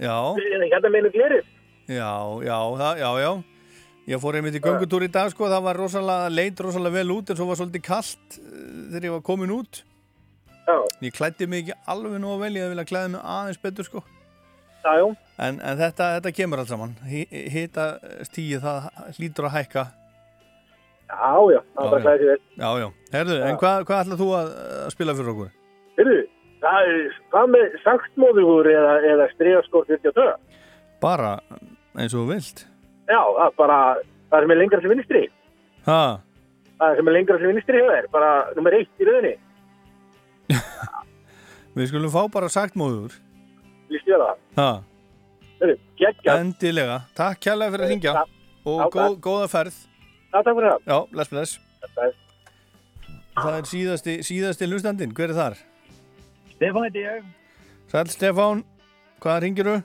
Já, 0.00 0.16
Hérna 0.36 0.90
meinu 0.92 1.10
glerið. 1.12 1.44
já, 1.88 2.12
já, 2.44 2.58
já, 3.00 3.10
já. 3.24 3.32
Ég 4.10 4.18
fór 4.18 4.34
einmitt 4.34 4.56
í 4.58 4.62
göngutúr 4.62 5.04
í 5.06 5.10
dag, 5.14 5.28
sko, 5.30 5.46
það 5.46 5.62
var 5.68 5.78
rosalega, 5.78 6.30
leit 6.34 6.58
rosalega 6.58 6.98
vel 6.98 7.12
út 7.14 7.28
en 7.30 7.38
svo 7.38 7.46
var 7.46 7.58
svolítið 7.60 7.84
kallt 7.86 8.38
eh, 8.40 8.46
þegar 8.90 9.06
ég 9.06 9.14
var 9.14 9.22
komin 9.28 9.52
út. 9.54 9.84
Já. 10.66 10.74
Ég 11.06 11.14
klæddi 11.14 11.46
mig 11.50 11.62
ekki 11.62 11.76
alveg 11.90 12.18
nú 12.22 12.34
vel, 12.40 12.50
ég 12.58 12.72
viljað 12.72 12.88
klæða 12.90 13.12
mig 13.14 13.22
aðeins 13.36 13.60
betur, 13.62 13.86
sko. 13.86 14.02
Já, 14.82 14.90
já. 14.98 15.04
En, 15.38 15.60
en 15.62 15.78
þetta, 15.78 16.08
þetta 16.16 16.32
kemur 16.34 16.62
alls 16.62 16.72
saman. 16.74 16.96
Hita 17.06 17.86
stíið 18.26 18.64
það 18.64 18.88
hlýtur 19.18 19.46
að 19.46 19.54
hækka. 19.60 19.86
Já, 21.12 21.30
já, 21.52 21.60
það 21.60 21.84
er 21.84 21.94
bara 21.94 22.02
klæðið 22.08 22.32
vel. 22.32 22.38
Já, 22.58 22.68
já. 22.82 22.88
Herðu, 23.14 23.38
en 23.46 23.60
hvað, 23.62 23.86
hvað 23.86 24.02
ætlað 24.02 24.22
þú 24.24 24.28
að, 24.40 24.52
að 24.80 24.90
spila 24.96 25.16
fyrir 25.18 25.32
okkur? 25.36 25.54
Heyrðu, 26.00 26.18
það 26.66 26.90
er, 26.90 27.16
hvað 27.36 27.54
með 27.54 27.78
sagtmóðugur 27.86 28.72
eða, 28.72 28.98
eða 29.12 29.30
stregaskór 29.36 29.88
42? 29.92 30.28
Bara 31.06 31.32
eins 31.94 32.18
og 32.18 32.30
vilt. 32.32 32.66
Já, 33.10 33.18
það 33.18 33.46
er 33.46 33.56
bara, 33.58 33.78
það 34.30 34.44
sem 34.44 34.54
er 34.54 34.60
lengra 34.60 34.80
sem 34.82 34.94
vinstri. 34.94 35.24
Ha? 35.88 36.02
Það 36.82 36.96
sem 36.98 37.10
er 37.10 37.16
lengra 37.18 37.40
sem 37.40 37.52
vinstri 37.52 37.82
hjá 37.82 37.88
þér, 37.90 38.08
bara 38.14 38.30
nummer 38.56 38.78
eitt 38.78 39.02
í 39.02 39.08
rauninni. 39.08 39.34
Við 41.76 41.90
skulum 41.90 42.12
fá 42.12 42.22
bara 42.32 42.50
sagt 42.52 42.78
móður. 42.78 43.14
Lýst 43.92 44.08
ég 44.08 44.22
það? 44.56 44.82
Geggja. 46.02 46.34
Endilega. 46.40 46.98
Takk 47.16 47.40
kjærlega 47.44 47.74
fyrir 47.74 47.86
að 47.86 47.92
ringja. 47.94 48.14
Og 48.66 48.82
góð, 48.94 49.14
góða 49.22 49.48
ferð. 49.50 49.78
Já, 50.32 50.38
takk 50.40 50.56
fyrir 50.56 50.68
það. 50.72 50.84
Já, 50.88 50.98
bless, 51.12 51.30
bless. 51.32 51.54
Bless. 51.94 52.18
Það 53.32 53.54
er 53.56 53.68
síðasti, 53.70 54.16
síðasti 54.26 54.68
hlustandinn. 54.68 55.14
Hver 55.16 55.32
er 55.32 55.38
þar? 55.38 55.60
Stefán 56.52 56.86
heiti 56.86 57.04
ég. 57.04 57.28
Sæl 57.92 58.06
Stefán, 58.12 58.62
hvað 59.22 59.40
ringir 59.46 59.70
þú? 59.70 59.76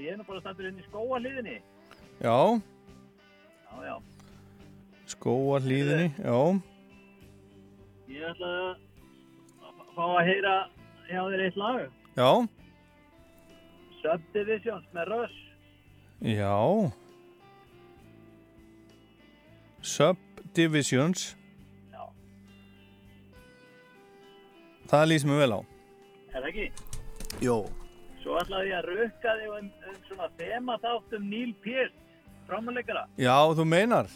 Ég 0.00 0.12
er 0.12 0.18
nú 0.18 0.26
bara 0.26 0.42
standur 0.42 0.68
inn 0.68 0.80
í 0.80 0.84
skóa 0.88 1.20
hliðinni. 1.20 1.60
Já, 2.20 2.60
Já, 3.70 3.84
já. 3.86 3.96
skóa 5.06 5.60
hlýðinni, 5.64 6.10
já. 6.20 6.36
Ég 8.10 8.24
ætla 8.28 8.50
að 9.64 9.92
fá 9.96 10.04
að 10.18 10.26
heyra 10.28 10.54
hjá 11.08 11.20
þér 11.32 11.44
eitt 11.46 11.56
lag. 11.56 11.80
Já, 12.18 12.30
Subdivisions 14.00 14.86
með 14.96 15.08
Rush. 15.12 15.38
já. 16.24 16.52
Subdivisions. 19.82 21.36
Já. 21.92 22.04
Það 24.90 25.06
lýst 25.10 25.28
mér 25.28 25.40
vel 25.44 25.52
á. 25.56 25.60
Er 26.30 26.40
það 26.44 26.48
ekki? 26.50 26.66
Jó. 27.44 27.56
Svo 28.20 28.36
ætlaði 28.40 28.68
ég 28.70 28.76
að 28.78 28.88
rukka 28.90 29.34
þig 29.40 29.52
um, 29.56 29.68
um 29.88 30.00
svona 30.08 30.26
þema 30.40 30.76
þátt 30.82 31.14
um 31.16 31.28
Neil 31.32 31.52
Peart, 31.64 31.94
frámuleikara. 32.50 33.06
Já, 33.20 33.36
þú 33.56 33.64
meinar. 33.70 34.10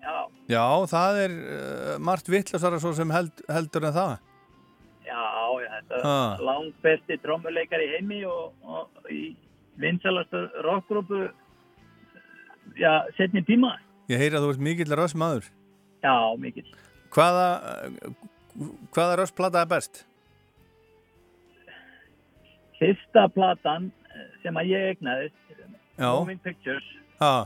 Já, 0.00 0.16
Já, 0.50 0.64
það 0.90 1.18
er 1.26 1.34
uh, 1.36 1.92
margt 2.02 2.28
vittlasara 2.32 2.78
svo 2.80 2.94
sem 2.96 3.10
held, 3.12 3.42
heldur 3.52 3.84
en 3.90 3.94
það. 3.98 4.14
já, 5.04 5.20
já, 5.60 5.68
þetta 5.76 6.00
Ha. 6.06 6.16
er 6.38 6.42
langt 6.46 6.76
besti 6.82 7.16
trommuleikari 7.20 7.86
í 7.88 7.92
heimi 7.96 8.20
og, 8.30 8.52
og 8.64 9.10
í 9.12 9.34
vinsalastu 9.80 10.40
rockgrúpu, 10.64 11.20
já, 12.80 12.92
setni 13.18 13.42
tíma. 13.46 13.74
Ég 14.10 14.18
heyri 14.22 14.38
að 14.38 14.46
þú 14.46 14.52
ert 14.54 14.64
mikill 14.66 14.96
rössmaður. 14.98 15.46
Já, 16.02 16.14
mikill. 16.40 16.66
Hvaða, 17.14 17.46
hvaða 18.94 19.18
rössplata 19.20 19.62
er 19.64 19.70
best? 19.70 20.04
Fyrsta 22.80 23.26
platan 23.34 23.90
eh, 24.14 24.26
sem 24.42 24.56
að 24.56 24.70
ég 24.72 24.86
egnaðist, 24.94 25.36
Já. 26.00 26.08
Moving 26.16 26.40
Pictures, 26.40 26.86
Ha. 27.20 27.44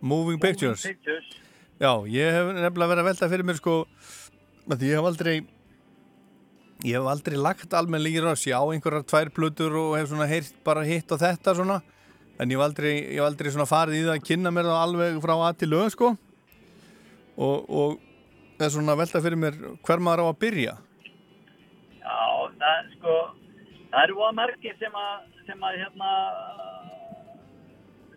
Moving 0.00 0.40
Pictures. 0.42 0.84
Pictures, 0.86 1.28
Já, 1.78 1.92
ég 2.10 2.34
hef 2.34 2.48
nefnilega 2.56 2.90
verið 2.90 3.04
að 3.04 3.08
velta 3.12 3.28
fyrir 3.30 3.46
mér 3.46 3.58
sko 3.60 3.74
að 4.68 4.82
ég 4.82 4.98
hef 4.98 5.06
aldrei 5.06 5.36
ég 6.86 6.94
hef 6.94 7.06
aldrei 7.10 7.38
lagt 7.38 7.74
almennilega 7.74 8.18
í 8.18 8.24
röss 8.24 8.46
ég 8.46 8.58
á 8.58 8.62
einhverjar 8.66 9.06
tvær 9.06 9.30
plötur 9.34 9.76
og 9.78 9.94
hef 9.98 10.10
svona 10.10 10.26
heyrt 10.30 10.58
bara 10.66 10.82
hitt 10.86 11.10
og 11.14 11.22
þetta 11.22 11.54
svona 11.58 11.78
en 12.38 12.50
ég 12.50 12.58
hef 12.58 12.64
aldrei, 12.66 12.92
ég 12.98 13.18
hef 13.18 13.26
aldrei 13.26 13.52
svona 13.54 13.68
farið 13.70 13.98
í 13.98 14.02
það 14.06 14.16
að 14.16 14.26
kynna 14.28 14.52
mér 14.54 14.68
það 14.70 14.82
alveg 14.82 15.22
frá 15.22 15.34
að 15.36 15.56
til 15.62 15.70
lög 15.72 15.88
sko. 15.94 16.10
Og, 17.38 17.56
og 17.70 17.96
það 18.58 18.66
er 18.66 18.74
svona 18.74 18.94
að 18.94 19.02
velta 19.02 19.22
fyrir 19.24 19.40
mér 19.42 19.58
hver 19.86 20.02
maður 20.02 20.22
á 20.22 20.26
að 20.28 20.38
byrja. 20.44 20.76
Já, 21.98 22.20
það, 22.60 22.92
sko, 22.94 23.16
það 23.90 24.00
eru 24.04 24.22
að 24.28 24.38
margir 24.38 24.78
sem 24.82 25.02
að, 25.02 25.26
sem 25.48 25.66
að, 25.66 25.80
hérna, 25.82 26.12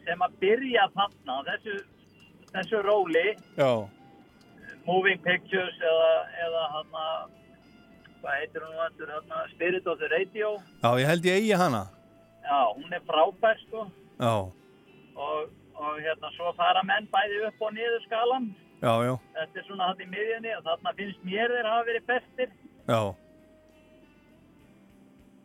sem 0.06 0.22
að 0.26 0.38
byrja 0.42 0.88
þarna 0.96 1.38
á 1.38 1.40
þessu, 1.50 1.76
þessu 2.54 2.82
róli, 2.88 3.28
Já, 3.58 3.72
Moving 4.88 5.20
Pictures 5.22 5.78
eða, 5.86 6.12
eða 6.46 6.62
hérna, 6.76 7.06
hvað 8.22 8.38
heitir 8.40 8.64
hún 8.66 8.78
vantur, 8.82 9.12
Spirit 9.54 9.88
of 9.88 10.00
the 10.00 10.08
Radio. 10.14 10.56
já 10.84 10.90
ég 11.00 11.08
held 11.12 11.26
ég 11.26 11.38
eigi 11.42 11.54
hana 11.64 11.84
Já, 12.42 12.60
hún 12.76 12.94
er 12.94 13.02
frábær, 13.08 13.58
sko, 13.68 13.86
Já, 14.20 14.34
og, 15.16 15.50
og 15.78 16.00
hérna, 16.02 16.32
svo 16.38 16.54
fara 16.58 16.82
menn 16.84 17.08
bæði 17.14 17.44
upp 17.48 17.62
og 17.62 17.74
niður 17.74 18.02
skalan. 18.08 18.50
já, 18.82 18.94
já, 19.06 19.14
Þetta 19.38 19.60
er 19.60 19.66
svona 19.70 19.88
hann 19.92 20.02
í 20.02 20.10
miðjunni 20.10 20.56
og 20.58 20.64
þarna 20.66 20.94
finnst 20.98 21.24
mér 21.26 21.54
þeir 21.56 21.70
hafa 21.70 21.86
verið 21.92 22.06
bestir. 22.10 22.50
já 22.90 23.02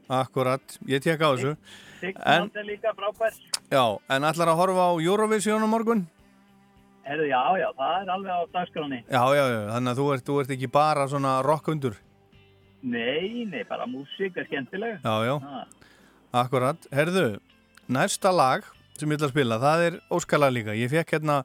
Akkurat, 0.08 0.62
ég 0.86 1.02
tek 1.02 1.18
á 1.18 1.34
þessu 1.34 1.56
Months 2.06 2.56
er 2.60 2.66
líka 2.68 2.92
frábær. 2.94 3.32
Já, 3.72 3.82
en 4.14 4.26
ætlar 4.28 4.50
að 4.52 4.58
horfa 4.60 4.84
á 4.86 4.92
Eurovision 5.02 5.64
á 5.64 5.68
morgun? 5.70 6.04
Herðu, 7.06 7.26
já, 7.30 7.40
já, 7.58 7.68
það 7.78 7.94
er 8.02 8.10
alveg 8.14 8.30
á 8.36 8.40
dagskráni. 8.54 8.98
Já, 9.10 9.22
já, 9.34 9.44
já, 9.50 9.60
þannig 9.72 9.90
að 9.92 9.98
þú 10.00 10.06
ert, 10.14 10.24
þú 10.26 10.36
ert 10.42 10.52
ekki 10.56 10.68
bara 10.70 11.06
svona 11.10 11.32
rockundur. 11.46 11.96
Nei, 12.86 13.46
nei, 13.50 13.62
bara 13.66 13.86
músík 13.90 14.36
er 14.38 14.46
skemmtileg. 14.46 15.00
Já, 15.02 15.14
já, 15.26 15.34
Ha. 15.42 15.64
akkurat. 16.44 16.86
Herðu, 16.92 17.40
næsta 17.88 18.30
lag 18.34 18.62
sem 18.98 19.08
ég 19.10 19.18
ætla 19.18 19.26
að 19.30 19.34
spila, 19.34 19.58
það 19.58 19.86
er 19.86 19.98
Óskalag 20.10 20.52
líka. 20.52 20.74
Ég 20.76 20.90
fekk 20.90 21.16
hérna, 21.16 21.40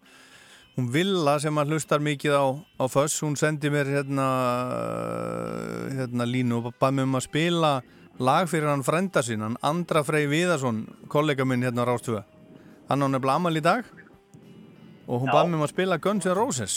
hún 0.78 0.92
Villa 0.92 1.40
sem 1.40 1.56
að 1.58 1.74
hlustar 1.74 2.00
mikið 2.00 2.34
á, 2.38 2.46
á 2.78 2.86
Föss, 2.92 3.22
hún 3.24 3.36
sendi 3.38 3.70
mér 3.70 3.86
hérna, 3.90 4.28
hérna 5.96 6.26
línu 6.28 6.62
og 6.66 6.74
bæði 6.80 6.94
mig 7.00 7.04
um 7.10 7.16
að 7.20 7.26
spila 7.28 7.74
lag 8.20 8.50
fyrir 8.50 8.70
hann 8.70 8.84
frenda 8.84 9.24
sín, 9.26 9.44
hann 9.46 9.58
Andra 9.62 10.04
Frey 10.04 10.28
Viðarsson, 10.30 10.84
kollega 11.12 11.46
minn 11.46 11.64
hérna 11.64 11.86
á 11.86 11.90
Rástvöða. 11.90 12.24
Hann 12.90 13.04
á 13.04 13.08
nefnilega 13.08 13.36
amal 13.40 13.56
í 13.56 13.64
dag 13.64 13.86
og 15.08 15.22
hún 15.22 15.32
bæði 15.32 15.48
mig 15.50 15.60
um 15.60 15.66
að 15.66 15.74
spila 15.74 15.98
Guns 16.02 16.28
N' 16.28 16.36
Roses. 16.38 16.76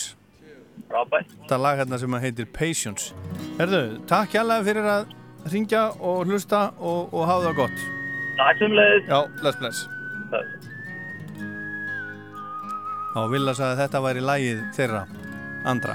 Frábært. 0.90 1.30
Þetta 1.42 1.58
lag 1.60 1.78
hérna 1.78 1.98
sem 1.98 2.16
heitir 2.22 2.48
Patience. 2.50 3.14
Herðu, 3.58 3.82
takk 4.10 4.34
hjálpa 4.34 4.62
fyrir 4.66 4.88
að 4.90 5.12
ringja 5.52 5.84
og 6.00 6.24
hlusta 6.26 6.66
og, 6.78 7.12
og 7.14 7.28
hafa 7.28 7.50
það 7.50 7.60
gott. 7.60 7.84
Takk 8.40 8.62
sem 8.62 8.74
leiðis. 8.74 9.06
Já, 9.10 9.20
bless, 9.42 9.60
bless. 9.62 9.84
Þá 13.14 13.20
Villa 13.30 13.54
sagði 13.54 13.70
að 13.70 13.84
þetta 13.84 14.02
væri 14.08 14.24
lagið 14.26 14.64
þeirra, 14.74 15.04
andra. 15.70 15.94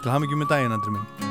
Til 0.00 0.12
hafa 0.12 0.22
mikið 0.22 0.44
með 0.44 0.54
daginn, 0.54 0.78
andri 0.78 0.94
minn. 0.94 1.29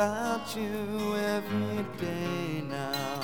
About 0.00 0.56
you 0.56 1.14
every 1.14 1.84
day 1.98 2.64
now. 2.66 3.20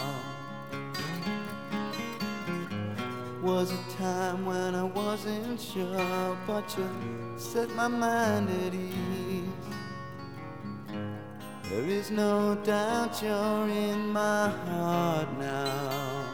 Was 3.43 3.73
a 3.73 3.83
time 3.97 4.45
when 4.45 4.75
I 4.75 4.83
wasn't 4.83 5.59
sure, 5.59 6.37
but 6.47 6.77
you 6.77 6.87
set 7.39 7.71
my 7.71 7.89
mind 7.89 8.51
at 8.67 8.75
ease. 8.75 9.67
There 11.71 11.87
is 11.99 12.11
no 12.11 12.55
doubt 12.57 13.23
you're 13.23 13.69
in 13.69 14.09
my 14.09 14.51
heart 14.67 15.29
now. 15.39 16.25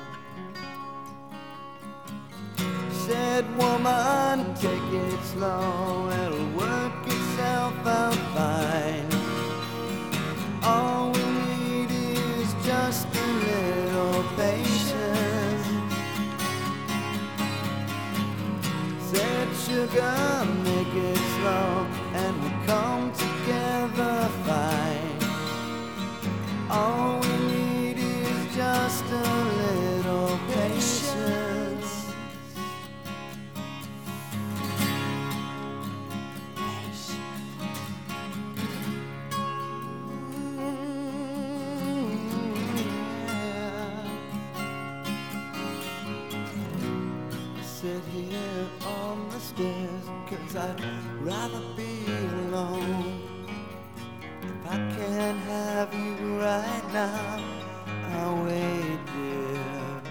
Said 3.06 3.44
woman, 3.56 4.54
take 4.56 4.90
it 5.06 5.22
slow, 5.22 6.10
it'll 6.20 6.50
work 6.58 7.06
itself 7.06 7.86
out 7.86 8.14
fine. 8.34 9.11
All 10.64 11.10
we 11.10 11.24
need 11.24 11.90
is 11.90 12.54
just 12.64 13.08
a 13.14 13.26
little 13.46 14.22
patience. 14.36 15.02
Sugar, 19.66 20.46
make 20.64 20.94
it 20.94 21.16
slow, 21.16 21.86
and 22.14 22.42
we'll 22.42 22.66
come 22.66 23.12
together 23.12 24.28
fine. 24.44 25.18
All 26.70 27.20
we 27.20 27.28
need 27.52 27.98
is 27.98 28.54
just 28.54 29.04
a 29.04 29.41
cause 50.36 50.56
I'd 50.56 50.80
rather 51.20 51.60
be 51.76 52.06
alone. 52.46 53.20
If 54.42 54.66
I 54.66 54.76
can't 54.96 55.38
have 55.40 55.94
you 55.94 56.40
right 56.40 56.92
now, 56.92 57.40
I'll 58.12 58.44
wait, 58.44 58.98
dear. 59.12 60.02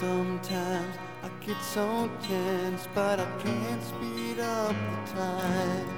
Sometimes 0.00 0.96
I 1.22 1.28
get 1.44 1.60
so 1.62 2.10
tense, 2.22 2.88
but 2.94 3.20
I 3.20 3.26
can't 3.42 3.82
speed 3.82 4.40
up 4.40 4.74
the 4.74 5.12
time. 5.12 5.88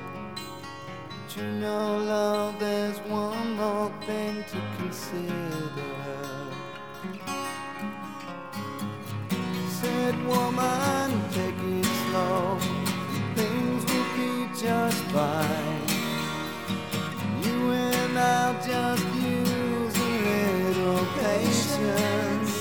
But 1.09 1.37
you 1.37 1.45
know, 1.45 1.99
love, 1.99 2.59
there's 2.59 2.99
one 3.01 3.57
more 3.57 3.93
thing 4.07 4.45
to 4.45 4.61
consider. 4.79 5.83
Said 9.83 10.15
woman, 10.29 11.11
take 11.33 11.59
it 11.59 11.85
slow. 11.85 12.57
Things 13.35 13.83
will 13.91 14.11
be 14.17 14.47
just 14.55 15.03
fine. 15.11 15.83
You 17.43 17.73
and 17.73 18.17
I'll 18.17 18.55
just 18.63 19.05
use 19.17 19.97
a 19.97 20.13
little 20.69 21.05
patience. 21.19 22.53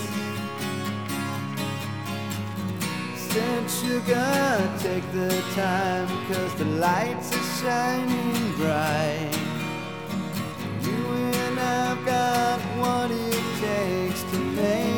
Said 3.15 3.69
sugar, 3.69 4.80
take 4.80 5.05
the 5.11 5.43
time, 5.53 6.07
cause 6.28 6.55
the 6.55 6.65
lights 6.65 7.30
are 7.38 7.49
shining 7.61 8.55
bright. 8.57 9.38
You 10.82 11.05
and 11.43 11.59
I've 11.59 12.03
got 12.03 12.59
what 12.82 13.11
it 13.11 13.43
takes 13.61 14.24
to 14.32 14.39
make 14.39 14.91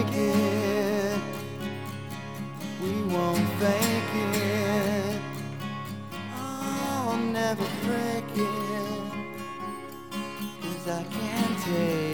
won't 3.13 3.47
fake 3.59 4.15
it. 4.15 5.21
Oh, 6.35 7.11
I'll 7.11 7.17
never 7.17 7.67
break 7.85 8.29
it. 8.35 9.03
Cause 10.61 10.87
I 10.87 11.03
can't 11.03 11.57
take 11.63 12.12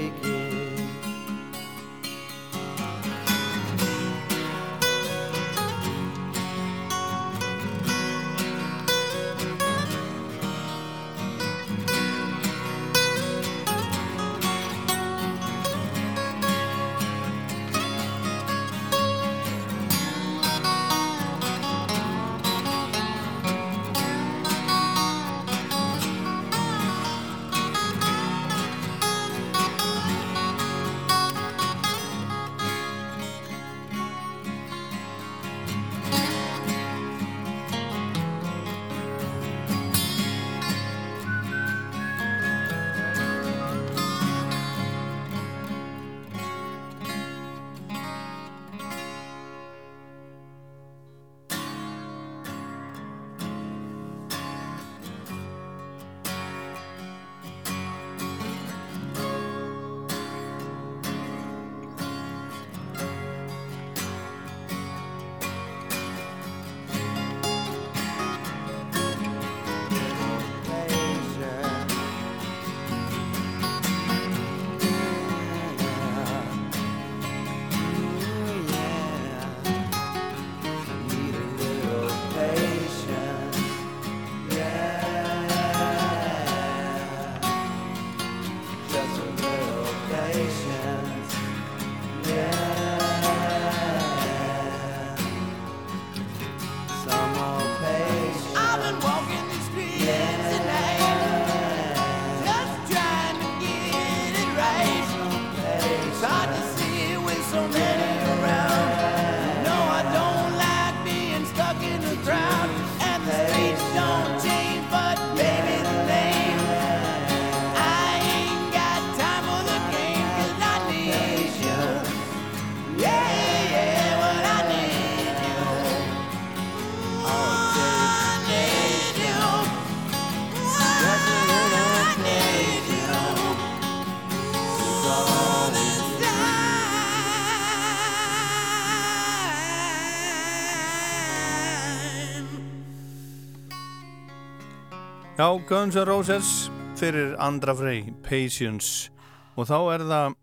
Já, 145.40 145.58
Guns 145.70 145.96
N' 145.96 146.06
Roses 146.06 146.70
fyrir 147.00 147.36
Andra 147.40 147.72
Frey, 147.74 148.12
Patience. 148.30 149.08
Og 149.56 149.70
þá 149.70 149.78
er 149.94 150.02
það 150.10 150.34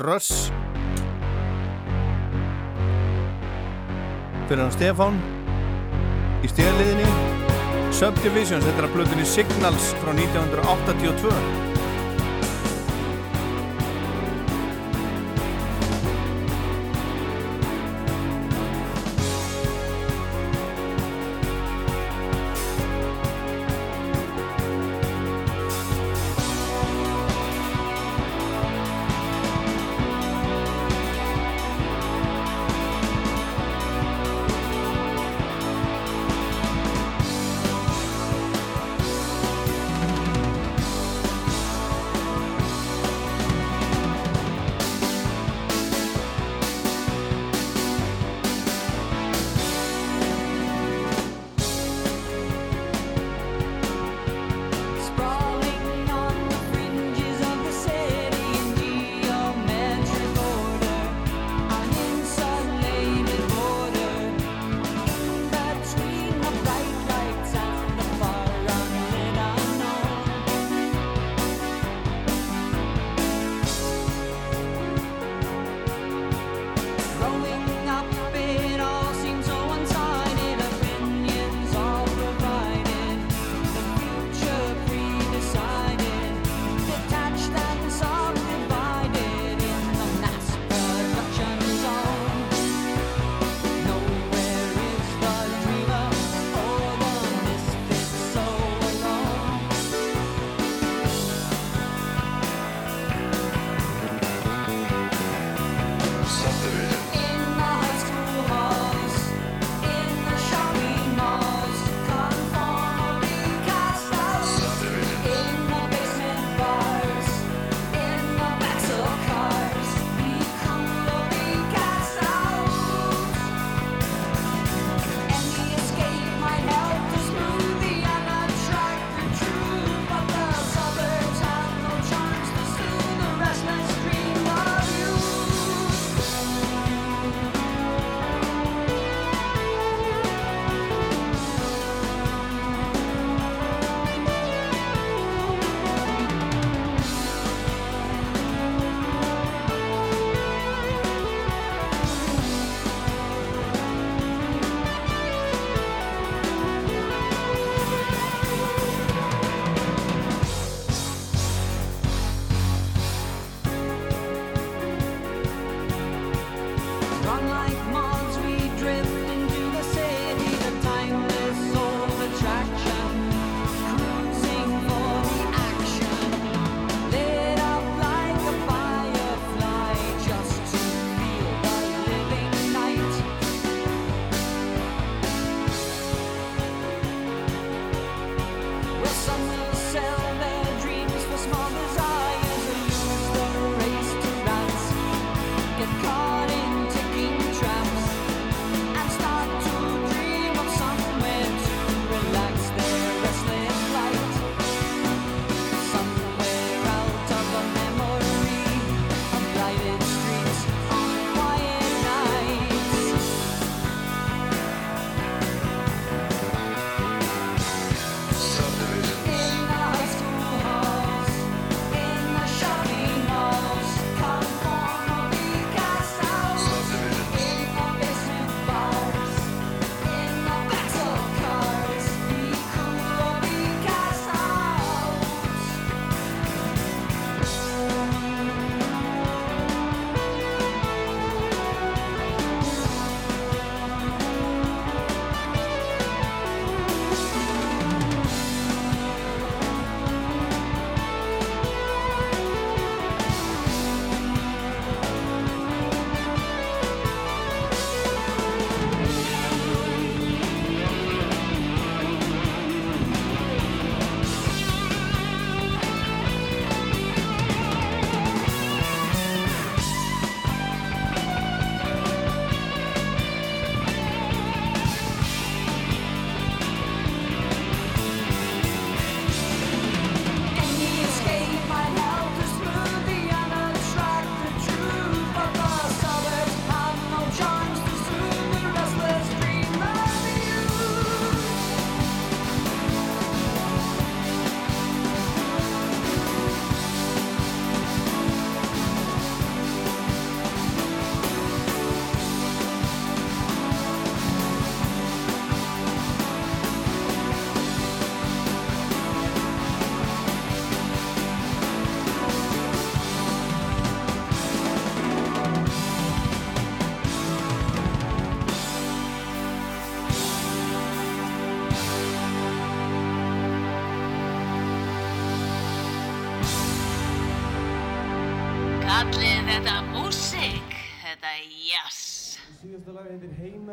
Russ. 0.00 0.30
Fyrir 4.48 4.62
hann 4.64 4.72
Stefán. 4.72 5.20
Í 6.40 6.48
stíðaliðinni 6.48 7.12
Subdivisions, 7.92 8.64
þetta 8.64 8.86
er 8.86 8.88
að 8.88 8.96
blöðunni 8.96 9.28
Signals 9.28 9.92
frá 10.00 10.16
1982 10.16 11.65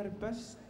er 0.05 0.11
best. 0.19 0.62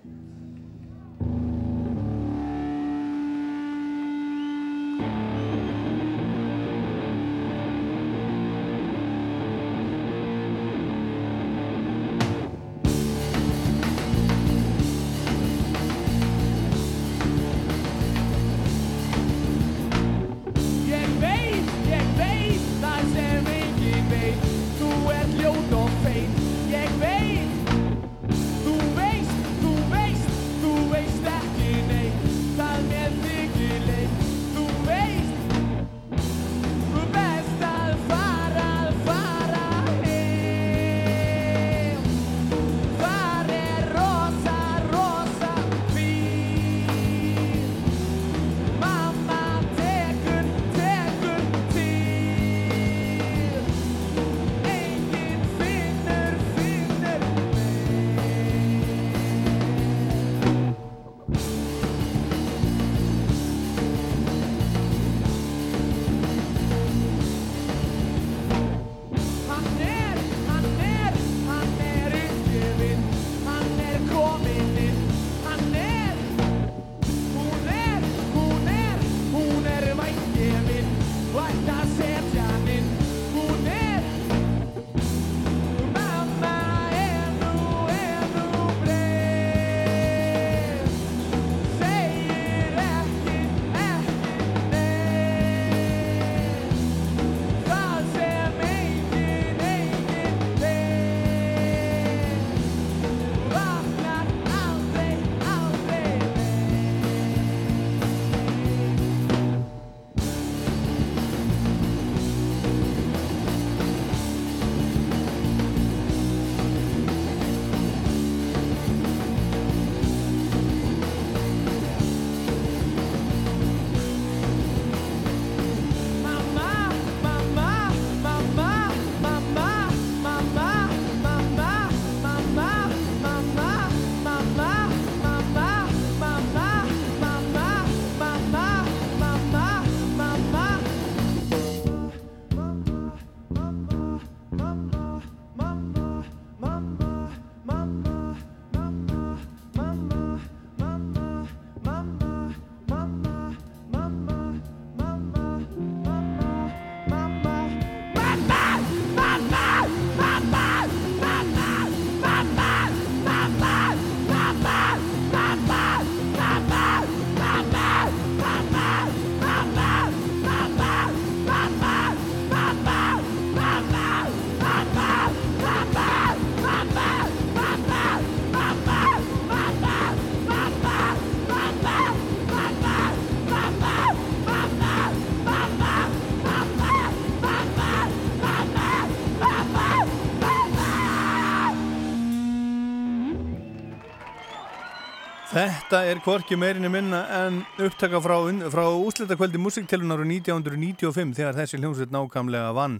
Þetta 195.53 195.99
er 196.09 196.17
hvorki 196.25 196.55
meirinni 196.57 196.89
minna 196.89 197.19
en 197.29 197.59
upptaka 197.85 198.17
frá, 198.25 198.39
frá 198.73 198.87
úslitakvöldi 198.89 199.59
musiktelunar 199.61 200.23
1995 200.25 201.35
þegar 201.37 201.59
þessi 201.59 201.77
hljómsveit 201.77 202.15
nákvæmlega 202.15 202.71
vann 202.73 202.95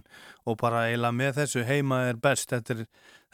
og 0.46 0.60
bara 0.60 0.84
eiginlega 0.86 1.16
með 1.18 1.32
þessu 1.40 1.64
heima 1.66 2.04
er 2.12 2.20
best. 2.22 2.52
Þetta 2.54 2.76
er, 2.76 2.84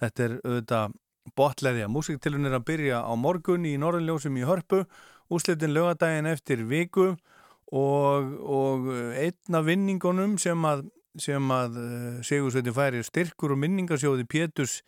þetta 0.00 0.24
er 0.24 0.36
auðvitað 0.38 0.94
botleðja. 1.36 1.90
Musiktelun 1.92 2.48
er 2.48 2.56
að 2.56 2.64
byrja 2.72 3.02
á 3.04 3.12
morgun 3.20 3.68
í 3.68 3.74
Norðanljósum 3.82 4.40
í 4.40 4.46
Hörpu, 4.48 4.86
úslitin 5.28 5.76
lögadaginn 5.76 6.30
eftir 6.32 6.64
viku 6.72 7.10
og, 7.12 8.32
og 8.40 8.90
einna 9.20 9.64
vinningunum 9.68 10.38
sem 10.40 10.64
að, 10.64 10.86
að 11.28 11.78
uh, 11.84 12.24
Sigursveitin 12.24 12.80
færi 12.80 13.04
styrkur 13.04 13.52
og 13.52 13.60
minningasjóði 13.66 14.24
Péturs 14.32 14.80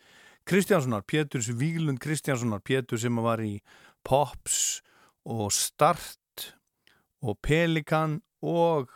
Kristjánssonar, 0.49 1.05
Péturs 1.05 1.53
Víglund 1.53 2.01
Kristjánssonar, 2.01 2.65
Pétur 2.65 2.97
sem 2.97 3.21
var 3.21 3.45
í 3.45 3.59
Pops 4.03 4.81
og 5.25 5.51
Start 5.55 6.53
og 7.23 7.37
Pelikan 7.43 8.21
og 8.41 8.89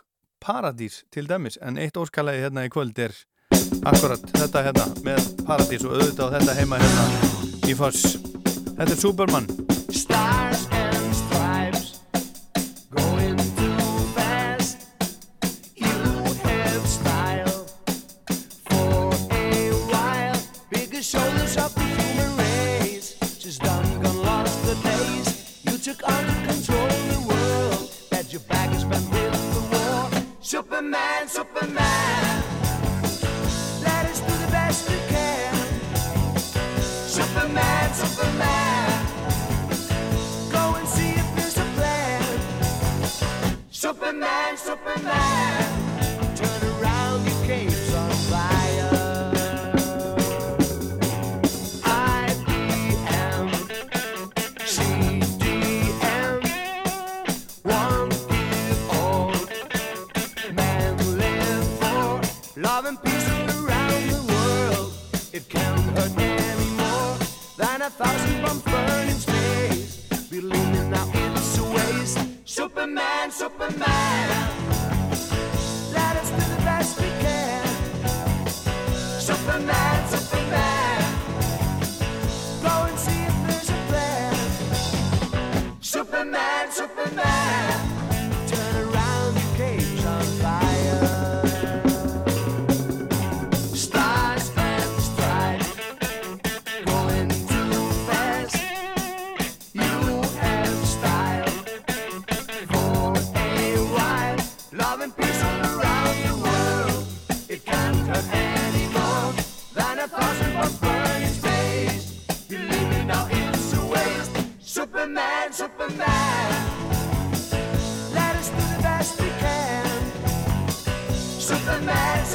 Paradís 0.46 1.04
til 1.12 1.30
dæmis 1.30 1.58
en 1.62 1.78
eitt 1.82 1.98
óskalagi 1.98 2.44
hérna 2.46 2.68
í 2.68 2.72
kvöld 2.74 3.00
er 3.00 3.16
akkurat 3.88 4.24
þetta 4.36 4.66
hérna 4.68 4.88
með 5.08 5.32
Paradís 5.48 5.86
og 5.88 5.96
auðvitað 5.98 6.38
þetta 6.38 6.58
heima 6.60 6.82
hérna 6.84 7.06
í 7.72 7.76
Foss 7.78 8.18
Þetta 8.78 8.94
er 8.94 9.00
Superman 9.02 9.48
Stars 9.90 10.68
and 10.70 11.16
stripes 11.16 12.00
going 12.92 13.38
too 13.58 13.80
fast. 14.14 14.78
You 15.76 15.98
have 16.44 16.86
style 16.86 17.66
for 18.70 19.10
a 19.34 19.72
while. 19.90 20.38
Bigger 20.70 21.02
shoulders 21.02 21.58
up 21.58 21.72
the 21.74 21.82
human 21.82 22.38
race. 22.38 23.16
Just 23.40 23.62
done 23.64 23.87
You 24.68 25.78
took 25.78 26.04
under 26.04 26.34
control 26.46 26.88
the 26.88 27.26
world. 27.26 27.90
That 28.10 28.34
your 28.34 28.42
back 28.50 28.76
is 28.76 28.84
with 28.84 29.10
the 29.12 29.62
war. 29.72 30.26
Superman, 30.42 31.30
Superman. 31.30 32.44
Let 33.82 34.06
us 34.08 34.20
do 34.20 34.34
the 34.46 34.52
best 34.52 34.90
we 34.90 34.98
can. 35.08 35.56
Superman, 36.84 37.94
Superman. 37.94 39.06
Go 40.52 40.76
and 40.76 40.86
see 40.86 41.12
if 41.12 41.36
there's 41.38 41.58
a 41.58 41.68
plan. 41.78 42.24
Superman, 43.72 44.58
Superman. 44.58 45.57
Thousand 67.98 68.64
burned 68.64 69.10
in 69.10 69.16
space. 69.16 70.08
Believing 70.30 70.90
now 70.92 71.10
it's 71.14 71.58
a 71.58 71.64
waste. 71.64 72.20
Superman, 72.46 73.32
Superman. 73.32 74.30
Let 75.94 76.16
us 76.22 76.30
do 76.30 76.44
the 76.56 76.62
best 76.70 77.00
we 77.02 77.10
can. 77.24 77.68
Superman, 79.20 80.08
Superman. 80.10 81.02
Go 82.62 82.74
and 82.88 83.00
see 83.00 83.22
if 83.30 83.36
there's 83.48 83.70
a 83.70 83.80
plan. 83.90 84.36
Superman, 85.82 86.72
Superman. 86.72 87.37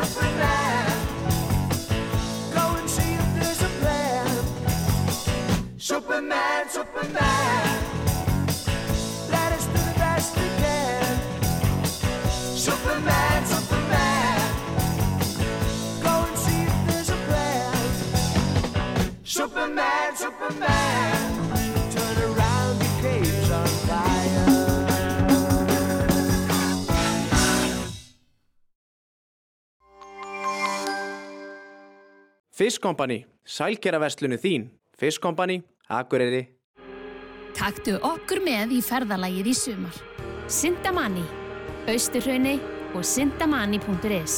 Superman, 0.05 0.99
go 2.53 2.75
and 2.77 2.91
see 2.91 3.15
if 3.15 3.35
there's 3.37 3.63
a 3.63 3.69
plan. 3.81 4.27
Superman, 5.79 6.69
Superman, 6.69 7.79
let 9.31 9.53
us 9.53 9.67
do 9.67 9.79
the 9.91 9.95
best 9.97 10.37
we 10.37 10.49
can. 10.63 11.19
Superman, 12.67 13.47
Superman, 13.47 14.41
go 16.03 16.15
and 16.27 16.37
see 16.37 16.63
if 16.63 16.87
there's 16.89 17.11
a 17.11 17.21
plan. 17.29 17.77
Superman, 19.23 20.17
Superman. 20.17 20.82
Fiskkompani, 32.63 33.25
sælkeraverslunu 33.45 34.37
þín. 34.39 34.69
Fiskkompani, 34.99 35.63
Akureyri. 35.91 36.45
Taktu 37.59 37.97
okkur 38.07 38.39
með 38.45 38.77
í 38.77 38.79
ferðalagið 38.87 39.49
í 39.51 39.55
sumar. 39.59 39.97
Sindamanni, 40.47 41.25
Austurhraunni 41.91 42.53
og 42.95 43.03
sindamanni.is 43.03 44.37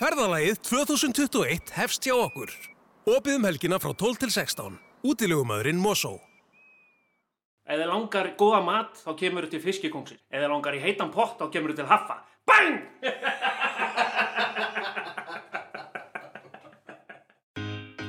Ferðalagið 0.00 0.58
2021 0.72 1.70
hefst 1.76 2.10
hjá 2.10 2.16
okkur. 2.16 2.50
Opið 3.06 3.38
um 3.38 3.46
helgina 3.46 3.78
frá 3.78 3.94
12 3.94 4.20
til 4.24 4.34
16. 4.40 4.82
Útilegumæðurinn 5.06 5.78
Mosó. 5.78 6.16
Ef 7.62 7.78
þið 7.78 7.92
langar 7.92 8.34
góða 8.42 8.64
mat, 8.66 8.98
þá 9.06 9.14
kemur 9.22 9.46
þið 9.46 9.54
til 9.54 9.64
fiskikóngsins. 9.68 10.26
Ef 10.34 10.42
þið 10.42 10.50
langar 10.56 10.74
í 10.74 10.82
heitan 10.82 11.14
pott, 11.14 11.38
þá 11.38 11.46
kemur 11.54 11.76
þið 11.76 11.84
til 11.84 11.90
haffa. 11.94 12.24
BANG! 12.48 12.82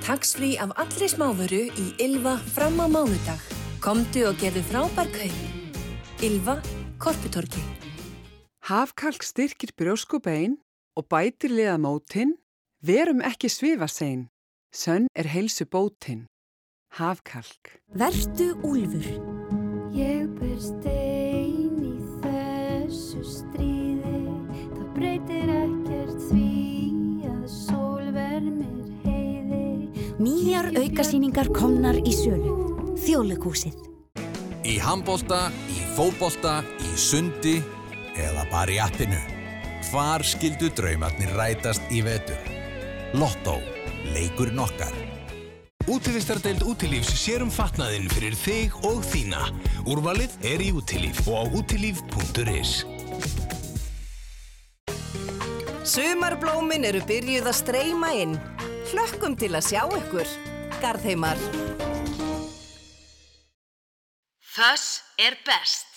Taxfrí 0.10 0.56
af 0.58 0.72
allri 0.82 1.06
smávöru 1.06 1.68
í 1.70 1.84
Ylva 2.02 2.32
fram 2.42 2.80
á 2.82 2.90
mánudag. 2.90 3.38
Komdu 3.78 4.24
og 4.26 4.40
gerðu 4.42 4.64
frábær 4.66 5.06
kaup. 5.14 5.68
Ylva, 6.26 6.56
Korputorki. 6.98 7.62
Hafkalk 8.66 9.22
styrkir 9.22 9.70
brjóskubein 9.78 10.58
og 10.98 11.06
bætir 11.14 11.54
liða 11.54 11.78
mótin. 11.78 12.34
Verum 12.82 13.22
ekki 13.22 13.54
svifasein. 13.54 14.32
Sönn 14.74 15.06
er 15.14 15.30
heilsu 15.30 15.70
bótin. 15.70 16.26
Hafkalk. 16.98 17.78
Vertu 17.94 18.58
úlfur. 18.66 19.06
Ég 19.94 20.26
ber 20.42 20.58
stein 20.58 21.78
í 21.86 21.94
þessu 22.26 23.22
stríði. 23.22 24.26
Það 24.74 24.90
breytir 24.98 25.54
ekkert 25.54 25.79
Nýjar 30.20 30.74
aukasýningar 30.76 31.48
komnar 31.56 31.96
í 32.04 32.12
sölu. 32.12 32.52
Þjóðleikúsið. 33.00 33.78
Í 34.68 34.74
handbolta, 34.84 35.46
í 35.72 35.78
fótbolta, 35.96 36.58
í 36.84 36.90
sundi 37.00 37.54
eða 38.20 38.44
bara 38.52 38.76
í 38.76 38.82
appinu. 38.84 39.22
Hvar 39.88 40.26
skildu 40.28 40.74
draumarnir 40.76 41.32
rætast 41.40 41.88
í 41.96 42.04
vetur? 42.04 42.52
Lotto. 43.16 43.56
Leikurinn 44.12 44.60
okkar. 44.60 44.92
Útivistardeild 45.88 46.68
Útilífs 46.68 47.16
sér 47.16 47.48
um 47.48 47.56
fatnaðinn 47.56 48.12
fyrir 48.12 48.36
þig 48.36 48.76
og 48.92 49.00
þína. 49.08 49.48
Úrvalið 49.88 50.36
er 50.44 50.68
í 50.68 50.74
Útilíf 50.76 51.24
og 51.32 51.48
á 51.48 51.64
útilíf.is. 51.64 52.82
Sumarblómin 55.88 56.92
eru 56.92 57.08
byrjuð 57.08 57.54
að 57.56 57.62
streyma 57.64 58.18
inn. 58.20 58.42
Hlökkum 58.90 59.36
til 59.38 59.52
að 59.54 59.68
sjá 59.68 59.84
ykkur. 59.94 60.30
Garðheimar. 60.82 61.38
Þess 64.56 64.88
er 65.22 65.38
best. 65.46 65.89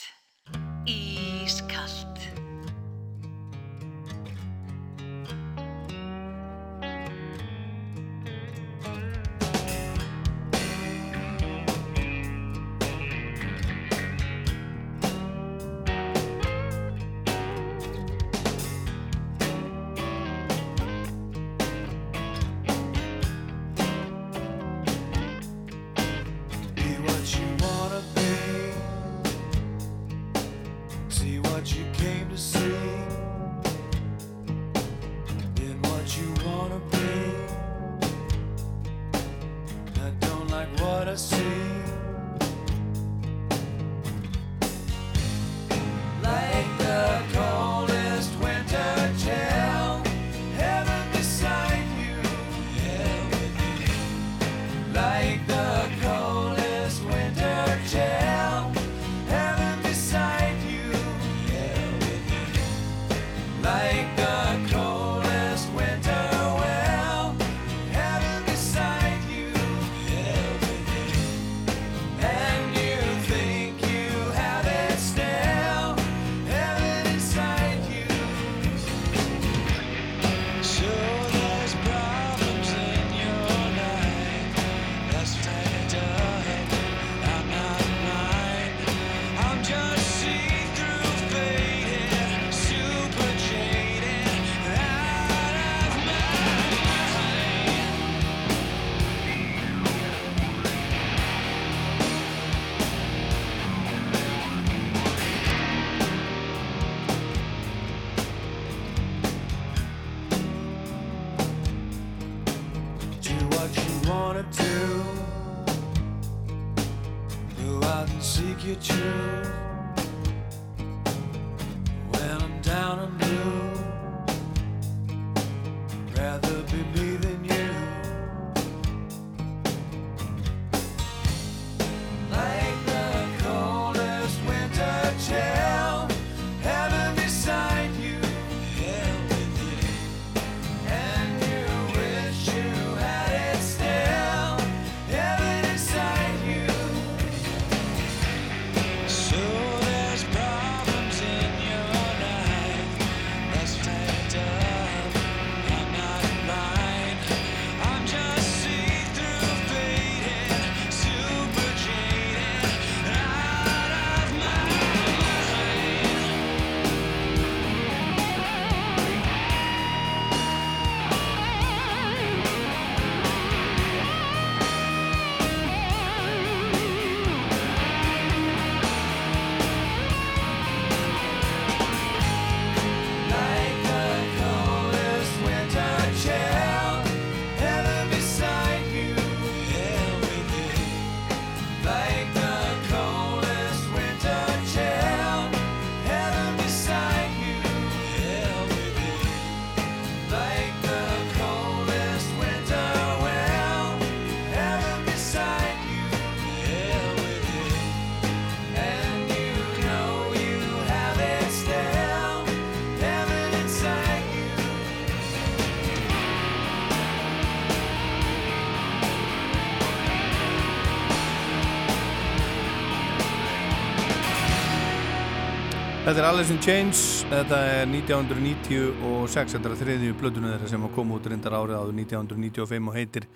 Þetta 226.12 226.26
er 226.26 226.28
Alice 226.28 226.52
in 226.52 226.58
Chains, 226.60 226.98
þetta 227.30 227.58
er 227.72 227.86
1996, 227.88 229.54
þetta 229.54 229.70
er 229.70 229.78
þriðju 229.80 230.16
plötunu 230.20 230.50
þeirra 230.50 230.66
sem 230.68 230.82
að 230.84 230.90
koma 230.92 231.14
út 231.16 231.28
reyndar 231.30 231.54
árið 231.56 231.78
áður 231.78 231.94
1995 232.02 232.90
og 232.90 232.98
heitir 232.98 233.26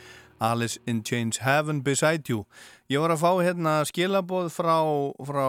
Alice 0.45 0.83
in 0.85 0.99
Chains 1.01 1.41
Heaven 1.41 1.81
Beside 1.87 2.29
You. 2.29 2.43
Ég 2.93 3.01
var 3.01 3.15
að 3.15 3.23
fá 3.23 3.31
hérna 3.47 3.73
skilaboð 3.89 4.51
frá, 4.53 4.77
frá 5.25 5.47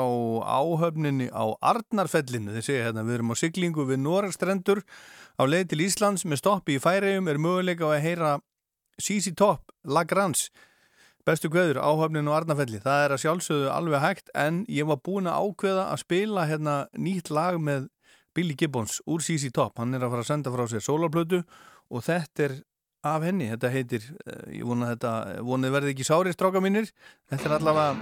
áhöfninni 0.56 1.28
á 1.28 1.52
Arnarfellinu, 1.74 2.56
þeir 2.56 2.68
segja 2.70 2.88
hérna 2.88 3.04
við 3.04 3.18
erum 3.18 3.36
á 3.36 3.42
siglingu 3.44 3.90
við 3.92 4.00
Noregstrendur 4.06 4.86
á 5.36 5.44
leið 5.44 5.74
til 5.74 5.84
Íslands 5.84 6.24
með 6.24 6.46
stoppi 6.46 6.80
í 6.80 6.84
færiðum 6.88 7.28
er 7.28 7.44
möguleika 7.44 7.92
að 7.92 8.06
heyra 8.08 8.38
CC 9.04 9.36
Top, 9.36 9.76
Lagrange 9.84 10.48
Bestu 11.28 11.50
kveður, 11.52 11.82
áhöfnin 11.84 12.30
og 12.32 12.38
Arnafelli. 12.38 12.80
Það 12.80 13.02
er 13.04 13.14
að 13.14 13.22
sjálfsögðu 13.26 13.72
alveg 13.74 14.00
hægt 14.00 14.30
en 14.32 14.62
ég 14.72 14.88
var 14.88 15.02
búin 15.04 15.28
að 15.28 15.42
ákveða 15.44 15.88
að 15.92 16.02
spila 16.06 16.46
hérna 16.48 16.76
nýtt 16.96 17.32
lag 17.36 17.58
með 17.60 17.90
Billy 18.38 18.56
Gibbons 18.56 19.02
úr 19.04 19.26
CC 19.26 19.50
Top. 19.52 19.76
Hann 19.76 19.98
er 19.98 20.06
að 20.06 20.14
fara 20.14 20.24
að 20.24 20.30
senda 20.30 20.54
frá 20.54 20.64
sér 20.72 20.86
sólarplötu 20.86 21.42
og 21.92 22.06
þetta 22.06 22.46
er 22.46 22.56
af 23.12 23.26
henni. 23.28 23.50
Þetta 23.52 23.74
heitir, 23.74 24.06
eh, 24.24 24.60
ég 24.62 24.70
vona 24.70 24.94
þetta, 24.94 25.12
vonið 25.44 25.76
verði 25.76 25.94
ekki 25.96 26.08
sári 26.08 26.32
stráka 26.32 26.62
mínir. 26.64 26.88
Þetta 27.28 27.50
er 27.50 27.58
allavega 27.58 27.98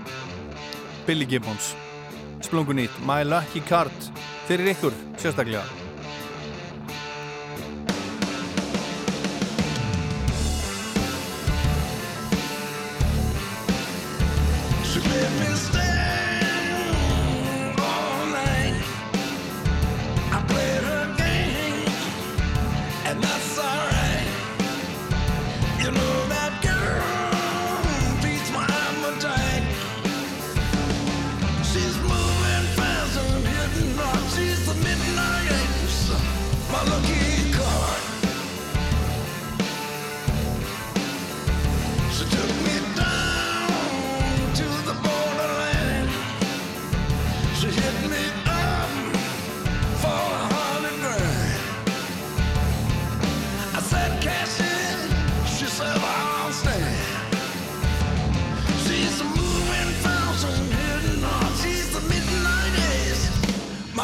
Billy 1.08 1.26
Gibbons. 1.26 1.74
Splungu 2.46 2.78
nýtt, 2.78 2.94
My 3.08 3.24
Lucky 3.26 3.66
Card 3.66 4.12
fyrir 4.46 4.76
ykkur 4.76 4.94
sérstaklega. 5.18 5.85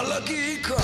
My 0.01 0.07
lucky 0.07 0.57
card. 0.57 0.80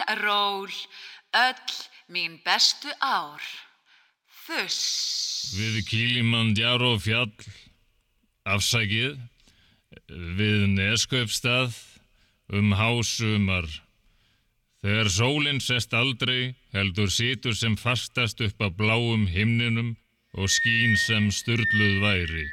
Rock'n'roll, 0.00 0.70
öll 1.32 1.54
mín 2.08 2.40
bestu 2.44 2.88
ár. 3.00 3.40
Fuss. 4.26 5.54
Við 5.56 5.84
Kílimandjáró 5.86 6.96
fjall, 6.98 7.32
afsækið, 8.44 9.18
við 10.08 10.66
Neskaupstað, 10.74 11.76
um 12.52 12.72
hásumar. 12.74 13.68
Þegar 14.82 15.10
sólinn 15.14 15.60
sest 15.62 15.92
aldrei, 15.94 16.54
heldur 16.72 17.10
situr 17.10 17.54
sem 17.54 17.76
fastast 17.76 18.40
upp 18.42 18.58
að 18.60 18.76
bláum 18.80 19.28
himninum 19.30 19.94
og 20.34 20.50
skín 20.50 20.96
sem 21.06 21.30
sturluð 21.30 22.00
væri. 22.02 22.48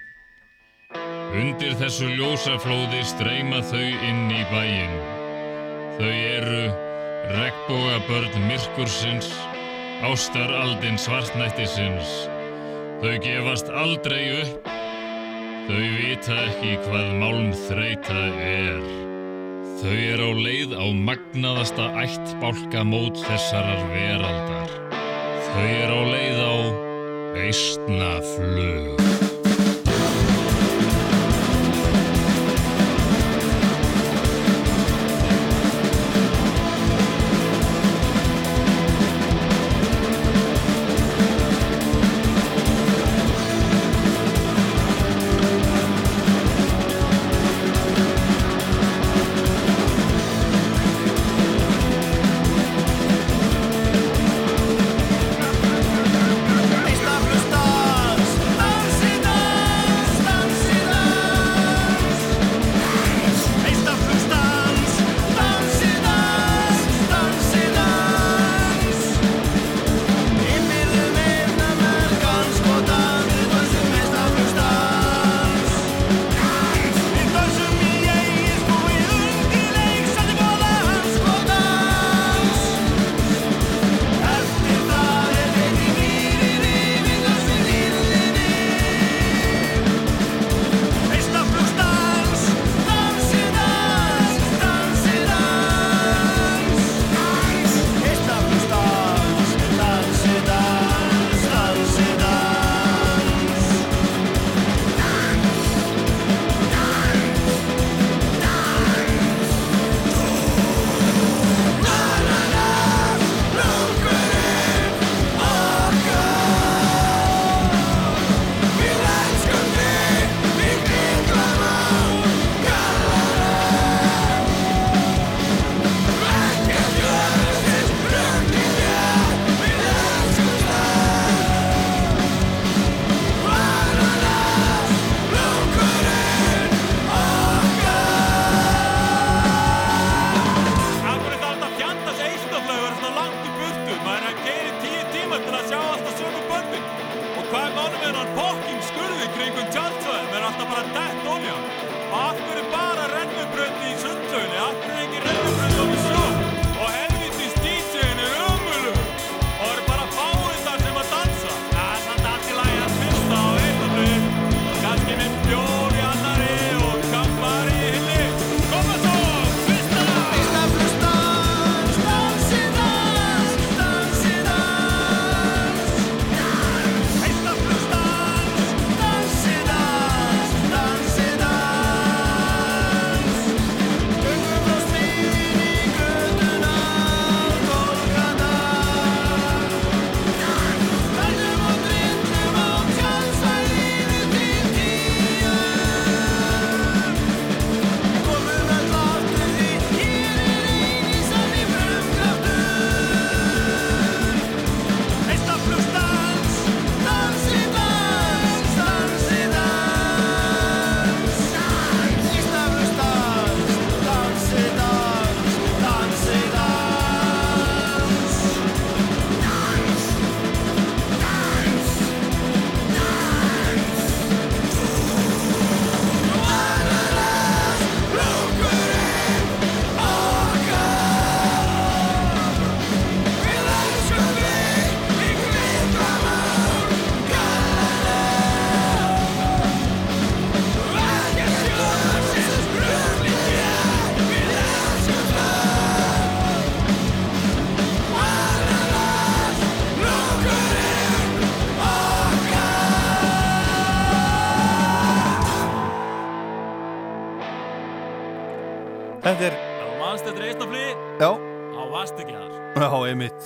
Undir 1.40 1.74
þessu 1.78 2.10
ljósaflóði 2.18 3.02
streyma 3.06 3.64
þau 3.66 3.82
inn 3.82 4.30
í 4.34 4.44
bæinn. 4.52 4.96
Þau 5.98 6.14
eru 6.14 6.89
regnbógabörn 7.30 8.48
myrkursins, 8.48 9.30
ástaraldin 10.02 10.98
svartnættisins. 10.98 12.10
Þau 13.00 13.16
gefast 13.24 13.70
aldrei 13.70 14.24
upp, 14.42 14.70
þau 15.70 15.84
vita 16.00 16.38
ekki 16.48 16.74
hvað 16.88 17.12
málm 17.22 17.52
þreita 17.68 18.24
er. 18.44 18.82
Þau 19.80 19.94
eru 19.94 20.32
á 20.34 20.34
leið 20.42 20.74
á 20.76 20.86
magnaðasta 20.92 21.92
ættbálka 22.02 22.84
mót 22.84 23.22
þessarar 23.24 23.86
veraldar. 23.94 24.74
Þau 25.54 25.70
eru 25.70 26.02
á 26.02 26.04
leið 26.10 26.42
á 26.42 26.56
eistnaflug. 27.46 29.19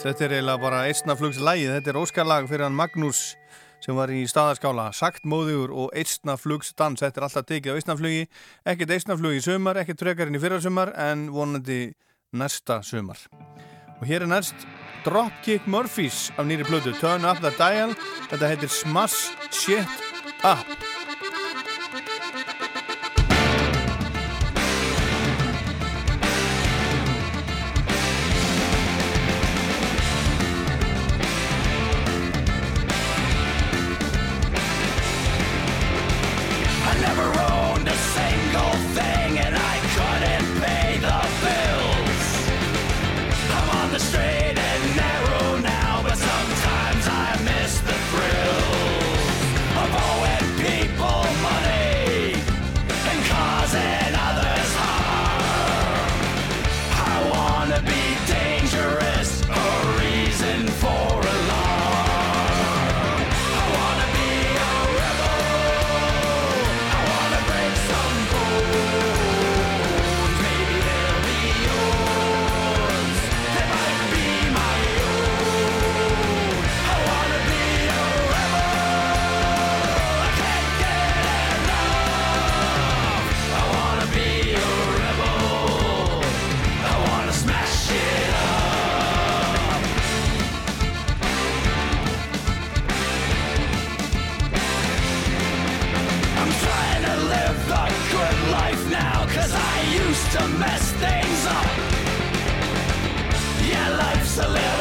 Þetta 0.03 0.25
er 0.25 0.33
eiginlega 0.35 0.59
bara 0.59 0.79
Eistnaflugslægið, 0.89 1.69
þetta 1.77 1.91
er 1.93 1.97
óskarlag 2.01 2.47
fyrir 2.49 2.65
hann 2.65 2.75
Magnús 2.75 3.21
sem 3.83 3.95
var 3.95 4.11
í 4.11 4.25
staðarskála 4.27 4.89
Saktmóður 4.95 5.71
og 5.71 5.95
Eistnaflugsdans, 5.95 6.99
þetta 6.99 7.21
er 7.21 7.27
alltaf 7.29 7.47
tekið 7.47 7.71
á 7.71 7.77
Eistnaflugi, 7.79 8.25
ekkert 8.67 8.91
Eistnaflugi 8.97 9.39
í 9.39 9.45
sömar, 9.47 9.79
ekkert 9.79 10.03
frekarinn 10.03 10.35
í 10.35 10.43
fyrrasömar 10.43 10.91
en 11.07 11.29
vonandi 11.31 11.81
næsta 12.35 12.81
sömar. 12.83 13.21
Og 14.01 14.03
hér 14.09 14.27
er 14.27 14.33
næst 14.33 14.67
Dropkick 15.07 15.71
Murphys 15.71 16.33
af 16.35 16.51
nýri 16.51 16.67
plötu 16.67 16.91
Turn 16.99 17.23
Up 17.23 17.39
The 17.39 17.55
Dial, 17.55 17.95
þetta 18.27 18.51
heitir 18.51 18.75
Smash 18.75 19.31
Shit 19.55 20.03
Up. 20.43 20.92
to 100.43 100.49
mess 100.57 100.91
things 100.93 101.45
up. 101.45 101.65
Yeah, 103.65 103.95
life's 103.97 104.37
a 104.39 104.47
little. 104.49 104.72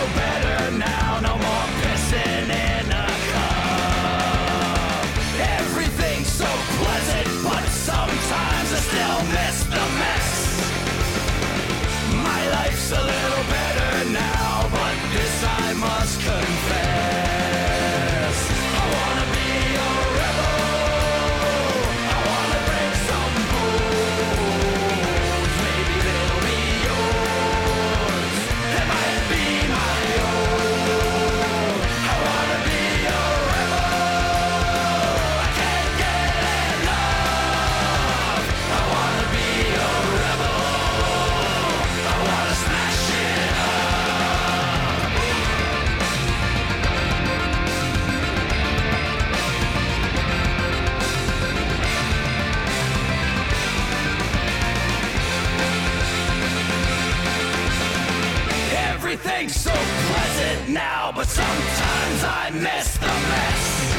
But 61.22 61.28
sometimes 61.28 62.24
I 62.24 62.50
miss 62.50 62.96
the 62.96 63.06
mess. 63.06 63.94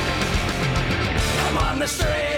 I'm 1.47 1.57
on 1.57 1.79
the 1.79 1.87
street. 1.87 2.32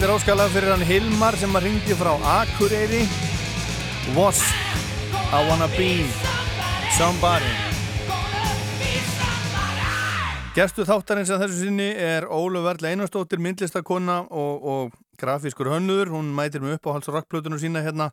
Er 0.00 0.12
óskalag 0.14 0.48
fyrir 0.54 0.70
hann 0.72 0.82
Hilmar 0.88 1.34
sem 1.36 1.52
að 1.58 1.66
ringdi 1.66 1.94
frá 1.98 2.14
Akureyri. 2.38 3.02
Was 4.16 4.38
I 5.12 5.40
Wanna 5.48 5.66
Be 5.74 6.06
Somebody. 6.96 7.50
Gestu 10.56 10.86
þáttarins 10.88 11.32
að 11.34 11.44
þessu 11.44 11.58
sinni 11.66 11.90
er 11.92 12.24
Ólu 12.24 12.62
Verla 12.64 12.88
Einarstóttir, 12.88 13.42
myndlistakonna 13.44 14.22
og, 14.30 14.64
og 14.64 14.94
grafískur 15.20 15.68
hönnuður. 15.74 16.14
Hún 16.14 16.30
mætir 16.38 16.64
mig 16.64 16.78
upp 16.78 16.88
á 16.88 16.94
hals 16.96 17.10
og 17.12 17.18
rakkplötunum 17.18 17.60
sína 17.60 17.82
hérna 17.84 18.12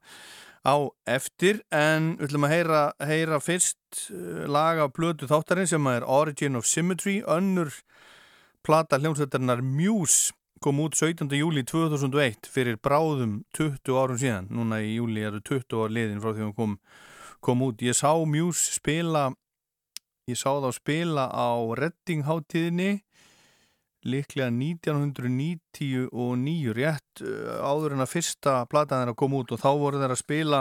á 0.67 0.75
eftir. 1.07 1.61
En 1.71 2.17
við 2.17 2.27
ætlum 2.27 2.49
að 2.49 2.55
heyra, 2.57 2.81
heyra 2.99 3.39
fyrst 3.39 4.09
uh, 4.09 4.49
lag 4.51 4.83
af 4.83 4.91
plötu 4.97 5.31
þáttarins 5.31 5.71
sem 5.71 5.87
er 5.93 6.03
Origin 6.03 6.59
of 6.59 6.67
Symmetry, 6.67 7.21
önnur 7.23 7.71
plata 8.67 8.99
hljómsveitarinnar 8.99 9.63
Muse 9.63 10.35
kom 10.61 10.81
út 10.83 10.97
17. 10.97 11.29
júli 11.39 11.63
2001 11.67 12.49
fyrir 12.51 12.79
bráðum 12.83 13.39
20 13.57 13.99
árum 13.99 14.19
síðan. 14.21 14.49
Núna 14.53 14.81
í 14.83 14.95
júli 14.97 15.25
eru 15.25 15.41
20 15.41 15.83
ár 15.83 15.93
liðin 15.95 16.23
frá 16.23 16.33
því 16.33 16.47
hún 16.47 16.57
kom, 16.57 16.79
kom 17.43 17.67
út. 17.67 17.83
Ég 17.85 17.97
sá 17.97 18.13
Muse 18.25 18.79
spila 18.79 19.29
Ég 20.29 20.37
sá 20.37 20.51
þá 20.61 20.69
spila 20.75 21.23
á 21.33 21.57
Reddingháttíðinni 21.79 22.99
líklega 24.09 24.49
1999 24.53 26.73
rétt 26.75 27.21
uh, 27.25 27.65
áður 27.65 27.93
en 27.95 28.03
að 28.05 28.13
fyrsta 28.13 28.53
plataðin 28.71 29.11
að 29.11 29.19
koma 29.19 29.37
út 29.41 29.51
og 29.55 29.59
þá 29.59 29.71
voru 29.81 29.99
þeir 29.99 30.13
að 30.13 30.21
spila 30.21 30.59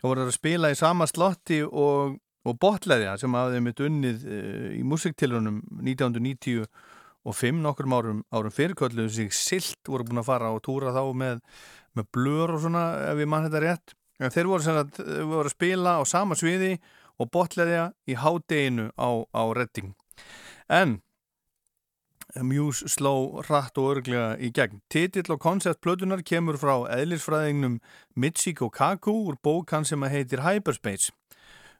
voru 0.00 0.24
þeir 0.24 0.32
að 0.32 0.38
spila 0.38 0.72
í 0.72 0.78
sama 0.78 1.06
slotti 1.10 1.58
og, 1.68 2.16
og 2.48 2.54
botleðja 2.58 3.12
sem 3.20 3.36
hafði 3.38 3.58
mitt 3.62 3.80
unnið 3.84 4.18
uh, 4.24 4.68
í 4.74 4.82
musiktilunum 4.88 5.56
1990 5.84 6.66
og 7.28 7.36
fimm 7.36 7.60
nokkur 7.64 7.88
árum, 7.92 8.22
árum 8.32 8.54
fyrirkvöldu 8.54 9.08
sig 9.12 9.32
silt 9.36 9.88
voru 9.88 10.06
búin 10.08 10.22
að 10.22 10.30
fara 10.30 10.52
og 10.54 10.62
túra 10.64 10.94
þá 10.96 11.02
með, 11.12 11.42
með 11.96 12.08
blur 12.14 12.54
og 12.54 12.62
svona 12.64 12.84
ef 13.10 13.20
ég 13.20 13.28
mann 13.28 13.48
þetta 13.48 13.64
rétt 13.64 13.96
en 14.18 14.32
þeir 14.34 14.48
voru, 14.50 14.78
að, 14.82 15.02
voru 15.28 15.46
að 15.46 15.54
spila 15.54 15.98
á 16.00 16.02
sama 16.08 16.38
sviði 16.38 16.78
og 17.18 17.30
botleðja 17.34 17.90
í 18.08 18.16
hádeginu 18.18 18.88
á, 18.94 19.10
á 19.34 19.42
redding. 19.54 19.92
En 20.68 21.00
Muse 22.44 22.86
sló 22.92 23.40
hratt 23.46 23.78
og 23.80 23.94
örglega 23.94 24.34
í 24.36 24.50
gegn. 24.54 24.82
Titill 24.92 25.32
og 25.32 25.40
konceptplötunar 25.42 26.20
kemur 26.26 26.58
frá 26.60 26.84
eðlisfræðingnum 26.92 27.78
Michiko 28.14 28.68
Kaku 28.70 29.14
úr 29.30 29.38
bók 29.42 29.72
hann 29.72 29.88
sem 29.88 30.04
heitir 30.04 30.44
Hyperspace. 30.44 31.10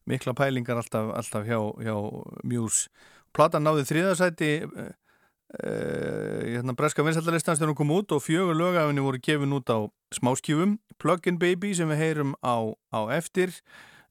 Mikla 0.08 0.32
pælingar 0.32 0.80
alltaf, 0.80 1.12
alltaf 1.12 1.44
hjá, 1.44 1.60
hjá 1.84 1.94
Muse. 2.48 2.88
Platan 3.36 3.66
náði 3.68 3.84
þriðarsæti 3.90 4.50
uh, 5.56 6.44
hérna 6.44 6.74
breska 6.76 7.04
vinsætlarlistanstjónum 7.06 7.76
kom 7.78 7.92
út 7.94 8.12
og 8.12 8.22
fjögur 8.24 8.56
lögafinni 8.56 9.04
voru 9.04 9.20
gefin 9.22 9.54
út 9.56 9.70
á 9.72 9.88
smáskjúfum. 10.14 10.78
Plug-in 10.98 11.38
Baby 11.38 11.74
sem 11.74 11.88
við 11.88 12.02
heyrum 12.02 12.34
á, 12.44 12.74
á 12.92 13.00
eftir. 13.14 13.54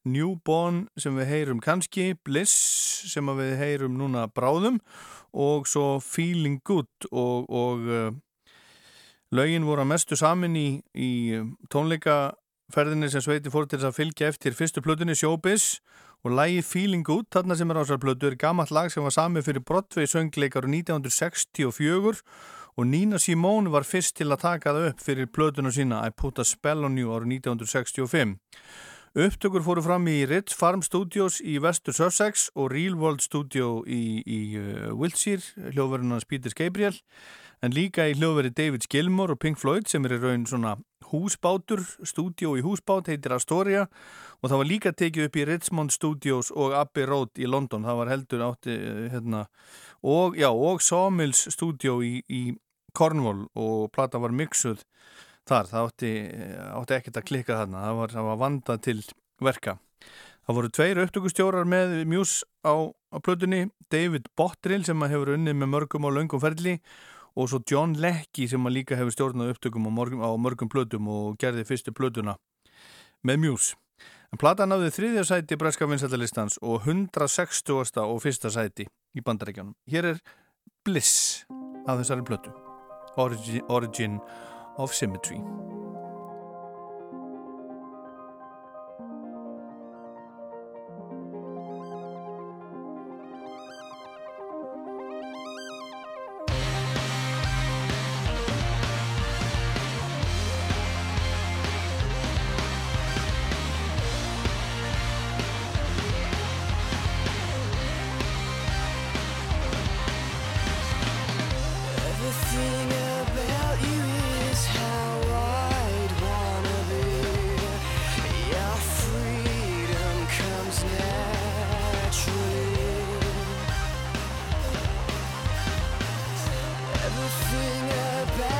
Newborn 0.08 0.86
sem 0.96 1.16
við 1.18 1.30
heyrum 1.32 1.60
kannski, 1.60 2.14
Bliss 2.24 2.54
sem 3.12 3.26
við 3.38 3.56
heyrum 3.60 3.98
núna 3.98 4.26
bráðum. 4.28 4.80
Og 5.32 5.68
svo 5.68 5.98
Feeling 6.00 6.62
Good 6.64 7.10
og, 7.12 7.46
og 7.50 7.86
uh, 7.86 8.10
lögin 9.30 9.68
voru 9.68 9.84
að 9.84 9.92
mestu 9.92 10.16
samin 10.16 10.56
í, 10.56 10.68
í 10.96 11.12
tónleikaferðinni 11.70 13.10
sem 13.12 13.22
Sveiti 13.22 13.52
fór 13.52 13.68
til 13.68 13.82
að 13.84 13.98
fylgja 14.00 14.32
eftir 14.32 14.56
fyrstu 14.56 14.82
plötunni 14.82 15.14
Showbiz. 15.18 15.76
og 15.76 15.98
lægi 16.26 16.62
Feeling 16.66 17.04
Good, 17.06 17.28
þarna 17.30 17.54
sem 17.54 17.70
er 17.70 17.78
ásar 17.78 18.00
plötu 18.02 18.26
er 18.26 18.34
gammalt 18.34 18.72
lag 18.74 18.90
sem 18.90 19.04
var 19.06 19.14
samið 19.14 19.46
fyrir 19.46 19.62
Broadway 19.62 20.06
söngleikar 20.10 20.66
1964 20.66 22.22
og 22.78 22.86
Nina 22.86 23.18
Simone 23.18 23.70
var 23.70 23.86
fyrst 23.86 24.16
til 24.18 24.32
að 24.34 24.42
taka 24.42 24.74
það 24.74 24.90
upp 24.90 25.00
fyrir 25.06 25.30
plötuna 25.30 25.70
sína 25.70 26.02
I 26.06 26.10
Put 26.10 26.38
a 26.38 26.44
Spell 26.44 26.84
on 26.84 26.98
You 26.98 27.14
árið 27.14 27.38
1965 27.38 28.36
Upptökur 29.18 29.64
fóru 29.64 29.82
fram 29.82 30.04
í 30.10 30.20
Ritz 30.28 30.54
Farm 30.58 30.82
Studios 30.84 31.38
í 31.40 31.56
Vestur 31.62 31.94
Sussex 31.96 32.50
og 32.54 32.72
Real 32.74 32.98
World 32.98 33.22
Studio 33.24 33.80
í, 33.86 34.20
í 34.22 34.40
uh, 34.60 34.90
Wiltshire, 34.94 35.42
hljóðverðunans 35.72 36.28
Peter 36.28 36.52
Gabriel, 36.54 36.98
en 37.62 37.74
líka 37.74 38.06
í 38.08 38.14
hljóðverði 38.18 38.54
David 38.54 38.86
Gilmore 38.92 39.34
og 39.34 39.42
Pink 39.42 39.58
Floyd 39.60 39.88
sem 39.90 40.04
er 40.06 40.16
í 40.16 40.20
raun 40.22 40.46
svona 40.48 40.76
húsbátur, 41.08 41.82
stúdjó 42.06 42.54
í 42.58 42.62
húsbát, 42.64 43.08
heitir 43.10 43.34
Astoria. 43.36 43.86
Og 44.42 44.50
það 44.50 44.60
var 44.60 44.68
líka 44.68 44.92
tekið 44.94 45.28
upp 45.28 45.38
í 45.38 45.46
Richmond 45.48 45.94
Studios 45.94 46.52
og 46.54 46.76
Abbey 46.78 47.08
Road 47.08 47.40
í 47.40 47.48
London, 47.48 47.86
það 47.86 48.00
var 48.02 48.12
heldur 48.12 48.44
átti 48.46 48.76
hérna, 49.12 49.46
og, 50.02 50.38
já, 50.38 50.50
og 50.52 50.82
Sawmills 50.84 51.48
Studio 51.54 51.98
í, 52.04 52.20
í 52.28 52.42
Cornwall 52.94 53.48
og 53.58 53.90
plata 53.94 54.20
var 54.22 54.34
mixuð 54.34 54.84
þar, 55.48 55.68
það 55.70 55.88
átti, 55.88 56.14
átti 56.76 56.98
ekkert 56.98 57.20
að 57.20 57.28
klikka 57.32 57.60
þarna, 57.62 57.84
það 57.88 58.00
var, 58.00 58.14
það 58.14 58.30
var 58.30 58.40
vandað 58.44 58.82
til 58.86 58.98
verka. 59.42 59.78
Það 60.48 60.56
voru 60.56 60.70
tveir 60.72 60.98
upptökustjórar 61.02 61.66
með 61.68 61.90
Muse 62.08 62.46
á, 62.64 62.72
á 62.88 63.16
plötunni, 63.20 63.66
David 63.92 64.30
Bottrill 64.38 64.84
sem 64.86 65.02
hefur 65.04 65.34
unnið 65.34 65.58
með 65.60 65.72
mörgum 65.74 66.06
og 66.08 66.14
löngum 66.16 66.40
ferli. 66.40 66.78
og 66.78 67.17
svo 67.48 67.60
John 67.70 67.96
Leckie 68.00 68.48
sem 68.48 68.70
líka 68.72 68.96
hefur 68.98 69.14
stjórnað 69.14 69.54
upptökum 69.54 69.88
á 69.88 69.92
mörgum, 69.92 70.22
á 70.24 70.30
mörgum 70.38 70.70
plötum 70.70 71.08
og 71.08 71.36
gerði 71.38 71.66
fyrstu 71.68 71.92
plötuna 71.92 72.36
með 73.26 73.44
Muse. 73.44 73.76
En 74.32 74.40
platan 74.40 74.68
náði 74.68 74.90
þriðja 74.92 75.24
sæti 75.24 75.56
í 75.56 75.60
Breska 75.60 75.88
vinsættalistans 75.88 76.58
og 76.60 76.84
160. 76.84 78.04
og 78.04 78.20
fyrsta 78.22 78.52
sæti 78.52 78.88
í 79.16 79.24
bandarækjanum. 79.24 79.74
Hér 79.88 80.12
er 80.12 80.20
Bliss 80.84 81.44
af 81.88 81.98
þessari 82.00 82.24
plötu, 82.28 82.52
Origin, 83.16 83.64
Origin 83.68 84.20
of 84.78 84.94
symmetry. 84.94 85.40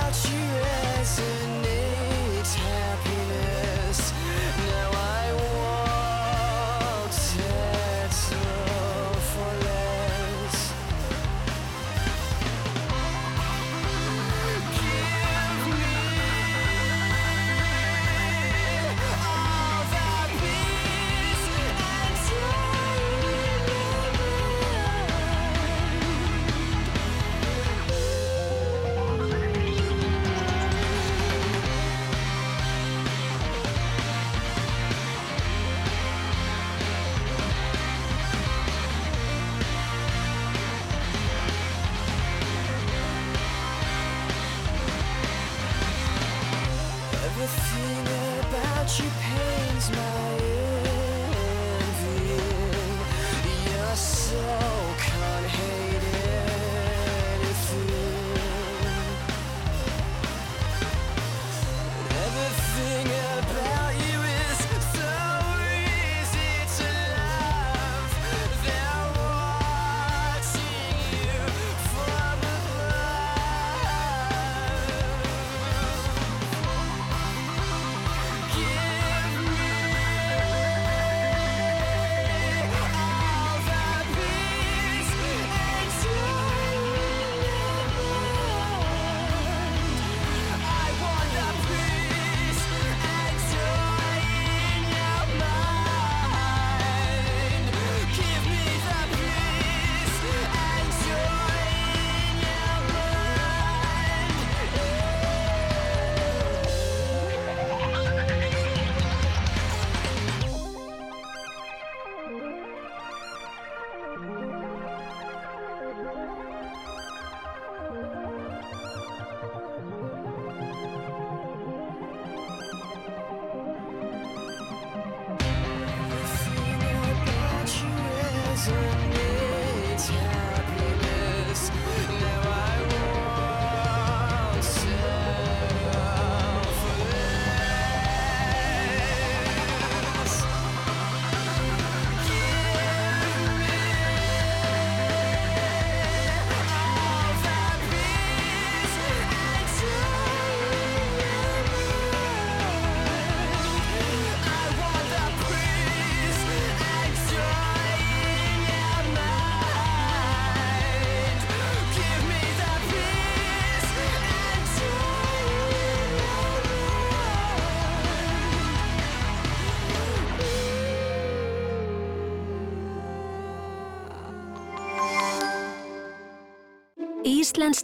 About 0.09 0.33
you 0.33 0.39
resonates 0.41 1.48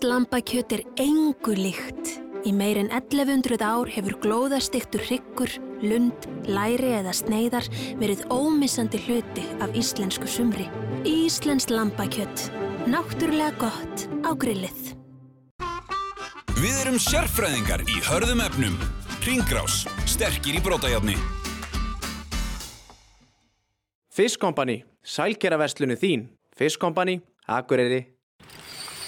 Íslenskt 0.05 0.21
lambakjöt 0.21 0.73
er 0.73 0.83
engu 1.01 1.55
líkt. 1.57 2.09
Í 2.45 2.51
meir 2.53 2.77
en 2.77 2.91
1100 2.93 3.63
ár 3.65 3.89
hefur 3.89 4.19
glóðastiktur 4.21 5.01
hryggur, 5.01 5.49
lund, 5.81 6.27
læri 6.45 6.91
eða 6.99 7.15
sneiðar 7.17 7.65
verið 7.97 8.27
ómissandi 8.29 9.01
hluti 9.07 9.47
af 9.65 9.73
íslensku 9.73 10.29
sumri. 10.29 10.69
Íslenskt 11.09 11.73
lambakjöt. 11.73 12.51
Náttúrulega 12.85 13.57
gott 13.57 14.05
á 14.29 14.37
grillið. 14.37 14.93
Við 16.61 16.85
erum 16.85 17.01
sérfræðingar 17.01 17.89
í 17.89 18.05
hörðum 18.05 18.45
efnum. 18.45 18.77
Ringrás, 19.25 19.87
sterkir 20.05 20.61
í 20.61 20.65
brótajárni. 20.67 21.17
Fiskkompani, 24.13 24.83
sælgeraverslunu 25.01 25.97
þín. 25.97 26.29
Fiskkompani, 26.53 27.23
Akureyri. 27.49 28.14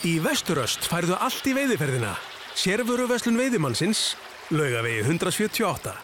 Í 0.04 0.18
Vesturöst 0.20 0.84
færðu 0.90 1.16
allt 1.24 1.46
í 1.48 1.54
veiðiferðina. 1.56 2.12
Sérvöruverslun 2.56 3.38
veiðimannsins, 3.40 4.10
laugavegi 4.52 5.00
178. 5.06 5.94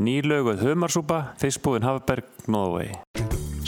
Nýlauguð 0.00 0.64
humarsúpa, 0.64 1.20
fiskbúðin 1.38 1.86
Hafberg, 1.86 2.26
Nóðvegi. 2.50 2.96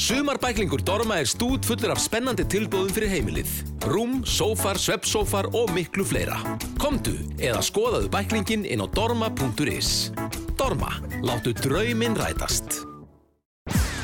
Sumarbæklingur 0.03 0.83
Dorma 0.83 1.21
er 1.21 1.29
stút 1.31 1.67
fullur 1.69 1.93
af 1.95 2.01
spennandi 2.03 2.47
tilbúðum 2.51 2.91
fyrir 2.97 3.13
heimilið. 3.13 3.51
Rúm, 3.87 4.23
sófar, 4.27 4.81
sveppsófar 4.81 5.53
og 5.55 5.71
miklu 5.77 6.07
fleira. 6.09 6.41
Komdu 6.83 7.15
eða 7.39 7.63
skoðaðu 7.63 8.11
bæklingin 8.11 8.65
inn 8.67 8.83
á 8.83 8.87
dorma.is. 8.91 10.11
Dorma, 10.59 10.97
láttu 11.23 11.55
drauminn 11.61 12.19
rætast. 12.19 12.92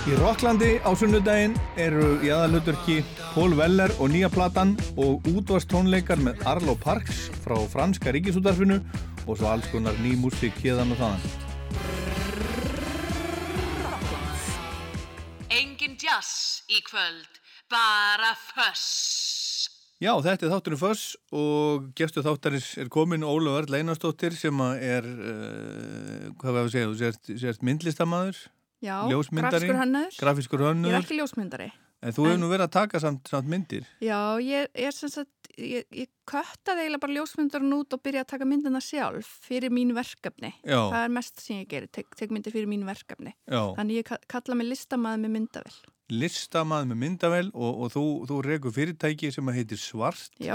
Í 0.08 0.14
Rocklandi 0.16 0.78
á 0.80 0.88
sunnudaginn 0.96 1.52
eru 1.76 2.14
í 2.24 2.30
aðalutverki 2.32 3.02
Paul 3.34 3.52
Weller 3.58 3.92
og 4.00 4.08
nýja 4.08 4.30
platan 4.32 4.70
og 4.96 5.26
útvarstónleikar 5.28 6.22
með 6.24 6.40
Arlo 6.48 6.72
Parks 6.80 7.26
frá 7.44 7.58
franska 7.68 8.14
ríkisútarfinu 8.16 8.78
og 9.26 9.36
svo 9.36 9.50
alls 9.52 9.68
konar 9.68 10.00
ný 10.00 10.14
músík 10.16 10.56
hérðan 10.62 10.96
og 10.96 11.02
þaðan. 11.02 11.28
Engin 15.60 16.00
jazz 16.00 16.64
í 16.72 16.80
kvöld, 16.88 17.44
bara 17.68 18.32
föss. 18.48 19.68
Já, 20.00 20.14
þetta 20.24 20.46
er 20.46 20.52
þátturinn 20.54 20.80
Föss 20.88 21.06
og 21.36 21.88
gestu 21.98 22.22
þáttarins 22.24 22.78
er 22.80 22.88
komin 22.88 23.26
Ólaf 23.26 23.64
Örl 23.64 23.82
Einarstóttir 23.82 24.32
sem 24.40 24.56
er, 24.78 25.04
uh, 25.04 26.28
hvað 26.38 26.54
var 26.54 26.62
að 26.62 26.76
segja, 26.78 26.92
þú 26.94 27.02
sért, 27.02 27.32
sért 27.42 27.66
myndlistamæður, 27.66 28.46
Já, 28.82 29.08
ljósmyndari, 29.10 29.66
grafískur 29.66 29.80
hönnuður. 29.82 30.18
grafískur 30.22 30.60
Ég 30.60 30.66
hönnuður. 30.70 30.94
er 30.94 31.02
ekki 31.02 31.18
ljósmyndari. 31.18 31.70
En 32.00 32.12
þú 32.14 32.26
hefur 32.28 32.38
nú 32.38 32.48
verið 32.52 32.66
að 32.68 32.74
taka 32.76 33.00
samt, 33.02 33.26
samt 33.26 33.48
myndir. 33.50 33.86
Já, 34.00 34.38
ég 34.38 34.68
er 34.78 34.92
sem 34.94 35.08
sagt, 35.10 35.48
ég, 35.58 35.82
ég 35.90 36.06
köttaði 36.30 36.84
eiginlega 36.84 37.00
bara 37.02 37.16
ljósmyndarinn 37.16 37.74
út 37.74 37.92
og 37.96 38.02
byrja 38.06 38.22
að 38.22 38.28
taka 38.30 38.46
myndina 38.46 38.78
sjálf 38.78 39.26
fyrir 39.42 39.72
mín 39.74 39.90
verkefni. 39.96 40.52
Já. 40.62 40.78
Það 40.92 41.02
er 41.02 41.08
mest 41.16 41.40
sem 41.42 41.56
ég 41.64 41.66
gerir, 41.72 41.88
tek, 41.90 42.06
tek 42.14 42.30
myndir 42.30 42.54
fyrir 42.54 42.70
mín 42.70 42.84
verkefni. 42.86 43.34
Já. 43.50 43.64
Þannig 43.74 43.98
ég 43.98 44.04
ka- 44.12 44.20
kalla 44.30 44.54
mig 44.54 44.68
listamaður 44.70 45.24
með 45.26 45.34
myndavel. 45.40 45.74
Listamæð 46.08 46.86
með 46.92 47.00
myndavel 47.02 47.50
og, 47.52 47.82
og 47.82 47.90
þú, 47.92 48.04
þú 48.30 48.38
rekur 48.46 48.72
fyrirtæki 48.78 49.32
sem 49.34 49.50
að 49.50 49.58
heitir 49.58 49.82
Svart 49.82 50.30
Já. 50.38 50.54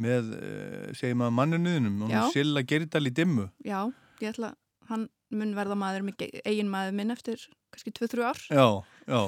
með, 0.00 0.30
uh, 0.38 0.92
segjum 0.94 1.26
að 1.26 1.34
mannunuðinum, 1.40 1.98
Já. 2.08 2.22
og 2.22 2.32
Silla 2.32 2.62
Gerdal 2.62 3.02
í 3.10 3.12
dimmu. 3.12 3.50
Já, 3.66 3.82
ég 4.22 4.30
ætla, 4.30 4.54
hann 4.88 5.08
mun 5.34 5.52
verða 5.58 5.74
maður, 5.74 6.06
eigin 6.46 6.70
maður 6.70 6.94
minn 6.94 7.10
eftir 7.10 7.42
kannski 7.74 7.92
2-3 7.98 8.26
ár. 8.30 8.42
Já, 8.48 8.66
já. 9.10 9.20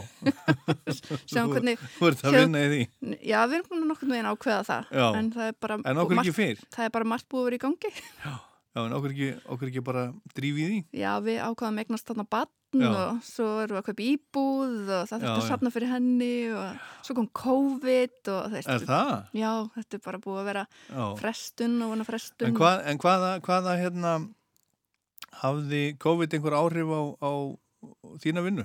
Sjáum 1.31 1.53
hvernig... 1.53 1.87
Þú 1.99 2.11
ert 2.11 2.27
að 2.27 2.39
vinna 2.41 2.65
í 2.65 2.69
því. 2.73 2.83
Já, 3.21 3.39
við 3.45 3.59
erum 3.61 3.71
búin 3.71 3.85
að 3.85 3.89
nokkur 3.93 4.13
meginn 4.13 4.33
ákveða 4.33 4.67
það. 4.71 4.93
Já. 4.97 5.07
En 5.21 5.33
það 5.35 5.49
er 5.51 5.57
bara... 5.67 5.79
En 5.83 6.03
okkur 6.05 6.23
ekki 6.23 6.37
fyrr? 6.37 6.67
Það 6.77 6.89
er 6.89 6.95
bara 6.99 7.11
margt 7.15 7.29
búið 7.33 7.43
að 7.43 7.49
vera 7.51 7.59
í 7.59 7.65
gangi. 7.67 7.97
Já, 8.77 8.83
en 8.85 8.93
okkur 8.93 9.13
ekki, 9.15 9.33
okkur 9.55 9.71
ekki 9.71 9.83
bara 9.85 10.07
drífi 10.37 10.63
í 10.63 10.69
því? 10.69 10.79
Já, 11.01 11.11
við 11.25 11.39
ákvaðum 11.41 11.79
eignast 11.81 12.11
þarna 12.11 12.27
batn 12.37 12.83
Já. 12.83 12.89
og 12.93 13.21
svo 13.25 13.47
erum 13.63 13.77
við 13.77 13.81
að 13.81 13.87
kaupa 13.87 14.05
íbúð 14.05 14.91
og 14.93 15.07
það 15.09 15.13
þurfti 15.15 15.31
Já, 15.31 15.33
að 15.33 15.41
já. 15.41 15.49
safna 15.49 15.71
fyrir 15.73 15.93
henni 15.95 16.33
og 16.53 16.91
svo 17.07 17.17
kom 17.17 17.29
COVID 17.41 18.31
og 18.35 18.57
Er 18.61 18.85
það? 18.91 19.13
Já, 19.39 19.53
þetta 19.79 19.97
er 19.97 20.03
bara 20.05 20.21
búið 20.27 20.41
að 20.43 20.49
vera 20.51 20.65
Já. 20.91 21.05
frestun 21.23 21.79
og 21.87 21.95
vana 21.95 22.09
frestun. 22.11 22.51
En, 22.51 22.59
hvað, 22.59 22.83
en 22.93 23.01
hvaða, 23.01 23.31
hvaða 23.47 23.77
hérna 23.81 24.13
hafði 25.41 25.83
COVID 26.03 26.37
einhver 26.37 26.59
áhrif 26.61 26.93
á, 26.93 27.03
á 27.17 27.33
þína 28.23 28.43
vinnu? 28.47 28.65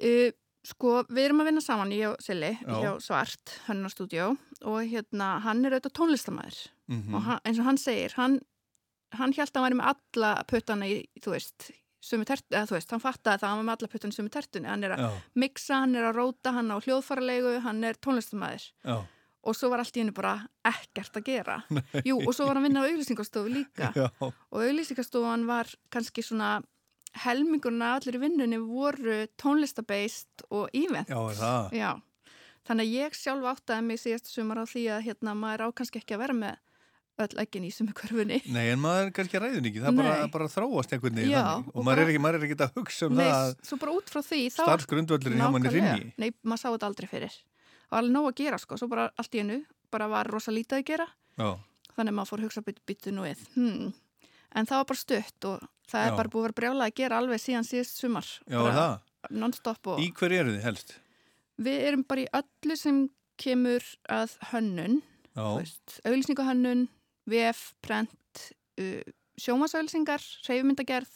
Uh, 0.00 0.30
sko, 0.66 1.04
við 1.12 1.26
erum 1.28 1.42
að 1.44 1.50
vinna 1.50 1.62
saman, 1.64 1.92
ég 1.94 2.08
og 2.14 2.22
Silli, 2.24 2.52
Já. 2.62 2.74
hjá 2.82 2.90
Svart, 3.04 3.58
hönnarstúdjó 3.68 4.30
og 4.64 4.80
hérna, 4.90 5.38
hann 5.44 5.64
er 5.68 5.76
auðvitað 5.76 5.96
tónlistamæður 6.00 6.60
Mhm. 6.88 7.14
og 7.14 7.22
hann, 7.22 7.40
eins 7.44 7.58
og 7.58 7.64
hann 7.64 7.78
segir, 7.80 8.12
hann, 8.16 8.40
hann 9.12 9.32
held 9.32 9.48
að 9.52 9.54
hann 9.60 9.64
væri 9.72 9.78
með 9.80 9.94
alla 9.94 10.44
puttana 10.48 10.84
í, 10.86 11.04
þú 11.20 11.30
veist, 11.32 11.70
sumu 12.04 12.24
tertu, 12.28 12.44
eða 12.52 12.66
þú 12.68 12.74
veist, 12.76 12.90
hann 12.90 13.00
fattaði 13.00 13.38
það 13.40 13.44
að 13.44 13.48
hann 13.54 13.60
var 13.62 13.68
með 13.70 13.76
alla 13.78 13.88
puttana 13.94 14.12
í 14.12 14.16
sumu 14.18 14.28
tertunni, 14.34 14.68
hann 14.68 14.84
er 14.84 14.90
að 14.96 14.98
Já. 15.04 15.10
mixa, 15.36 15.74
hann 15.80 15.94
er 15.96 16.02
að 16.10 16.16
róta, 16.18 16.52
hann 16.52 16.68
á 16.68 16.76
hljóðfaralegu, 16.84 17.60
hann 17.64 17.84
er 17.84 17.94
tónlistamæður 17.94 18.66
Já. 18.84 18.96
og 19.44 19.54
svo 19.56 19.70
var 19.70 19.78
allt 19.84 19.96
í 19.96 20.00
hennu 20.02 20.12
bara 20.16 20.34
ekkert 20.64 21.16
að 21.16 21.24
gera. 21.24 21.56
Nei. 21.70 21.82
Jú, 22.04 22.18
og 22.26 22.34
svo 22.34 22.46
var 22.48 22.56
hann 22.56 22.64
að 22.64 22.68
vinna 22.68 22.84
á 22.84 22.88
auglýsingastofu 22.90 23.48
líka 23.52 23.92
Já. 23.96 24.10
og 24.20 24.60
auglýsingastofan 24.60 25.46
var 25.46 25.64
kannski 25.90 26.20
svona 26.24 26.62
helmingurna 27.22 27.94
allir 27.98 28.18
í 28.18 28.22
vinnunni 28.24 28.58
voru 28.62 29.20
tónlistabeist 29.40 30.44
og 30.50 30.68
event. 30.74 31.10
Já, 31.10 31.20
það? 31.38 31.76
Já. 31.78 31.90
Þannig 32.64 32.86
að 32.88 32.94
ég 32.96 33.16
sjálf 33.18 33.48
áttaði 33.52 33.86
mig 33.86 34.00
síðast 34.00 34.30
sumar 34.32 34.62
á 34.62 34.64
því 34.66 34.84
að 34.96 35.02
hérna 35.08 35.34
maður 35.36 35.66
á 35.68 35.76
kannski 35.76 36.00
ekki 36.00 36.16
að 36.16 36.22
vera 36.24 36.36
með 36.38 36.60
öll 37.24 37.40
ekkin 37.44 37.66
í 37.68 37.70
sumu 37.70 37.94
körfunni. 37.94 38.40
Nei, 38.56 38.64
en 38.72 38.80
maður 38.82 39.10
er 39.10 39.12
kannski 39.18 39.42
ræðin 39.42 39.68
ekki, 39.70 39.82
það 39.84 39.98
bara, 40.00 40.14
Nei. 40.18 40.30
bara 40.34 40.48
þróast 40.50 40.94
einhvern 40.96 41.20
veginn 41.20 41.36
og 41.38 41.68
og 41.70 41.84
maður 41.86 41.90
bara- 41.90 42.06
er 42.06 42.46
ekki, 42.46 42.56
er 42.58 42.64
að 42.66 42.80
hugsa 42.80 43.10
um 43.10 43.18
Nei, 43.18 43.26
það 43.28 43.42
að 43.42 43.52
svo 43.68 43.78
bara 43.84 43.94
út 44.00 44.10
frá 44.14 44.22
því 44.24 44.40
þá... 44.48 44.62
starfsgrundvöllurinn 44.64 45.44
hjá 45.44 45.50
manni 45.54 45.74
rinni. 45.76 46.08
Nei, 46.18 46.30
maður 46.42 46.62
sá 46.64 46.68
þetta 46.72 46.90
aldrei 46.90 47.10
fyrir. 47.12 47.36
Það 47.84 47.94
var 47.94 48.02
alveg 48.02 48.16
nóg 48.16 48.26
að 48.32 48.40
gera 48.40 48.58
sko, 48.64 48.80
svo 48.80 48.88
bara 48.90 49.06
allt 49.20 49.36
í 49.38 49.42
hennu, 49.44 49.60
bara 49.94 50.08
var 50.10 50.32
rosa 50.34 50.54
lítið 50.56 50.80
að 50.80 50.88
gera. 50.90 51.06
Já, 51.38 51.48
Þannig 51.94 52.10
að 52.10 52.16
maður 52.18 52.30
fór 52.32 52.40
að 52.40 52.46
hugsa 52.48 52.62
byttu 52.66 52.82
byt, 52.90 53.08
nú 53.14 53.22
við. 53.22 53.42
Hmm. 53.54 53.92
En 54.54 54.66
það 54.66 54.80
var 54.80 54.88
bara 54.90 54.98
stutt 54.98 55.46
og 55.50 55.66
það 55.90 56.04
Já. 56.04 56.10
er 56.10 56.16
bara 56.18 56.32
búið 56.32 56.40
að 56.42 56.46
vera 56.48 56.58
brjála 56.60 56.86
að 56.88 56.94
gera 57.00 57.18
alveg 57.20 57.40
síðan 57.42 57.66
síðast 57.68 57.98
sumar. 58.00 58.28
Já, 58.48 58.60
Bara 58.64 58.86
Non-stop 59.30 59.86
og... 59.94 60.00
í 60.04 60.10
hverju 60.12 60.40
eru 60.42 60.54
þið 60.56 60.64
helst? 60.66 60.94
Við 61.64 61.84
erum 61.88 62.02
bara 62.08 62.24
í 62.24 62.28
öllu 62.40 62.76
sem 62.76 63.02
kemur 63.40 63.84
að 64.12 64.34
hönnun, 64.52 64.98
Já, 65.34 65.46
auðlýsingahönnun, 66.06 66.84
VF, 67.30 67.62
prent, 67.82 68.42
uh, 68.78 69.00
sjómasauðlýsingar, 69.40 70.22
reyfmyndagerð, 70.46 71.10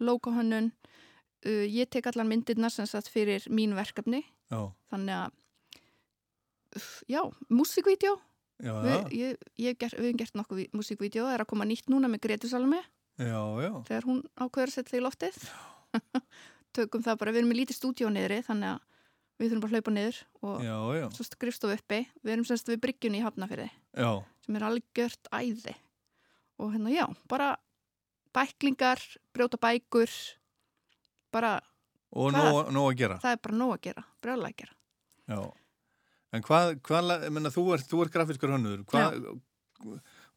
logohönnun. 0.00 0.70
Uh, 1.44 1.64
ég 1.68 1.90
tek 1.92 2.06
allar 2.10 2.26
myndirnar 2.30 2.72
sem 2.74 2.86
sagt 2.88 3.10
fyrir 3.12 3.44
mín 3.52 3.74
verkefni, 3.76 4.22
já, 4.50 4.62
þannig 4.90 5.14
að, 5.18 5.36
uff, 6.78 6.88
já, 7.10 7.20
músikvídeó. 7.52 8.16
Við, 8.58 9.12
ég, 9.14 9.36
ég 9.62 9.76
ger, 9.78 9.92
við 9.94 10.08
hefum 10.08 10.18
gert 10.18 10.38
nokkuð 10.40 10.58
ví- 10.64 10.70
músikvídeó, 10.74 11.28
það 11.28 11.34
er 11.36 11.44
að 11.44 11.50
koma 11.52 11.66
nýtt 11.68 11.90
núna 11.92 12.08
með 12.10 12.24
Gretu 12.24 12.48
Salome, 12.50 12.80
já, 13.18 13.40
já. 13.64 13.72
þegar 13.88 14.06
hún 14.08 14.20
ákveður 14.38 14.70
að 14.70 14.74
setja 14.76 14.92
það 14.92 15.00
í 15.00 15.04
loftið. 15.06 15.40
Tökum 16.78 17.04
það 17.04 17.20
bara, 17.22 17.34
við 17.34 17.42
erum 17.42 17.54
í 17.54 17.58
lítið 17.58 17.78
stúdíó 17.78 18.10
niðri, 18.12 18.40
þannig 18.46 18.74
að 18.76 18.84
við 19.38 19.52
þurfum 19.52 19.62
bara 19.62 19.70
að 19.70 19.76
hlaupa 19.78 19.94
niður 19.94 20.18
og 20.48 20.64
Já, 20.66 20.76
já, 20.98 21.06
svo 21.14 21.26
skrifstofu 21.26 21.78
uppi. 21.78 22.00
Við 22.26 22.34
erum 22.34 22.46
semst 22.48 22.70
við 22.70 22.80
bryggjunni 22.84 23.20
í 23.20 23.24
Hafnafyrði 23.24 23.68
já, 23.70 24.10
sem 24.44 24.58
er 24.58 24.66
algjört 24.68 25.30
æði 25.34 25.74
og 26.58 26.74
hérna 26.74 26.92
já, 26.92 27.04
bara 27.30 27.52
bæklingar, 28.34 29.02
brjóta 29.34 29.60
bækur 29.62 30.10
bara 31.34 31.58
og 32.10 32.32
nóg, 32.34 32.72
nóg 32.74 32.90
að 32.92 32.98
gera. 33.02 33.18
það 33.22 33.34
er 33.36 33.40
bara 33.46 33.58
nóg 33.60 33.72
að 33.76 33.82
gera, 33.88 34.04
brjálega 34.24 34.52
að 34.52 34.60
gera 34.62 34.76
Já, 35.28 35.40
En 36.28 36.44
hvað, 36.44 36.74
hvað 36.84 37.10
menna, 37.32 37.50
þú 37.52 37.62
ert, 37.76 37.92
ert 38.04 38.12
grafiskur 38.12 38.52
hönnur, 38.52 38.82
hvað, 38.88 39.14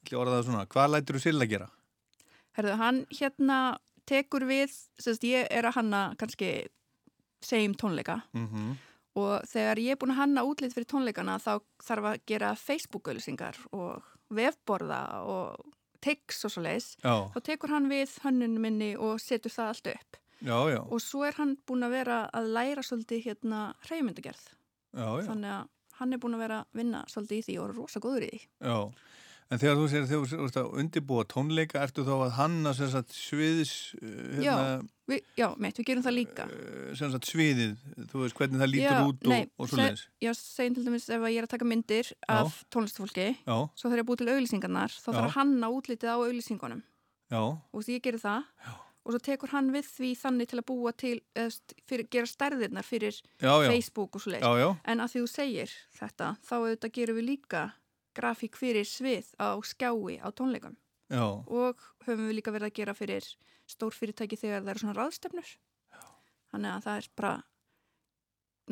hvað 0.07 0.91
lætur 0.93 1.17
þú 1.17 1.23
Silla 1.25 1.47
gera? 1.49 1.67
Herðu, 2.57 2.77
hann 2.81 3.05
hérna 3.13 3.57
tekur 4.09 4.45
við, 4.49 4.73
sérst, 4.99 5.23
ég 5.23 5.47
er 5.51 5.67
að 5.69 5.77
hanna 5.79 6.01
kannski 6.19 6.67
segjum 7.41 7.75
tónleika 7.79 8.21
Mm 8.33 8.77
og 9.15 9.43
þegar 9.43 9.79
ég 9.79 9.91
er 9.91 9.99
búin 9.99 10.13
að 10.13 10.21
hanna 10.21 10.43
útlit 10.47 10.73
fyrir 10.73 10.87
tónleikana 10.87 11.37
þá 11.39 11.59
þarf 11.83 12.05
að 12.11 12.21
gera 12.25 12.55
Facebook-auðlýsingar 12.55 13.57
og 13.75 14.05
vefborða 14.31 15.01
og 15.27 15.65
tics 16.01 16.45
og 16.45 16.53
svo 16.53 16.63
leiðis. 16.63 16.95
Þá 17.03 17.39
tekur 17.43 17.73
hann 17.75 17.89
við 17.91 18.13
hönnunum 18.23 18.63
minni 18.65 18.95
og 18.95 19.19
setur 19.19 19.51
það 19.51 19.67
allt 19.67 19.91
upp. 19.93 20.17
Já, 20.41 20.57
já, 20.73 20.79
Og 20.89 21.01
svo 21.03 21.25
er 21.27 21.35
hann 21.37 21.57
búin 21.67 21.85
að 21.85 21.93
vera 21.99 22.29
að 22.33 22.47
læra 22.55 22.81
svolítið 22.81 23.25
hérna 23.27 23.75
já, 24.97 25.25
Þannig 25.27 25.51
að 25.53 25.67
hann 25.99 26.13
er 26.13 26.17
búin 26.17 26.33
að 26.33 26.39
vera 26.47 26.61
að 26.63 26.79
vinna 26.79 27.03
svolítið 27.11 27.37
í 27.37 27.43
því 27.45 27.57
og 27.59 27.67
er 27.67 27.75
rosa 27.77 27.99
góður 28.01 28.25
í 28.25 28.31
því. 28.31 28.41
já. 28.65 28.77
En 29.51 29.59
þegar 29.59 29.75
þú 29.81 29.85
segir 29.91 30.05
þegar 30.07 30.29
þú 30.31 30.45
ert 30.47 30.57
að 30.61 30.75
undirbúa 30.79 31.23
tónleika, 31.27 31.81
ertu 31.83 32.05
þá 32.07 32.11
að 32.15 32.29
hanna 32.37 32.71
sagt 32.77 33.11
sviðis, 33.11 33.71
uh, 33.99 34.11
hérna, 34.37 34.43
Já, 34.45 34.53
við, 35.11 35.25
já, 35.41 35.47
meitt, 35.59 35.81
við 35.81 35.87
gerum 35.89 36.05
það 36.05 36.15
líka. 36.15 36.45
sem 36.95 37.11
sagt 37.11 37.27
sviðið, 37.27 37.73
þú 38.13 38.21
veist 38.23 38.37
hvernig 38.39 38.61
það 38.63 38.71
lítur 38.71 38.95
Já, 38.95 39.01
út 39.09 39.25
og, 39.27 39.33
nei, 39.33 39.41
og 39.59 39.67
svo 39.67 39.79
leiðis. 39.81 40.05
Já, 40.23 40.31
segjum 40.39 40.77
til 40.77 40.85
dæmis 40.87 41.09
ef 41.11 41.19
að 41.27 41.33
ég 41.35 41.41
er 41.41 41.47
að 41.49 41.53
taka 41.57 41.67
myndir 41.67 42.13
af 42.31 42.61
tónlistafólki, 42.71 43.27
svo 43.43 43.89
þegar 43.89 43.99
ég 43.99 44.05
er 44.05 44.07
búið 44.07 44.23
til 44.23 44.29
auðlýsingarnar, 44.37 44.95
þá 45.03 45.09
þarf 45.11 45.41
að 45.41 45.75
útlitið 45.81 46.13
á 46.15 46.17
auðlýsingunum. 46.23 46.81
Já, 47.31 47.41
Og 47.51 47.83
því 47.83 47.99
ég 47.99 48.07
gerir 48.07 48.23
það. 48.23 48.47
Já. 48.63 48.71
Og 49.01 49.15
svo 49.15 49.19
tekur 49.25 49.49
hann 49.49 49.71
við 49.73 49.87
því 49.89 50.09
þannig 50.19 50.49
til 50.51 50.59
að 50.61 50.65
búa 50.69 50.91
til, 50.93 51.15
eða 51.33 51.49
st- 51.55 51.73
fyrir, 51.89 52.05
gera 52.13 52.29
stærðirnar 52.29 52.85
fyrir 52.85 53.15
Já. 53.41 53.49
Facebook 53.65 54.13
og 54.15 54.21
svo 54.21 54.31
leiðis. 54.35 54.45
Já, 54.45 54.61
já. 54.61 54.69
En 54.85 55.01
að 55.01 55.09
því 55.15 55.23
þú 55.23 55.29
segir 55.31 55.71
þetta, 55.97 56.27
þá 56.45 56.53
auðvitað 56.59 56.93
gerum 56.99 57.17
við 57.17 57.25
líka 57.31 57.63
grafík 58.17 58.55
fyrir 58.59 58.85
svið 58.87 59.31
á 59.39 59.55
skjái 59.63 60.19
á 60.21 60.27
tónleikum. 60.35 60.75
já, 61.11 61.23
Og 61.47 61.75
höfum 62.05 62.27
við 62.29 62.37
líka 62.39 62.51
verið 62.55 62.69
að 62.71 62.75
gera 62.79 62.93
fyrir 62.93 63.25
stór 63.67 63.91
fyrirtæki 63.95 64.37
þegar 64.39 64.61
það 64.63 64.69
eru 64.73 64.79
svona 64.83 64.97
ráðstefnur. 64.99 65.49
Þannig 66.51 66.71
að 66.75 66.83
það 66.83 66.97
er 67.01 67.07
bara 67.15 67.33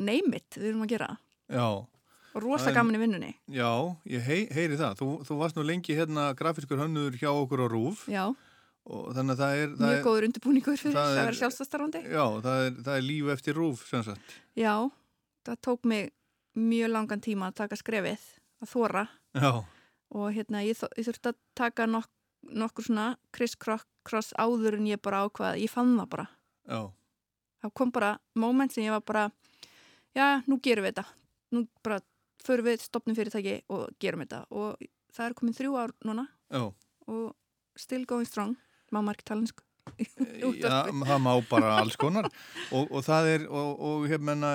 neymit 0.00 0.56
við 0.58 0.68
erum 0.72 0.84
að 0.86 0.92
gera. 0.94 1.10
já. 1.50 1.86
Og 2.30 2.42
rosa 2.44 2.70
gaman 2.70 2.94
í 2.94 2.98
vinnunni. 3.02 3.32
Já, 3.50 3.66
ég 4.06 4.22
hei, 4.22 4.44
heyri 4.54 4.76
það. 4.78 4.92
Þú, 5.00 5.06
þú 5.26 5.36
varst 5.40 5.56
nú 5.58 5.64
lengi 5.66 5.96
hérna 5.98 6.28
grafiskur 6.38 6.78
hönnur 6.78 7.16
hjá 7.18 7.26
okkur 7.34 7.64
á 7.64 7.68
Rúf. 7.72 8.04
Já, 8.06 8.28
Og 8.90 9.10
þannig 9.14 9.34
að 9.34 9.40
það 9.42 9.54
er... 9.60 9.72
Það 9.76 9.90
mjög 9.90 10.04
góður 10.06 10.24
undirbúningur 10.28 10.78
fyrir 10.80 10.94
það 10.94 11.08
að 11.10 11.16
er- 11.18 11.26
vera 11.26 11.38
sjálfstastarfandi. 11.40 12.00
Já, 12.06 12.22
það 12.46 12.60
er, 12.66 12.70
það 12.86 12.94
er 12.96 13.02
líf 13.04 13.26
eftir 13.34 13.58
Rúf. 13.58 13.82
Já, 14.56 14.74
það 15.44 15.58
tók 15.66 15.84
mig 15.90 16.08
mjög 16.56 16.90
langan 16.94 17.20
tíma 17.26 17.50
að 17.50 17.58
taka 17.60 17.76
skrefið, 17.82 18.22
að 18.62 18.72
þóra. 18.74 19.04
Já, 19.36 19.52
Og 20.10 20.32
hérna, 20.34 20.64
ég, 20.66 20.74
ég 20.98 21.06
þurfti 21.06 21.30
að 21.30 21.36
taka 21.54 21.84
nok 21.86 22.08
nokkur 22.42 22.82
svona 22.88 23.04
criss-cross 23.36 24.32
áður 24.40 24.80
en 24.80 24.88
ég 24.88 24.98
bara 25.02 25.20
ákvað. 25.28 25.60
Ég 25.62 25.70
fann 25.70 25.92
það 25.98 26.08
bara. 26.10 26.26
já, 26.66 26.80
Það 27.62 27.74
kom 27.76 27.90
bara 27.92 28.18
moment 28.34 28.72
sem 28.72 28.84
ég 28.84 28.90
var 28.90 29.04
bara, 29.06 29.30
já, 30.16 30.42
nú 30.48 30.58
gerum 30.64 30.84
við 30.84 30.94
þetta. 30.96 31.04
Nú 31.52 31.66
bara 31.84 32.00
förum 32.42 32.64
við 32.70 32.80
stopnum 32.80 33.14
fyrirtæki 33.14 33.60
og 33.68 33.90
gerum 34.00 34.24
þetta. 34.24 34.46
Og 34.50 34.80
það 35.12 35.26
er 35.26 35.34
komin 35.38 35.54
þrjú 35.54 35.76
ár 35.76 35.92
núna 36.04 36.26
já. 36.50 36.72
og 37.06 37.36
still 37.76 38.06
going 38.06 38.26
strong. 38.26 38.56
Má 38.90 38.98
tala 39.24 39.44
einsku. 39.44 39.62
Já, 40.60 40.88
það 40.90 41.22
má 41.24 41.30
bara 41.50 41.76
alls 41.80 41.96
konar 42.00 42.28
og, 42.70 42.90
og 42.90 43.04
það 43.06 43.30
er, 43.34 43.46
og, 43.48 43.70
og 43.90 44.06
hefmenna 44.10 44.52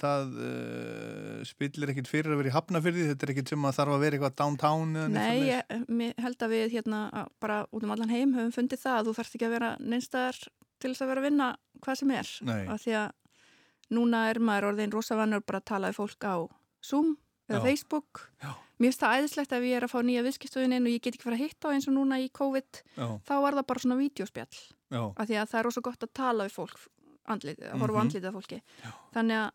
það 0.00 0.34
uh, 0.46 1.36
spillir 1.48 1.92
ekkit 1.94 2.10
fyrir 2.10 2.34
að 2.34 2.42
vera 2.42 2.52
í 2.52 2.56
hafnafyrði 2.56 3.08
þetta 3.12 3.28
er 3.28 3.34
ekkit 3.34 3.54
sem 3.54 3.68
að 3.68 3.78
þarf 3.80 3.96
að 3.96 4.04
vera 4.06 4.18
eitthvað 4.18 4.38
downtown 4.42 4.98
Nei, 5.12 5.52
ég 5.52 6.16
held 6.22 6.46
að 6.46 6.56
við 6.56 6.76
hérna 6.78 7.04
bara 7.42 7.62
út 7.70 7.86
um 7.86 7.94
allan 7.94 8.12
heim 8.12 8.34
höfum 8.36 8.56
fundið 8.58 8.84
það 8.84 8.98
að 8.98 9.08
þú 9.08 9.16
þarfst 9.20 9.38
ekki 9.38 9.48
að 9.48 9.56
vera 9.56 9.72
neinstæðar 9.80 10.42
til 10.82 10.92
þess 10.92 11.04
að 11.04 11.12
vera 11.12 11.22
að 11.22 11.28
vinna 11.28 11.48
hvað 11.82 12.00
sem 12.00 12.14
er. 12.14 12.32
Nei. 12.48 12.62
Af 12.70 12.82
því 12.84 12.96
að 13.00 13.10
núna 13.92 14.26
er 14.30 14.40
maður 14.42 14.70
orðin 14.72 14.94
rosa 14.94 15.18
vannur 15.18 15.44
bara 15.46 15.62
að 15.62 15.68
tala 15.72 15.92
við 15.92 16.00
fólk 16.00 16.26
á 16.26 16.36
Zoom 16.82 17.14
eða 17.50 17.60
Já. 17.60 17.64
Facebook. 17.68 18.26
Já. 18.42 18.52
Mér 18.82 18.90
finnst 18.90 19.02
það 19.04 19.16
æðislegt 19.22 19.52
ef 19.56 19.66
ég 19.68 19.76
er 19.78 19.86
að 19.86 19.92
fá 19.94 19.98
nýja 20.02 20.22
viðskipstöðin 20.26 20.74
inn 20.78 20.86
og 20.90 20.92
ég 20.96 21.02
get 21.06 21.14
ekki 21.16 21.26
fara 21.28 21.38
að 21.38 21.44
hitta 21.46 21.70
á 21.70 21.72
eins 21.76 21.86
og 21.86 21.94
núna 21.94 22.18
í 22.18 22.28
COVID. 22.34 22.80
Já. 22.98 23.06
Þá 23.28 23.34
er 23.38 23.56
það 23.60 23.66
bara 23.70 23.82
svona 23.86 23.98
vídeospjall. 24.00 24.62
Af 24.92 25.28
því 25.28 25.36
að 25.38 25.50
það 25.52 25.58
er 25.62 25.66
rosa 25.70 25.82
gott 25.86 26.06
að 26.08 26.12
tala 26.18 26.46
við 26.48 26.56
fólk, 26.58 26.80
andlit, 27.30 27.60
að 27.62 27.78
horfa 27.78 27.94
á 27.94 27.96
Mhm. 27.96 28.02
andlitið 28.02 28.28
af 28.32 28.34
fólki. 28.40 28.58
Já. 28.82 28.90
Þannig 29.14 29.38
að, 29.38 29.50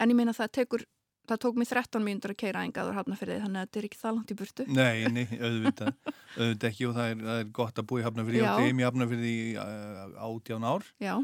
en 0.00 0.10
ég 0.10 0.16
meina 0.18 0.32
það 0.36 0.50
tekur, 0.58 0.84
það 1.30 1.38
tók 1.44 1.54
mig 1.62 1.68
13 1.70 2.02
mínútur 2.04 2.32
að 2.34 2.40
keira 2.42 2.64
engaður 2.66 2.96
hafnafyrði 2.98 3.36
þannig 3.44 3.60
að 3.60 3.66
þetta 3.68 3.78
er 3.80 3.86
ekki 3.88 4.00
það 4.02 4.14
langt 4.16 4.30
í 4.34 4.38
burtu. 4.40 4.66
Nei, 4.66 5.04
nei, 5.16 5.26
auðvitað, 5.38 5.94
auðvitað 6.36 6.70
ekki 6.72 6.88
og 6.90 6.94
það 6.98 7.10
er, 7.14 7.16
það 7.30 7.38
er 7.44 7.50
gott 7.60 7.78
að 7.78 7.86
búa 7.86 8.00
í 8.00 8.06
Hafnafyrði. 8.08 8.40
Ég 8.40 8.48
átti 8.50 8.66
heim 8.66 8.80
í 8.82 8.86
Hafnafyrði 8.88 9.30
í 9.30 9.44
uh, 9.54 10.26
átján 10.26 10.66
ár. 10.66 10.82
Já. 10.98 11.14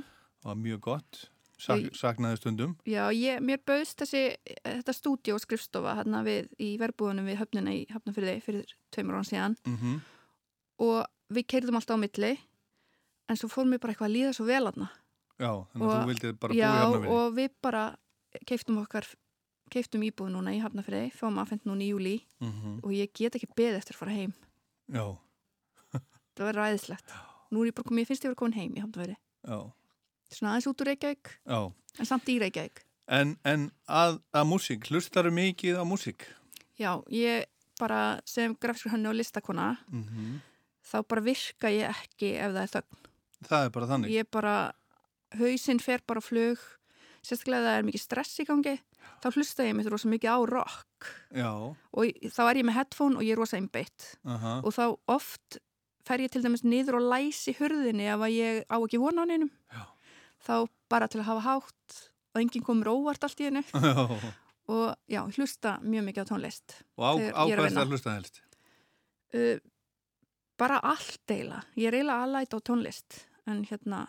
Var 0.46 0.54
mjög 0.62 0.80
gott. 0.86 1.24
Sak, 1.56 1.86
saknaði 1.96 2.36
stundum. 2.36 2.74
Já, 2.84 3.06
ég, 3.16 3.40
mér 3.40 3.62
bauðst 3.64 3.96
þessi, 4.02 4.36
þetta 4.62 4.92
stúdíu 4.92 5.34
og 5.34 5.40
skrifstofa 5.40 5.94
hérna 5.96 6.20
við, 6.26 6.50
í 6.60 6.74
verbúðunum 6.78 7.24
við 7.30 7.38
höfnina 7.40 7.72
í 7.72 7.86
Hafnafyrði 7.88 8.34
fyrir 8.44 8.74
tveimur 8.92 9.16
án 9.22 9.24
síðan 9.30 9.56
Mm 9.64 10.00
og 10.78 11.06
við 11.32 11.46
keirðum 11.48 11.78
alltaf 11.78 11.96
á 11.96 12.04
milli 12.04 12.34
en 13.32 13.36
svo 13.40 13.48
fórum 13.48 13.70
við 13.72 13.80
bara 13.80 13.94
eitthvað 13.94 14.10
að 14.10 14.16
líða 14.18 14.32
svo 14.36 14.44
vel 14.44 14.66
aðna. 14.68 14.90
Já, 15.40 15.48
þannig 15.72 15.86
að 15.88 15.94
þú 16.02 16.10
vildið 16.10 16.34
bara 16.42 16.54
já, 16.58 16.66
í 16.68 16.76
Hafnafyrði. 16.76 17.14
og 17.16 17.32
við 17.38 17.48
bara 17.64 17.84
keiftum 18.46 18.78
okkar, 18.82 19.08
keiftum 19.72 20.04
íbúð 20.04 20.28
núna 20.34 20.52
í 20.52 20.60
Hafnafyrði, 20.60 21.08
fáum 21.16 21.40
aðfend 21.40 21.64
núna 21.64 21.80
í 21.80 21.88
júli 21.94 22.14
Mhm. 22.44 22.80
og 22.84 22.90
ég 22.92 23.08
get 23.16 23.32
ekki 23.40 23.48
beðið 23.56 23.78
eftir 23.80 23.96
að 23.96 24.02
fara 24.04 24.12
heim. 24.12 24.34
Já, 24.92 25.16
Það 26.36 26.44
verður 26.52 26.60
ræðislegt. 26.60 27.16
Nú 27.50 27.62
er 27.64 27.66
ég 27.72 27.74
bara 27.74 27.88
komið, 27.88 28.04
ég 28.04 29.72
Svona 30.32 30.54
aðeins 30.56 30.66
út 30.70 30.80
úr 30.82 30.90
Reykjavík, 30.90 31.30
já. 31.46 31.60
en 31.98 32.06
samt 32.08 32.28
í 32.32 32.38
Reykjavík. 32.42 32.82
En, 33.08 33.36
en 33.46 33.68
að, 33.86 34.16
að 34.34 34.48
músík, 34.50 34.88
hlustaru 34.90 35.30
mikið 35.30 35.78
á 35.78 35.84
músík? 35.86 36.26
Já, 36.80 36.98
ég 37.14 37.46
bara 37.78 38.20
sem 38.26 38.54
grafiskur 38.58 38.92
hönnu 38.96 39.12
og 39.12 39.18
listakona 39.20 39.76
Mm 39.92 40.40
þá 40.86 41.00
bara 41.10 41.20
virka 41.26 41.66
ég 41.74 41.88
ekki 41.90 42.28
ef 42.38 42.52
það 42.54 42.62
er 42.62 42.68
þögn. 42.70 42.98
Það 43.48 43.64
er 43.66 43.70
bara 43.74 43.86
þannig. 43.90 44.10
Ég 44.14 44.28
bara, 44.30 44.52
hausinn 45.34 45.80
fer 45.82 45.98
bara 46.06 46.20
flug, 46.22 46.60
sérstaklega 47.26 47.64
það 47.66 47.78
er 47.80 47.86
mikið 47.88 48.02
stress 48.04 48.38
í 48.38 48.44
gangi, 48.46 48.74
þá 49.24 49.26
hlusta 49.34 49.66
ég 49.66 49.74
mér 49.74 49.88
rosa 49.90 50.06
mikið 50.12 50.30
á 50.30 50.38
rock 50.46 51.08
Já, 51.34 51.50
og 51.50 52.02
ég- 52.06 52.30
þá 52.30 52.40
er 52.52 52.60
ég 52.62 52.68
með 52.68 52.76
headphone 52.78 53.16
og 53.18 53.26
ég 53.26 53.34
er 53.34 53.40
rosa 53.42 53.58
einbeitt 53.58 54.06
aha. 54.24 54.60
og 54.62 54.70
þá 54.78 54.84
oft 55.10 55.58
fer 56.06 56.22
ég 56.22 56.30
til 56.30 56.42
dæmis 56.46 56.62
niður 56.62 57.00
og 57.00 57.10
læsi 57.10 57.56
hurðinni 57.58 58.06
ef 58.06 58.22
að 58.22 58.36
ég 58.38 58.62
á 58.70 58.76
ekki 58.78 59.02
vona 59.02 59.26
á 59.26 59.30
neinum. 59.30 59.50
Já. 59.74 59.82
Þá 60.46 60.66
bara 60.92 61.08
til 61.10 61.20
að 61.20 61.28
hafa 61.30 61.44
hátt 61.48 61.96
og 62.36 62.40
enginn 62.42 62.62
komur 62.66 62.90
óvart 62.92 63.24
allt 63.26 63.40
í 63.42 63.48
hennu 63.48 63.62
og 64.72 64.92
já, 65.10 65.22
hlusta 65.36 65.76
mjög 65.82 66.04
mikið 66.08 66.26
á 66.26 66.30
tónlist. 66.30 66.76
Og 66.98 67.02
á, 67.06 67.10
þegar 67.18 67.34
á 67.38 67.42
ég 67.46 67.54
er 67.56 67.80
að 67.82 67.90
hlusta 67.94 68.14
helst? 68.16 68.40
Uh, 69.34 69.58
bara 70.58 70.78
allt 70.86 71.26
eiginlega. 71.32 71.64
Ég 71.76 71.88
er 71.90 71.98
eiginlega 71.98 72.22
aðlæt 72.26 72.54
á 72.54 72.58
tónlist 72.66 73.18
en 73.46 73.64
hérna 73.68 74.04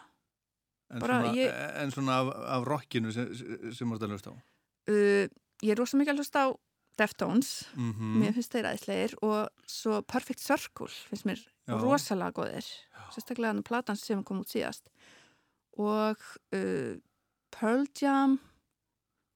En, 0.88 1.01
svona, 1.03 1.34
ég- 1.35 1.57
en 1.84 1.91
svona 1.91 2.19
af, 2.22 2.30
af 2.57 2.64
rockinu 2.69 3.11
sem, 3.11 3.27
sem 3.76 3.89
þú 3.89 3.97
ert 3.97 4.05
að 4.07 4.14
hlusta 4.15 4.31
á? 4.31 4.35
uh, 4.38 5.26
ég 5.65 5.73
er 5.73 5.81
rosa 5.81 5.97
mikið 5.99 6.14
að 6.15 6.22
hlusta 6.23 6.45
á 6.45 6.49
Deftones, 6.97 7.49
Mhm. 7.77 8.14
mér 8.23 8.31
finnst 8.34 8.53
þeir 8.55 8.65
aðeinslegir 8.72 9.11
og 9.22 9.49
svo 9.69 9.99
Perfect 10.09 10.39
Circle 10.41 10.88
finnst 11.11 11.27
mér 11.30 11.43
Já. 11.68 11.76
rosalega 11.77 12.34
góðir 12.34 12.65
sérstaklega 13.14 13.51
hann 13.53 13.61
platan 13.68 13.99
sem 13.99 14.23
kom 14.26 14.39
út 14.41 14.49
síðast 14.49 14.88
og 15.78 16.22
uh, 16.56 16.94
Pearl 17.54 17.88
Jam 18.02 18.38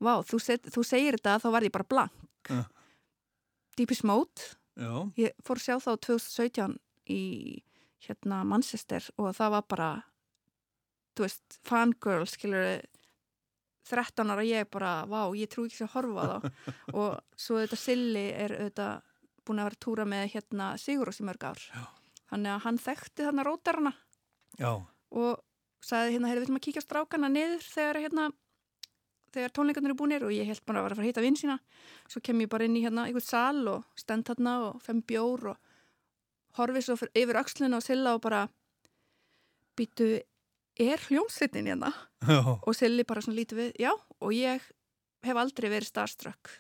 Vá, 0.02 0.16
þú, 0.26 0.40
set, 0.42 0.66
þú 0.74 0.82
segir 0.88 1.20
þetta 1.20 1.36
þá 1.44 1.50
var 1.54 1.66
ég 1.68 1.74
bara 1.76 1.86
blank 1.90 2.18
Ja. 2.50 2.64
Deepest 3.78 4.04
Mode 4.04 4.48
Já. 4.74 4.90
ég 5.20 5.36
fór 5.46 5.60
að 5.60 5.66
sjá 5.68 5.76
þá 5.84 5.92
2017 6.08 6.78
í 7.14 7.22
hérna 8.02 8.40
Manchester 8.50 9.06
og 9.22 9.36
það 9.38 9.52
var 9.54 9.68
bara 9.70 9.90
þú 11.14 11.28
veist, 11.28 11.60
fangirl 11.68 12.26
skilur 12.26 12.82
13 13.92 14.32
ára 14.34 14.44
ég 14.46 14.70
bara, 14.74 15.06
vá, 15.10 15.28
ég 15.38 15.50
trú 15.52 15.68
ekki 15.68 15.86
að 15.86 15.94
horfa 15.96 16.26
þá 16.26 16.50
og 17.02 17.16
svo 17.38 17.60
þetta 17.62 17.78
Silli 17.82 18.26
er 18.34 18.56
auðvitað 18.58 19.08
búin 19.46 19.62
að 19.62 19.70
vera 19.70 19.78
að 19.78 19.84
túra 19.86 20.06
með 20.10 20.26
hérna 20.36 20.72
Sigurós 20.82 21.22
í 21.22 21.26
mörg 21.28 21.46
ár 21.52 21.62
Já. 21.70 21.86
þannig 22.34 22.52
að 22.56 22.64
hann 22.66 22.82
þekkti 22.88 23.26
þarna 23.30 23.46
rótarana 23.48 23.94
Já. 24.58 24.72
og 25.14 25.46
sagði 25.82 26.16
hérna, 26.16 26.30
heyrðu, 26.30 26.42
við 26.42 26.48
ætlum 26.48 26.60
að 26.62 26.66
kíkja 26.68 26.84
strákana 26.86 27.30
niður 27.32 27.66
þegar 27.66 28.00
hérna 28.06 28.30
þegar 29.32 29.54
tónleikarnir 29.56 29.92
eru 29.94 29.98
búinir 30.02 30.26
og 30.28 30.34
ég 30.36 30.48
held 30.50 30.64
bara 30.68 30.82
að 30.82 30.86
vera 30.86 30.96
að 30.96 31.00
fara 31.00 31.06
að 31.08 31.12
hitta 31.12 31.24
vinn 31.24 31.38
sína 31.40 31.58
svo 32.12 32.22
kem 32.24 32.42
ég 32.44 32.50
bara 32.52 32.68
inn 32.68 32.76
í 32.76 32.82
hérna 32.84 33.06
einhvern 33.08 33.24
sal 33.26 33.62
og 33.72 33.86
stend 34.00 34.28
þarna 34.28 34.56
og 34.68 34.82
fem 34.84 35.00
bjór 35.08 35.46
og 35.54 35.70
horfi 36.60 36.82
svo 36.84 36.98
yfir 37.16 37.40
öxluna 37.40 37.80
og 37.80 37.86
Silla 37.86 38.16
og 38.18 38.24
bara 38.26 38.42
býtu, 39.80 40.10
er 40.76 41.00
hljómsveitin 41.08 41.70
hérna? 41.72 41.94
Já. 42.28 42.42
og 42.60 42.76
Silli 42.76 43.06
bara 43.08 43.24
svona 43.24 43.40
lítið 43.40 43.62
við, 43.62 43.72
já 43.80 43.92
og 43.96 44.34
ég 44.36 44.68
hef 45.24 45.40
aldrei 45.40 45.70
verið 45.72 45.88
starstruck 45.88 46.52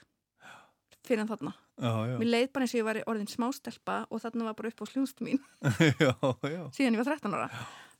fyrir 1.05 1.27
þarna 1.27 1.53
Já, 1.81 1.91
já. 2.07 2.15
mér 2.21 2.29
leið 2.29 2.47
bara 2.53 2.65
eins 2.67 2.73
og 2.75 2.79
ég 2.79 2.85
var 2.87 2.99
orðin 3.09 3.29
smástelpa 3.31 3.95
og 4.07 4.21
þarna 4.21 4.47
var 4.47 4.55
bara 4.59 4.71
upp 4.71 4.83
á 4.85 4.91
sljónst 4.91 5.21
mín 5.25 5.39
já. 6.05 6.13
síðan 6.71 6.95
ég 6.95 7.01
var 7.01 7.09
13 7.17 7.35
ára 7.35 7.47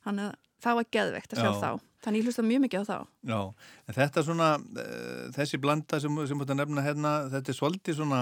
þannig 0.06 0.30
að 0.30 0.36
það 0.62 0.78
var 0.80 0.86
geðveikt 0.96 1.34
að 1.34 1.42
sjá 1.42 1.50
Já. 1.50 1.60
þá 1.62 1.70
þannig 2.02 2.18
ég 2.22 2.26
hlusta 2.28 2.42
mjög 2.46 2.62
mikið 2.66 2.82
á 2.82 2.84
þá 2.90 2.98
Já, 3.32 3.40
en 3.88 3.94
þetta 3.98 4.22
svona, 4.26 4.48
uh, 4.58 5.26
þessi 5.36 5.60
blanda 5.62 6.00
sem, 6.02 6.22
sem 6.26 6.38
búin 6.38 6.54
að 6.54 6.60
nefna 6.62 6.82
hérna, 6.86 7.12
þetta 7.30 7.52
er 7.52 7.58
svolítið 7.58 7.98
svona, 8.00 8.20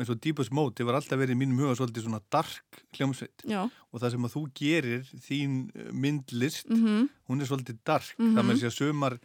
eins 0.00 0.08
og 0.14 0.20
Deepest 0.24 0.52
Mode, 0.56 0.78
það 0.78 0.86
var 0.88 0.96
alltaf 1.00 1.18
verið 1.20 1.34
í 1.34 1.40
mínum 1.42 1.58
huga 1.60 1.74
svolítið 1.76 2.06
svona 2.06 2.22
dark 2.32 2.78
hljómsveit 2.96 3.42
Já. 3.50 3.66
og 3.66 4.00
það 4.00 4.14
sem 4.14 4.24
að 4.28 4.34
þú 4.36 4.42
gerir, 4.62 5.02
þín 5.26 5.58
eh, 5.74 5.90
myndlist, 5.92 6.70
Mhm. 6.70 7.08
hún 7.28 7.40
er 7.42 7.46
svolítið 7.50 7.78
dark, 7.84 8.14
Mhm. 8.18 8.34
það 8.38 8.46
með 8.50 8.60
sé 8.62 8.66
að 8.70 8.78
sömar 8.80 9.18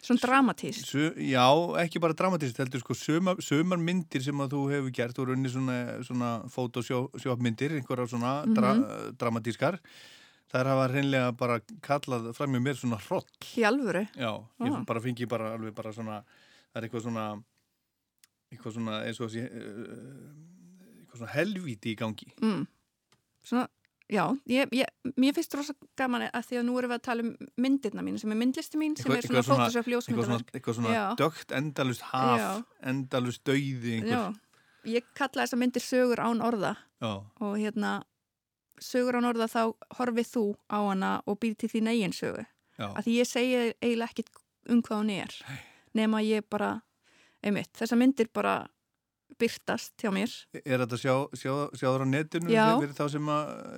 Svona 0.00 0.20
dramatíst 0.22 0.86
Su, 0.88 1.10
já, 1.20 1.44
ekki 1.76 2.00
bara 2.00 2.14
dramatíst, 2.16 2.56
heldur 2.56 2.80
sko 2.80 2.94
sömar, 2.96 3.36
sömar 3.44 3.76
myndir 3.76 4.22
sem 4.24 4.34
að 4.40 4.54
þú 4.54 4.60
hefur 4.72 4.92
gert 4.96 5.18
og 5.18 5.26
raunni 5.28 5.50
svona, 5.52 6.00
svona 6.02 6.30
fotosjópmyndir, 6.48 7.74
einhverja 7.76 8.08
svona 8.08 8.32
dra, 8.48 8.70
Mhm. 10.50 10.54
dramatískar 10.54 10.60
þær 10.60 10.66
hafa 10.66 10.88
hreinlega 10.92 11.36
bara 11.36 11.60
kallað 11.80 12.34
fram 12.34 12.50
með 12.52 12.62
mér 12.66 12.76
svona 12.76 12.98
hroll 13.06 13.24
í 13.56 13.62
alvöru 13.64 14.08
Já, 14.16 14.44
ég 14.60 14.74
Ah. 14.74 14.84
bara 14.84 15.00
fengi 15.00 15.28
bara 15.28 15.54
alveg 15.56 15.74
bara 15.74 15.92
svona, 15.92 16.24
það 16.74 16.82
er 16.82 16.88
eitthvað 16.88 17.02
svona 17.02 17.42
eitthvað 18.52 18.72
svona 18.74 19.04
eins 19.06 19.20
og 19.20 19.30
þessi 19.30 19.44
uh, 19.46 20.30
eitthvað 21.00 21.18
svona 21.20 21.34
helvíti 21.34 21.92
í 21.92 21.96
gangi 21.96 22.32
mm. 22.42 22.66
svona, 23.44 23.68
já, 24.10 24.24
ég, 24.50 24.68
ég, 24.72 24.86
mér 25.16 25.34
finnst 25.34 25.54
rosa 25.54 25.74
gaman 25.96 26.26
að 26.32 26.44
því 26.48 26.58
að 26.58 26.66
nú 26.66 26.78
erum 26.78 26.90
við 26.90 26.98
að 26.98 27.06
tala 27.06 27.22
um 27.22 27.32
myndirna 27.56 28.02
mín 28.02 28.18
sem 28.18 28.30
er 28.32 28.36
myndlisti 28.36 28.76
mín 28.80 28.96
sem 28.98 29.12
er 29.12 29.22
svona 29.22 29.44
Photoshop 29.46 29.86
eitthvað 29.86 30.26
svona, 30.26 30.44
eitthvað 30.52 30.74
svona 30.80 31.16
dögt 31.16 31.52
endalust 31.52 32.02
haf, 32.10 32.40
Já. 32.40 32.64
endalust 32.82 33.44
dauði 33.44 34.00
einhver 34.00 34.10
Já, 34.10 34.34
ég 34.98 35.04
kalla 35.14 35.44
þessa 35.46 35.56
myndir 35.60 35.84
sögur 35.84 36.18
án 36.18 36.42
orða 36.42 36.74
Já. 37.00 37.22
og 37.38 37.54
hérna 37.56 38.00
sögur 38.80 39.18
án 39.20 39.28
orða 39.30 39.46
þá 39.50 39.62
horfið 39.98 40.28
þú 40.34 40.44
á 40.72 40.78
hana 40.88 41.12
og 41.26 41.38
býr 41.40 41.54
til 41.56 41.68
þín 41.72 41.88
eigin 41.92 42.12
sögu. 42.16 42.46
Já. 42.80 42.86
að 42.96 43.04
því 43.04 43.14
ég 43.20 43.26
segi 43.28 43.56
eiginlega 43.82 44.08
ekkit 44.10 44.28
um 44.72 44.78
hvað 44.82 45.00
hún 45.02 45.10
er 45.12 45.34
nema 45.94 46.22
ég 46.24 46.46
bara 46.48 46.80
einmitt, 47.44 47.72
þessar 47.76 47.98
myndir 48.00 48.28
bara 48.32 48.68
byrtast 49.40 49.94
hjá 50.02 50.10
mér. 50.12 50.32
Er 50.64 50.82
þetta 50.82 50.96
sjá, 51.00 51.14
sjá, 51.38 51.52
sjáður 51.78 52.04
á 52.04 52.06
netinu 52.08 52.50
fyrir 52.50 52.94
þá 52.96 53.04
sem, 53.12 53.28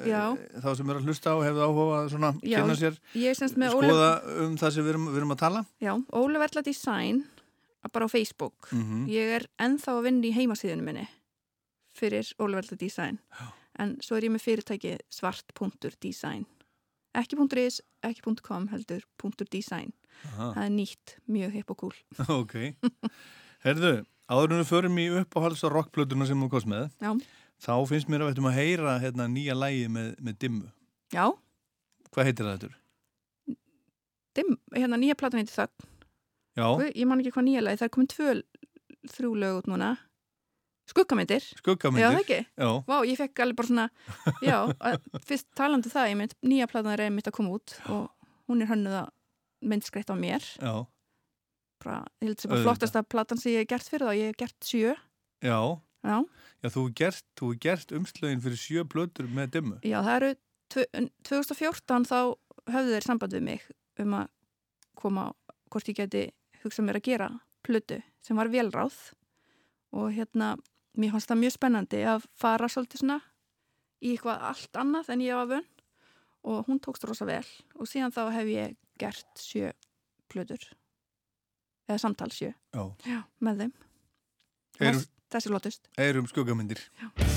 Já. 0.09 0.23
þá 0.65 0.69
sem 0.79 0.91
er 0.91 0.99
að 1.01 1.07
hlusta 1.07 1.35
og 1.37 1.45
hefur 1.47 1.67
áhuga 1.67 1.99
að 2.01 2.09
svona 2.15 2.31
kynna 2.43 2.77
sér? 2.79 2.97
Skoða 3.15 3.79
Ólaf- 3.83 4.31
um 4.47 4.57
það 4.59 4.73
sem 4.75 4.85
við 4.87 4.91
erum, 4.95 5.07
við 5.13 5.21
erum 5.23 5.35
að 5.37 5.39
tala? 5.45 5.65
Já, 5.83 5.93
Ólaf 6.13 6.47
Erla 6.49 6.63
Design 6.67 7.25
bara 7.93 8.07
á 8.07 8.11
Facebook. 8.11 8.69
Mhm. 8.73 9.07
ég 9.11 9.35
er 9.41 9.47
ennþá 9.59 9.99
að 9.99 10.03
vinna 10.07 10.27
í 10.27 10.33
heimasíðunum 10.35 10.85
minni 10.85 11.09
fyrir 11.95 12.27
Ólaf 12.39 12.65
Erla 12.65 12.79
Design. 12.79 13.19
Já. 13.39 13.53
En 13.81 13.95
svo 14.05 14.17
er 14.19 14.27
ég 14.29 14.33
með 14.35 14.45
fyrirtæki 14.47 14.97
svart.design 15.13 16.45
ekki 17.17 17.37
.is, 17.61 17.81
ekki 18.03 18.23
.com 18.43 18.69
heldur 18.73 19.03
.design. 19.53 19.93
Aha. 20.33 20.53
það 20.55 20.65
er 20.65 20.73
nýtt, 20.73 21.15
mjög 21.29 21.53
hipp 21.57 21.71
og 21.73 21.79
cool 21.83 21.97
Ok, 22.41 22.55
herðu 23.65 23.93
áður 24.33 24.53
en 24.55 24.61
við 24.63 24.69
förum 24.71 24.99
í 25.01 25.07
uppáhalds 25.23 25.65
og 25.67 25.73
rockplötuna 25.77 26.27
sem 26.29 26.41
þú 26.45 26.49
kost 26.53 26.69
með 26.71 26.91
Já. 27.03 27.13
þá 27.65 27.73
finnst 27.89 28.09
mér 28.13 28.23
að 28.23 28.29
við 28.31 28.35
ættum 28.37 28.51
að 28.53 28.59
heyra 28.61 28.99
hérna, 29.03 29.27
nýja 29.29 29.57
lægi 29.59 29.89
með, 29.93 30.13
með 30.21 30.39
dimmu. 30.45 30.71
Já, 31.13 31.27
Hvað 32.13 32.29
heitir 32.29 32.45
það 32.49 32.59
þetta? 32.67 33.57
dim, 34.37 34.55
hérna 34.77 34.99
nýja 35.01 35.17
platan 35.17 35.41
heitir 35.43 35.57
Þögn. 35.57 35.89
Já, 36.61 36.67
ég 36.93 37.07
man 37.09 37.21
ekki 37.23 37.33
hvað 37.33 37.47
nýja 37.49 37.63
lagi, 37.65 37.81
það 37.81 37.89
er 37.89 37.93
komin 37.97 38.11
tvö 38.13 38.33
þrjú 39.13 39.31
lög 39.43 39.59
út 39.63 39.69
núna 39.73 39.91
Skuggamyndir 40.93 41.45
Skuggamyndir. 41.59 42.05
Já, 42.05 42.11
það 42.13 42.23
ekki? 42.23 42.39
Já. 42.63 42.71
Vá, 42.89 42.97
ég 43.09 43.19
fekk 43.21 43.43
alveg 43.47 43.59
bara 43.61 43.71
svona 43.73 43.87
Já, 44.45 44.57
að, 44.89 44.99
fyrst 45.29 45.49
talandi 45.59 45.89
um 45.91 45.95
það, 45.97 46.11
ég 46.13 46.19
mynd 46.23 46.37
nýja 46.53 46.69
platan 46.71 46.93
er 46.95 47.05
einmitt 47.09 47.31
að 47.31 47.37
koma 47.41 47.55
út 47.59 47.77
og 47.93 48.11
hún 48.51 48.63
er 48.65 48.71
hönnuð 48.73 48.99
að 49.03 49.11
myndskreitt 49.73 50.11
á 50.13 50.17
mér 50.19 50.43
já, 50.59 50.73
bara, 51.83 52.01
ég 52.21 52.29
held 52.33 52.41
sem 52.43 52.51
bara 52.51 52.59
Auðvitað. 52.59 52.67
flottasta 52.69 53.03
platan 53.15 53.39
sem 53.41 53.53
ég 53.55 53.63
hef 53.65 53.71
gert 53.73 53.89
fyrir 53.93 54.09
það, 54.09 54.19
ég 54.21 54.31
hef 54.33 54.41
gert 54.45 54.69
sjö 54.69 54.93
já 55.43 55.59
Já, 56.03 56.17
Já, 56.63 56.67
þú 56.67 56.81
hefur 56.83 56.95
gert, 56.99 57.43
gert 57.63 57.93
umslögin 57.95 58.41
fyrir 58.43 58.59
sjö 58.59 58.83
blötur 58.91 59.29
með 59.31 59.53
dimmu 59.57 59.77
já 59.87 60.01
það 60.03 60.17
eru 60.19 60.31
tvö- 60.75 61.05
2014 61.31 62.09
þá 62.11 62.17
höfðu 62.75 62.97
þeir 62.97 63.07
samband 63.07 63.37
við 63.39 63.45
mig 63.47 63.69
um 64.03 64.17
að 64.19 64.27
koma 64.99 65.29
hvort 65.71 65.89
ég 65.93 66.01
geti 66.03 66.25
hugsað 66.65 66.89
mér 66.89 66.99
að 66.99 67.07
gera 67.07 67.29
plötu 67.63 68.01
sem 68.23 68.39
var 68.39 68.51
velráð 68.51 68.99
og 69.95 70.11
hérna, 70.17 70.57
mér 70.99 71.15
fannst 71.15 71.31
það 71.31 71.43
mjög 71.43 71.55
spennandi 71.57 72.03
að 72.09 72.27
fara 72.39 72.69
svolítið 72.71 73.03
svona 73.03 73.19
í 74.03 74.15
eitthvað 74.15 74.47
allt 74.51 74.81
annað 74.83 75.13
en 75.15 75.25
ég 75.25 75.39
var 75.39 75.51
vönn 75.55 75.69
og 76.53 76.67
hún 76.67 76.81
tókst 76.83 77.07
rosa 77.07 77.27
vel. 77.29 77.45
Og 77.79 77.89
síðan 77.91 78.15
þá 78.15 78.23
hef 78.35 78.51
ég 78.51 78.79
gert 79.01 79.43
sjö 79.43 79.73
plötur. 80.33 80.65
Eða 81.89 82.01
samtal 82.03 82.31
sjö. 82.35 82.53
Já. 82.75 83.23
með 83.43 83.65
þeim. 83.65 83.77
Heyrum, 84.81 85.05
þessi 85.33 85.53
lótust 85.53 85.93
heyrum 86.01 86.31
skuggamyndir. 86.31 86.81
Djúpt 86.99 87.32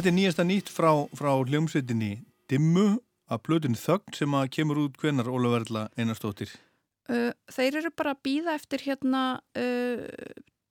Þetta 0.00 0.08
er 0.08 0.14
nýjasta 0.16 0.44
nýtt 0.48 0.70
frá, 0.72 0.88
frá 1.12 1.28
hljómsveitinni 1.44 2.22
Dimmu 2.48 2.84
að 3.28 3.40
plötun 3.44 3.74
Þögn 3.76 4.14
sem 4.16 4.32
að 4.38 4.46
kemur 4.56 4.78
út 4.86 4.94
hvenar 4.96 5.28
Ólaverðla 5.28 5.82
Einarstóttir. 6.00 6.54
Uh, 7.04 7.34
þeir 7.52 7.76
eru 7.82 7.90
bara 7.92 8.14
að 8.14 8.22
býða 8.24 8.54
eftir 8.56 8.80
hérna 8.86 9.20
uh, 9.60 10.06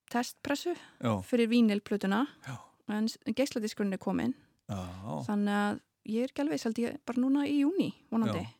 testpressu 0.09 0.73
Já. 0.73 1.11
fyrir 1.29 1.45
vínilplötuna 1.53 2.23
en 2.89 3.11
geisladiskurinn 3.37 3.93
er 3.93 4.01
komin 4.01 4.33
Já. 4.65 4.81
þannig 5.29 5.53
að 5.59 5.79
ég 6.09 6.25
er 6.25 6.33
ekki 6.33 6.45
alveg 6.47 6.65
held 6.65 6.81
ég 6.87 6.97
bara 7.05 7.21
núna 7.27 7.45
í 7.45 7.59
júni 7.61 7.91
vonandi 8.09 8.41
Já. 8.41 8.51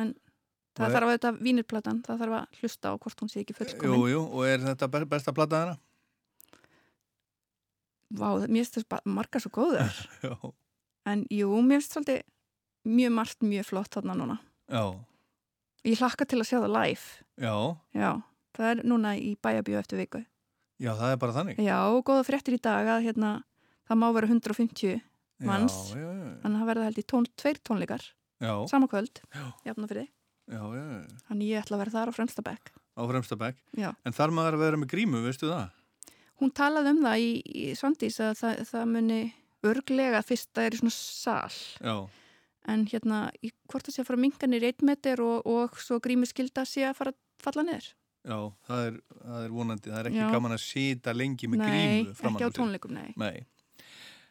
en 0.00 0.14
Og 0.16 0.80
það 0.80 0.86
er- 0.88 0.96
þarf 0.96 1.04
að 1.10 1.16
þetta 1.18 1.36
vínilplatan 1.44 2.00
það 2.08 2.24
þarf 2.24 2.40
að 2.40 2.60
hlusta 2.62 2.88
á 2.88 3.00
hvort 3.04 3.20
hún 3.20 3.28
sé 3.36 3.44
ekki 3.44 3.60
fullkomin 3.60 4.00
Jú, 4.00 4.12
jú, 4.16 4.22
og 4.32 4.48
er 4.48 4.64
þetta 4.64 4.88
be- 4.96 5.04
besta 5.12 5.36
plata 5.36 5.60
þeirra? 5.60 5.80
Vá, 8.12 8.28
mér 8.44 8.62
finnst 8.66 8.76
þess 8.80 9.06
margar 9.08 9.40
svo 9.44 9.50
góður 9.54 10.00
en 11.10 11.24
jú, 11.32 11.48
mér 11.64 11.80
finnst 11.80 11.94
svolítið 11.96 12.22
mjög 12.92 13.14
margt 13.16 13.46
mjög 13.46 13.68
flott 13.70 13.94
þarna 13.96 14.16
núna 14.18 14.36
Já. 14.72 14.82
ég 15.86 16.00
hlakka 16.02 16.26
til 16.28 16.40
að 16.42 16.48
sjá 16.50 16.58
það 16.60 16.74
live 16.76 17.06
Já. 17.42 17.54
já, 17.96 18.10
það 18.58 18.68
er 18.72 18.82
núna 18.92 19.14
í 19.18 19.32
bæjabíu 19.42 19.78
eftir 19.80 20.02
viku 20.02 20.22
Já, 20.82 20.92
það 20.98 21.12
er 21.14 21.18
bara 21.22 21.34
þannig. 21.36 21.58
Já, 21.62 21.76
og 21.94 22.00
góða 22.08 22.24
fréttir 22.26 22.56
í 22.56 22.62
dag 22.62 22.88
að 22.90 23.04
hérna, 23.06 23.28
það 23.86 23.98
má 24.02 24.06
vera 24.16 24.26
150 24.32 24.96
manns 25.46 25.76
Já, 25.92 26.00
já, 26.00 26.08
já. 26.10 26.30
þannig 26.42 26.56
að 26.56 26.62
það 26.64 26.70
verða 26.72 26.86
held 26.88 26.98
í 26.98 27.04
tón, 27.12 27.28
tveir 27.38 27.60
tónleikar 27.62 28.06
Já. 28.42 28.52
sama 28.72 28.88
kvöld, 28.90 29.22
Já. 29.30 29.44
jafna 29.68 29.88
fyrir 29.92 30.08
Já, 30.50 30.58
já, 30.58 30.82
já. 30.82 31.02
þannig 31.28 31.52
ég 31.52 31.62
ætla 31.62 31.76
að 31.78 31.82
vera 31.84 31.94
þar 31.94 32.10
á 32.10 32.16
fremsta 32.18 32.42
bekk 32.44 32.72
Á 32.92 33.02
fremsta 33.08 33.38
bekk. 33.40 33.56
En 34.04 34.12
þar 34.12 34.32
maður 34.36 34.58
að 34.58 34.62
vera 34.66 34.78
með 34.82 34.90
grímu, 34.92 35.22
veistu 35.24 35.48
það? 35.48 35.70
Hún 36.42 36.52
talaði 36.56 36.92
um 36.96 37.00
það 37.06 37.22
í, 37.22 37.30
í 37.46 37.64
Svandís 37.78 38.18
að 38.22 38.34
það, 38.42 38.64
það 38.72 38.90
muni 38.96 39.20
örglega 39.72 40.22
fyrst 40.26 40.50
það 40.50 40.68
er 40.68 40.76
í 40.76 40.82
svona 40.82 40.94
sal 40.96 41.56
Já. 41.78 41.96
en 42.74 42.84
hérna, 42.90 43.24
í, 43.42 43.52
hvort 43.70 43.86
það 43.86 43.96
sé 43.96 44.02
að 44.02 44.08
fara 44.10 44.20
að 44.20 44.24
minga 44.26 44.50
niður 44.50 44.68
einn 44.70 44.88
meter 44.90 45.22
og, 45.24 45.46
og 45.46 45.82
svo 45.82 46.00
grími 46.02 46.28
skilda 46.28 46.66
sé 46.68 46.86
að 46.88 46.98
fara 46.98 47.14
að 47.14 47.20
falla 47.42 47.66
niður 47.68 47.92
Já, 48.22 48.38
það 48.68 48.84
er, 48.86 48.98
það 49.18 49.44
er 49.44 49.54
vonandi. 49.56 49.90
Það 49.90 49.98
er 49.98 50.08
ekki 50.12 50.20
Já. 50.20 50.28
gaman 50.30 50.54
að 50.54 50.60
sita 50.62 51.14
lengi 51.16 51.48
með 51.50 51.62
Nei, 51.62 51.70
grímu 51.72 52.12
framan 52.14 52.36
ekki 52.38 52.46
á 52.46 52.50
tónleikum, 52.54 52.92
nei. 52.94 53.08
Nei. 53.18 53.88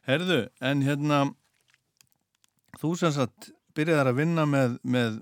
Herðu, 0.07 0.37
en 0.69 0.83
hérna, 0.85 1.17
þú 2.79 2.93
sem 3.01 3.11
sagt 3.17 3.49
byrjaðar 3.75 4.13
að 4.13 4.21
vinna 4.21 4.45
með, 4.47 4.77
með, 4.95 5.17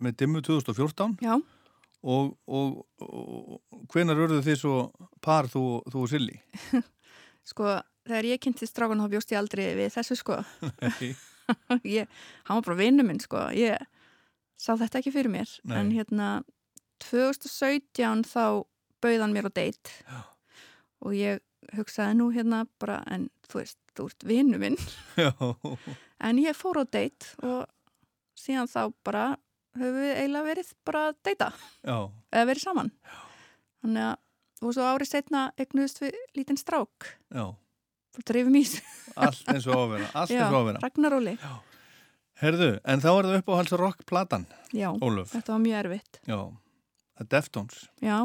með 0.00 0.16
dimmu 0.22 0.42
2014. 0.48 1.18
Já. 1.20 1.34
Og, 2.06 2.36
og, 2.46 2.84
og 3.02 3.86
hvenar 3.90 4.20
urðu 4.22 4.38
þið 4.46 4.58
svo 4.60 4.74
par 5.24 5.48
þú, 5.50 5.62
þú 5.90 6.04
og 6.04 6.10
Silli? 6.12 6.36
sko, 7.50 7.78
þegar 8.06 8.28
ég 8.30 8.42
kynntist 8.44 8.74
strákan 8.74 9.02
þá 9.02 9.10
bjóst 9.16 9.34
ég 9.34 9.40
aldrei 9.40 9.64
við 9.78 9.90
þessu 9.96 10.18
sko. 10.20 10.42
Ég, 11.88 12.04
hann 12.44 12.58
var 12.58 12.64
bara 12.66 12.76
vinnu 12.76 13.04
minn 13.08 13.22
sko. 13.24 13.46
Ég 13.56 13.80
sá 14.60 14.74
þetta 14.76 15.00
ekki 15.00 15.14
fyrir 15.14 15.32
mér. 15.32 15.48
Nei. 15.64 15.78
en 15.80 15.92
hérna 15.96 16.26
2017 17.06 18.26
þá 18.28 18.66
bauð 19.00 19.22
hann 19.24 19.32
mér 19.32 19.48
á 19.48 19.52
date. 19.56 19.94
Já. 20.04 20.20
og 20.98 21.14
ég 21.14 21.40
hugsaði 21.78 22.18
nú 22.18 22.28
hérna 22.34 22.64
bara 22.82 22.98
en 23.08 23.28
þú 23.48 23.60
veist, 23.62 23.78
þú 23.96 24.08
ert 24.10 24.28
vinnu 24.28 24.60
minn. 24.60 24.78
En 26.18 26.34
ég 26.42 26.56
fór 26.58 26.80
á 26.82 26.84
date 26.84 27.28
og 27.46 27.68
síðan 28.34 28.66
þá 28.66 28.90
bara 29.06 29.24
höfum 29.82 30.00
við 30.02 30.14
eiginlega 30.16 30.48
verið 30.50 30.72
bara 30.88 31.02
að 31.10 31.18
deyta 31.28 31.50
Já. 31.86 31.98
eða 32.32 32.48
verið 32.52 32.64
saman 32.64 32.90
þannig 33.82 34.04
að 34.08 34.16
og 34.58 34.74
svo 34.74 34.86
árið 34.90 35.10
setna 35.12 35.44
egnuðist 35.60 36.00
við 36.02 36.16
lítinn 36.34 36.58
strák 36.58 37.12
Já. 37.30 37.44
og 37.54 38.24
dreifum 38.26 38.56
í 38.58 38.64
þessu. 38.66 38.82
Allt 39.18 39.50
eins 39.52 39.66
og 39.70 39.76
að 39.78 39.92
vera. 40.66 40.80
Ragnaróli. 40.82 41.34
Herðu, 42.38 42.68
en 42.86 43.02
þá 43.02 43.08
er 43.12 43.28
það 43.28 43.36
upp 43.40 43.48
á 43.50 43.54
hals 43.58 43.72
rockplatan, 43.78 44.44
Já, 44.74 44.88
Ólöf. 45.02 45.32
þetta 45.32 45.54
var 45.54 45.62
mjög 45.62 45.78
erfitt. 45.80 46.18
Já, 46.26 46.38
það 47.18 47.24
er 47.24 47.30
Deftones. 47.34 47.78
Já, 48.02 48.16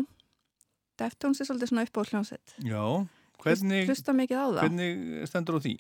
Deftones 1.02 1.42
er 1.42 1.50
svolítið 1.50 1.72
svona 1.72 1.86
upp 1.88 1.98
á 1.98 2.02
hljónsett. 2.12 2.54
Já, 2.62 2.84
hvernig, 3.42 3.88
Hlusta 3.90 4.14
mikið 4.14 4.38
á 4.38 4.46
það. 4.46 4.60
hvernig 4.62 5.30
stendur 5.32 5.58
á 5.58 5.62
því? 5.66 5.74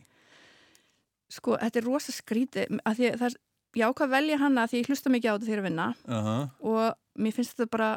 Sko, 1.33 1.57
þetta 1.61 1.81
er 1.81 1.85
rosa 1.89 2.13
skrítið, 2.13 2.79
að 2.85 2.97
því 2.99 3.09
að 3.11 3.19
það 3.21 3.27
er, 3.29 3.37
ég 3.75 3.85
ákvað 3.87 4.07
að 4.07 4.15
velja 4.17 4.37
hana 4.37 4.63
að 4.63 4.69
því 4.73 4.79
ég 4.81 4.89
hlusta 4.91 5.09
mikið 5.13 5.29
á 5.29 5.33
þetta 5.33 5.45
þegar 5.47 5.57
ég 5.59 5.63
að 5.63 5.69
vinna. 5.69 5.87
Aha. 6.07 6.35
og 6.61 7.21
mér 7.23 7.33
finnst 7.33 7.55
þetta 7.57 7.69
bara 7.71 7.91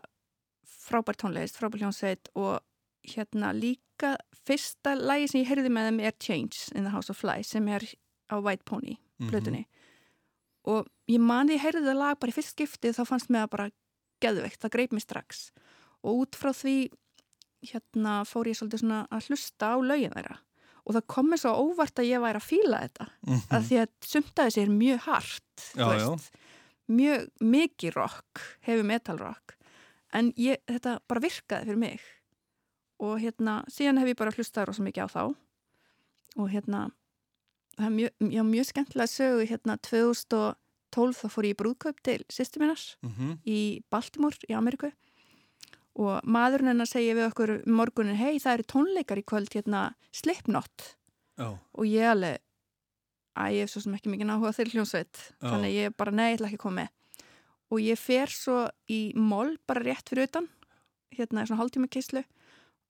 frábær 0.87 1.17
tónleist, 1.19 1.57
frábær 1.59 1.83
hljónsett 1.83 2.29
og 2.35 2.61
hérna 3.07 3.53
líka 3.55 4.17
fyrsta 4.47 4.95
lagi 4.99 5.29
sem 5.29 5.41
ég 5.43 5.49
heyrði 5.51 5.71
með 5.73 5.89
þeim 5.91 6.01
er 6.07 6.15
Change 6.21 6.71
in 6.75 6.85
the 6.85 6.91
House 6.95 7.11
of 7.11 7.17
Flies 7.19 7.49
sem 7.49 7.67
er 7.69 7.83
á 8.31 8.37
White 8.43 8.65
Pony 8.65 8.97
Mhm. 9.19 9.31
plötunni. 9.31 9.65
Og 10.67 10.87
ég 11.09 11.21
man 11.21 11.49
því 11.49 11.55
ég 11.57 11.61
heyrði 11.65 11.87
það 11.87 11.97
lag 11.99 12.19
bara 12.21 12.31
í 12.33 12.35
fyrst 12.35 12.55
skiptið 12.57 12.97
þá 12.99 13.07
fannst 13.07 13.29
mér 13.31 13.47
það 13.47 13.51
bara 13.51 13.71
geðveikt, 14.21 14.59
það 14.61 14.71
greip 14.71 14.91
mér 14.93 15.01
strax. 15.05 15.51
Og 16.05 16.27
út 16.27 16.33
frá 16.37 16.51
því 16.53 16.91
hérna 17.67 18.25
fór 18.29 18.45
ég 18.47 18.57
svolítið 18.59 18.83
svona 18.83 19.07
að 19.11 19.29
hlusta 19.31 19.73
á 19.73 19.77
lögin 19.81 20.13
þeirra 20.13 20.37
og 20.87 20.95
það 20.95 21.07
kom 21.11 21.31
mér 21.31 21.41
svo 21.43 21.53
óvart 21.67 21.99
að 21.99 22.09
ég 22.13 22.21
væri 22.23 22.39
að 22.41 22.49
fíla 22.51 22.81
þetta 22.87 23.07
Mhm. 23.27 23.41
að 23.51 23.63
því 23.69 23.79
að 23.83 23.89
sumt 24.07 24.35
að 24.39 24.47
þessi 24.51 24.63
er 24.63 24.69
mjög 24.71 24.99
hart 25.07 25.65
Já, 25.75 25.87
já. 25.99 26.19
mjög 26.89 27.31
mikið 27.41 27.95
rock 27.97 28.41
hefur 28.67 28.85
metal 28.85 29.19
rock 29.19 29.57
en 30.13 30.33
ég, 30.39 30.57
þetta 30.69 30.99
bara 31.09 31.21
virkaði 31.21 31.65
fyrir 31.67 31.77
mig 31.79 32.01
og 33.01 33.19
hérna 33.21 33.65
síðan 33.69 33.99
hef 33.99 34.09
ég 34.09 34.17
bara 34.17 34.31
hlustað 34.33 34.67
rosa 34.69 34.83
mikið 34.83 35.05
á 35.05 35.09
þá 35.11 35.35
og 36.37 36.49
hérna 36.51 36.91
það 37.77 37.87
er 37.87 37.91
mjög, 37.91 38.11
já, 38.33 38.43
mjög 38.45 38.67
skemmtilega 38.71 39.11
sögu 39.11 39.47
hérna 39.51 39.77
2012 39.83 41.19
þá 41.21 41.29
fór 41.29 41.45
ég 41.45 41.53
í 41.57 41.59
brúðkaup 41.61 41.99
til 42.03 42.23
sýstu 42.31 42.59
minnars 42.63 42.97
Mhm. 43.03 43.39
í 43.45 43.83
Baltimore 43.91 44.37
í 44.49 44.55
Ameríku 44.55 44.93
og 45.97 46.27
maðurinn 46.29 46.73
hennar 46.73 46.89
segja 46.91 47.17
við 47.17 47.31
okkur 47.31 47.55
um 47.57 47.79
morgunin 47.79 48.19
hei 48.19 48.37
það 48.43 48.59
eru 48.59 48.69
tónleikar 48.73 49.21
í 49.21 49.25
kvöld 49.27 49.53
hérna 49.55 49.87
Slipknot 50.15 50.91
Já. 51.41 51.49
og 51.57 51.85
ég 51.89 52.11
alveg 52.11 52.43
að 53.37 53.57
ég 53.57 53.67
hef 53.67 53.73
svo 53.73 53.85
sem 53.85 53.97
ekki 53.97 54.13
mikið 54.13 54.31
náhuga 54.31 54.55
þeirri 54.57 54.77
hljónsveit 54.77 55.17
Já. 55.17 55.49
þannig 55.51 55.77
ég 55.77 55.97
bara 55.97 56.15
nei, 56.15 56.31
ég 56.31 56.39
ætla 56.39 56.51
ekki 56.51 56.61
að 56.61 56.67
koma 56.67 56.85
með 56.85 56.93
og 57.67 57.83
ég 57.83 57.99
fer 58.01 58.33
svo 58.33 58.59
í 58.93 59.01
mól 59.19 59.57
bara 59.67 59.85
rétt 59.85 60.13
fyrir 60.13 60.29
utan 60.31 60.49
hérna 61.17 61.43
er 61.43 61.51
svona 61.51 61.63
hálftíma 61.63 61.91
keislu 61.93 62.23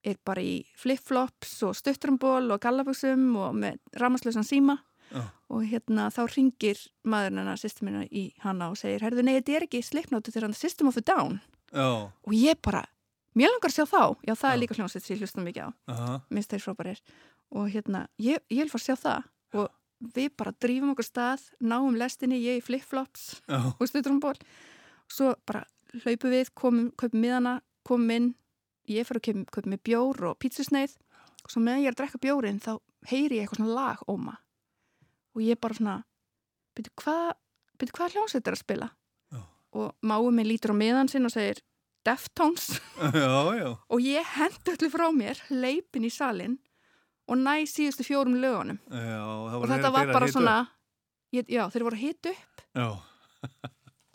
er 0.07 0.19
bara 0.27 0.43
í 0.45 0.61
flip-flops 0.79 1.57
og 1.67 1.75
stuttrumból 1.79 2.51
og 2.55 2.61
gallabuxum 2.63 3.25
og 3.41 3.57
með 3.59 3.81
ramaslösan 3.99 4.47
síma 4.47 4.79
Já. 5.11 5.23
og 5.51 5.63
hérna 5.71 6.09
þá 6.11 6.23
ringir 6.35 6.81
maðurinn 7.07 7.43
hennar 7.43 7.61
sýstum 7.61 7.89
minna 7.89 8.05
í 8.11 8.29
hana 8.43 8.73
og 8.73 8.79
segir 8.81 9.05
herðu 9.07 9.23
nei, 9.23 9.37
þetta 9.39 9.55
er 9.55 9.67
ekki 9.69 9.83
slipnóti 9.87 10.35
þegar 10.35 10.49
hann 10.49 10.59
System 10.59 10.91
of 10.91 10.99
a 10.99 11.05
Down 11.07 11.39
Já. 11.71 12.11
og 12.11 12.35
ég 12.35 12.59
bara, 12.63 12.85
mér 13.37 13.53
langar 13.53 13.71
að 13.71 13.77
sjá 13.77 13.87
þá. 13.91 14.03
Já 14.27 14.35
það 14.35 14.53
er 14.53 14.61
líka 14.63 14.77
hljómsveit 14.79 15.05
sem 15.05 15.15
ég 15.17 15.25
hlustum 15.25 15.47
mikið 15.47 15.69
á. 15.69 15.71
Aha. 15.93 16.21
minnst 16.33 16.53
þeir 16.53 16.65
frábærir 16.65 17.03
og 17.57 17.69
hérna, 17.71 18.07
ég, 18.19 18.43
ég 18.51 18.65
vil 18.65 18.73
fara 18.73 18.83
að 18.83 18.87
sjá 18.89 18.97
það. 19.03 19.29
Og 19.57 19.69
við 20.17 20.33
bara 20.37 20.53
drífum 20.61 20.93
okkur 20.93 21.07
stað 21.07 21.45
náum 21.61 21.97
lestinni, 21.97 22.41
ég 22.43 22.61
í 22.61 22.65
flip-flops 22.65 23.41
Já. 23.47 23.61
og 23.73 23.87
stuttrumból 23.89 24.35
svo 25.09 25.33
bara 25.47 25.65
hlaupum 26.03 26.33
við, 26.33 26.51
komum, 26.59 26.91
kaupum 26.99 27.23
miðana 27.23 27.61
komum 27.87 28.11
inn, 28.13 28.29
ég 28.91 29.07
fyrir 29.07 29.23
að 29.23 29.27
kaupum, 29.29 29.47
kaupum 29.55 29.75
með 29.75 29.83
bjór 29.87 30.23
og 30.31 30.39
pítsusneið 30.43 30.97
og 31.45 31.53
svo 31.53 31.63
meðan 31.63 31.85
ég 31.85 31.91
er 31.91 31.97
að 31.97 32.01
drekka 32.03 32.23
bjórin 32.23 32.61
þá 32.63 32.73
heyri 33.11 33.39
ég 33.39 33.47
eitthvað 33.47 33.63
svona 33.63 33.77
lag 33.79 34.03
óma. 34.11 34.37
Og 35.37 35.45
ég 35.47 35.61
bara 35.63 35.79
svona 35.79 35.97
byrju 36.77 36.93
hvað 37.03 37.33
byrju 37.81 37.97
hvað 37.97 38.17
hljómsveit 38.17 38.49
er 38.49 38.57
að 38.57 38.63
spila? 38.65 38.91
Og 39.77 39.93
máum 40.09 40.33
minn 40.33 40.49
lítur 40.49 40.73
á 40.73 40.77
miðan 40.77 41.11
sinn 41.13 41.29
og 41.29 41.35
segir 41.35 41.61
Deftones. 42.07 42.69
Já, 42.97 43.35
já. 43.59 43.69
og 43.91 43.99
ég 44.05 44.33
hendi 44.37 44.75
öllu 44.77 44.91
frá 44.93 45.09
mér 45.15 45.41
leipin 45.51 46.07
í 46.07 46.13
salin 46.13 46.59
og 47.27 47.41
næ 47.43 47.67
síðustu 47.67 48.07
fjórum 48.07 48.39
lögunum. 48.39 48.79
Já, 48.87 49.23
og 49.27 49.67
þetta 49.67 49.91
var 49.95 50.13
bara 50.15 50.29
svona 50.31 50.57
ég, 51.35 51.49
já, 51.51 51.67
þeir 51.73 51.87
voru 51.89 51.99
að 51.99 52.05
hita 52.07 52.33
upp. 52.35 52.63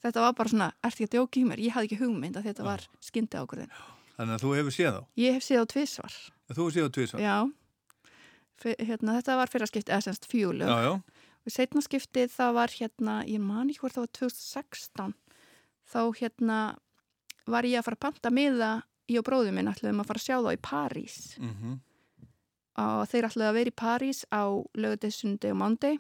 Þetta 0.02 0.24
var 0.24 0.34
bara 0.38 0.50
svona, 0.50 0.68
ertu 0.82 1.04
ekki 1.04 1.10
að 1.10 1.16
djóka 1.18 1.40
í 1.42 1.44
mér 1.46 1.60
ég 1.62 1.76
hafði 1.76 1.92
ekki 1.92 2.00
hugmynd 2.02 2.38
að 2.40 2.48
þetta 2.50 2.66
var 2.66 2.86
skyndi 3.04 3.38
ákvörðin 3.38 3.74
Þannig 4.16 4.36
að 4.36 4.44
þú 4.44 4.54
hefur 4.58 4.76
séð 4.76 4.96
þá. 4.96 5.02
ég 5.22 5.36
hef 5.36 5.46
séð 5.46 5.62
á 5.62 5.66
tvísvar 5.74 6.16
Þú 6.52 6.58
hefur 6.58 6.74
séð 6.76 6.88
á 6.88 6.92
tvisvar. 6.96 7.22
já. 7.22 7.38
Hérna, 8.62 9.16
þetta 9.18 9.36
var 9.40 9.50
fyrra 9.50 9.68
skipti, 9.70 9.92
eða 9.92 10.06
semst 10.06 10.26
já. 10.32 10.92
og 11.42 11.50
setna 11.50 11.82
skipti 11.82 12.26
það 12.30 12.54
var 12.54 12.70
hérna, 12.70 13.16
ég 13.26 13.42
man 13.42 13.70
ekki 13.70 13.82
hvort 13.82 13.98
það 13.98 14.06
var 14.06 14.14
2016 14.18 15.14
þá 15.92 16.02
hérna 16.18 16.60
var 17.54 17.68
ég 17.68 17.80
að 17.80 17.88
fara 17.88 18.00
að 18.00 18.06
panta 18.08 18.34
miða 18.34 18.72
ég 19.12 19.22
og 19.22 19.28
bróðum 19.28 19.58
minn 19.58 19.72
ætluðum 19.72 20.04
að 20.04 20.12
fara 20.12 20.22
að 20.22 20.28
sjá 20.28 20.38
þá 20.40 20.52
í 20.52 20.62
París. 20.68 21.18
Mhm. 21.40 21.80
og 22.82 23.02
þeir 23.12 23.28
ætluðu 23.28 23.48
að 23.50 23.58
vera 23.58 23.72
í 23.72 23.80
París 23.82 24.20
á 24.32 24.44
lögadegi, 24.80 25.14
sundi 25.14 25.52
og 25.52 25.58
mándi 25.60 25.92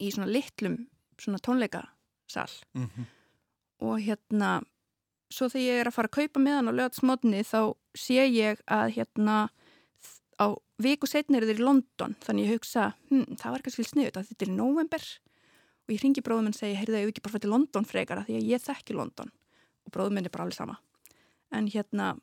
í 0.00 0.08
svona 0.10 0.30
litlum 0.32 0.86
svona 1.20 1.38
tónleikasal. 1.38 2.64
Mhm. 2.74 3.06
og 3.80 4.00
hérna 4.00 4.64
svo 5.30 5.48
þegar 5.48 5.68
ég 5.68 5.80
er 5.80 5.90
að 5.90 5.94
fara 5.94 6.08
að 6.08 6.16
kaupa 6.16 6.40
með 6.40 6.54
hann 6.56 6.70
á 6.70 6.78
lögatsmotni 6.78 7.42
þá 7.44 7.76
sé 7.94 8.24
ég 8.32 8.60
að 8.66 8.94
hérna 8.96 9.48
á 10.40 10.46
viku 10.78 11.06
setni 11.06 11.36
eru 11.38 11.46
þeir 11.46 11.60
í 11.60 11.64
London. 11.64 12.16
Þannig 12.24 12.46
ég 12.48 12.54
hugsa, 12.58 12.94
hm, 13.10 13.36
það 13.38 13.52
var 13.52 13.62
kannski 13.62 13.86
sniðut 13.86 14.18
að 14.18 14.28
þetta 14.30 14.42
er 14.42 14.50
í 14.50 14.56
november 14.56 15.04
og 15.84 15.94
ég 15.94 16.02
ringi 16.02 16.24
bróðum 16.24 16.48
og 16.48 16.54
segi, 16.54 16.78
heyrðu, 16.80 17.00
ég 17.02 17.12
ekki 17.12 17.22
bara 17.22 17.36
fyrir 17.36 17.52
London 17.52 17.84
frekar 17.84 18.18
af 18.22 18.26
því 18.26 18.38
að 18.40 18.48
ég 18.48 18.64
þekki 18.64 18.96
London 18.96 19.30
og 19.94 20.00
bróðum 20.00 20.18
minn 20.18 20.26
er 20.26 20.34
bara 20.34 20.48
alveg 20.48 20.58
sama. 20.58 20.76
En 21.54 21.68
hérna 21.70 22.14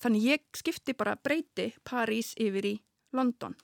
þannig 0.00 0.26
ég 0.28 0.46
skipti 0.56 0.94
bara 0.96 1.16
breyti 1.16 1.70
París 1.88 2.34
yfir 2.40 2.68
í 2.68 2.74
London. 3.16 3.56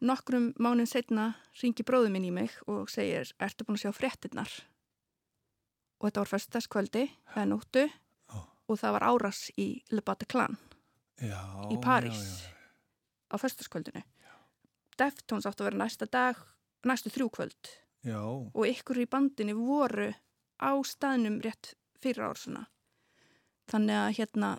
Nokkrum 0.00 0.52
mánuðin 0.56 0.88
setna 0.88 1.26
ringi 1.60 1.84
bróðum 1.84 2.14
minn 2.16 2.28
í 2.30 2.34
mig 2.34 2.54
og 2.70 2.88
segir, 2.88 3.34
ertu 3.42 3.66
búin 3.66 3.76
að 3.76 3.88
sjá 3.88 3.96
fréttinnar 3.96 4.54
og 6.00 6.06
þetta 6.06 6.22
var 6.22 6.30
fyrstaskvöldi 6.30 7.02
eða 7.34 7.48
nóttu 7.50 7.82
og 8.32 8.78
það 8.78 8.94
var 8.96 9.04
árás 9.10 9.42
í 9.60 9.66
Le 9.92 10.00
Bataclan 10.00 10.56
Já, 11.20 11.42
í 11.68 11.76
París 11.82 12.22
á 13.28 13.36
fyrstaskvöldinu 13.36 14.00
Deftones 14.96 15.48
átti 15.48 15.64
að 15.64 15.68
vera 15.68 15.82
næsta 15.82 16.08
dag 16.08 16.40
næstu 16.84 17.12
þrjú 17.12 17.28
kvöld. 17.32 17.70
Já, 18.04 18.20
og 18.20 18.64
ykkur 18.64 19.02
í 19.02 19.08
bandinu 19.08 19.56
voru 19.58 20.08
á 20.60 20.70
staðnum 20.84 21.40
rétt 21.44 21.74
fyrir 22.02 22.26
ár 22.26 22.38
svona. 22.40 22.64
Þannig 23.70 23.96
að 24.00 24.10
hérna 24.18 24.50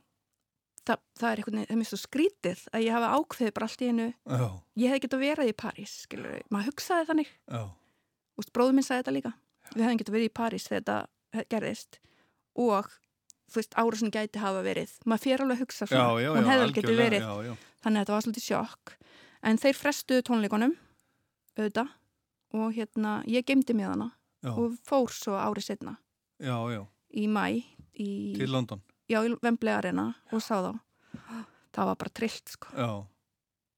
það, 0.87 1.01
það 1.19 1.27
er 1.29 1.41
eitthvað, 1.41 1.57
það 1.59 1.73
er 1.75 1.79
mjög 1.81 1.89
svo 1.91 1.99
skrítið 2.01 2.63
að 2.71 2.85
ég 2.85 2.95
hafa 2.95 3.11
ákveðið 3.17 3.53
bara 3.57 3.67
allt 3.67 3.83
í 3.83 3.89
einu 3.91 4.07
já, 4.07 4.47
ég 4.81 4.93
hef 4.93 5.03
getað 5.05 5.23
verið 5.25 5.51
í 5.51 5.57
París 5.61 5.95
skilur, 6.05 6.39
maður 6.53 6.71
hugsaði 6.71 7.07
þannig. 7.11 7.31
Já, 7.51 7.61
og 8.37 8.51
bróður 8.55 8.77
minn 8.77 8.87
sagði 8.87 9.03
þetta 9.03 9.15
líka. 9.17 9.33
Við 9.71 9.85
hefum 9.85 10.01
getað 10.01 10.17
verið 10.17 10.29
í 10.29 10.35
París 10.41 10.67
þegar 10.67 10.81
þetta 10.81 11.45
gerðist. 11.51 11.99
Og 12.61 12.87
þú 13.51 13.59
veist, 13.59 13.75
árasun 13.79 14.13
gæti 14.13 14.41
hafa 14.41 14.63
verið. 14.65 14.95
Maður 15.05 15.23
fyrir 15.25 15.43
alveg 15.45 15.59
að 15.59 15.65
hugsa 15.65 15.85
já, 15.85 15.91
svona. 15.91 16.21
Já, 16.23 16.29
hún 16.31 16.41
já, 16.41 16.49
hefði 16.51 16.65
alveg 16.65 16.79
getið 16.79 17.01
verið. 17.01 17.25
já, 17.27 17.33
já. 17.47 17.53
þannig 17.83 17.99
að 17.99 18.05
þetta 18.05 18.15
var 18.15 18.25
svolítið 18.25 18.47
sjokk. 18.47 18.95
En 19.41 19.59
þeir 19.61 19.77
frestuðu 19.77 20.25
tónleikunum 20.27 20.73
auðvitað. 21.57 21.93
Og 22.51 22.73
hérna 22.75 23.13
ég 23.31 23.45
gemdi 23.47 23.73
mig 23.77 23.87
hana 23.87 24.09
Já. 24.41 24.51
og 24.57 24.73
fór 24.83 25.11
svo 25.13 25.37
árið 25.37 25.67
setna 25.69 25.91
já, 26.41 26.57
já, 26.73 26.81
í 27.17 27.27
mæ 27.31 27.45
í, 27.51 28.09
til 28.37 28.49
London 28.51 28.81
já, 29.11 29.19
í 29.27 29.33
Wembley 29.43 29.73
Arena 29.75 30.09
og 30.31 30.43
sá 30.43 30.57
þá 30.61 30.71
það 31.71 31.89
var 31.91 31.97
bara 32.03 32.13
trillt 32.19 32.51
sko 32.55 32.71
Já, 32.75 32.89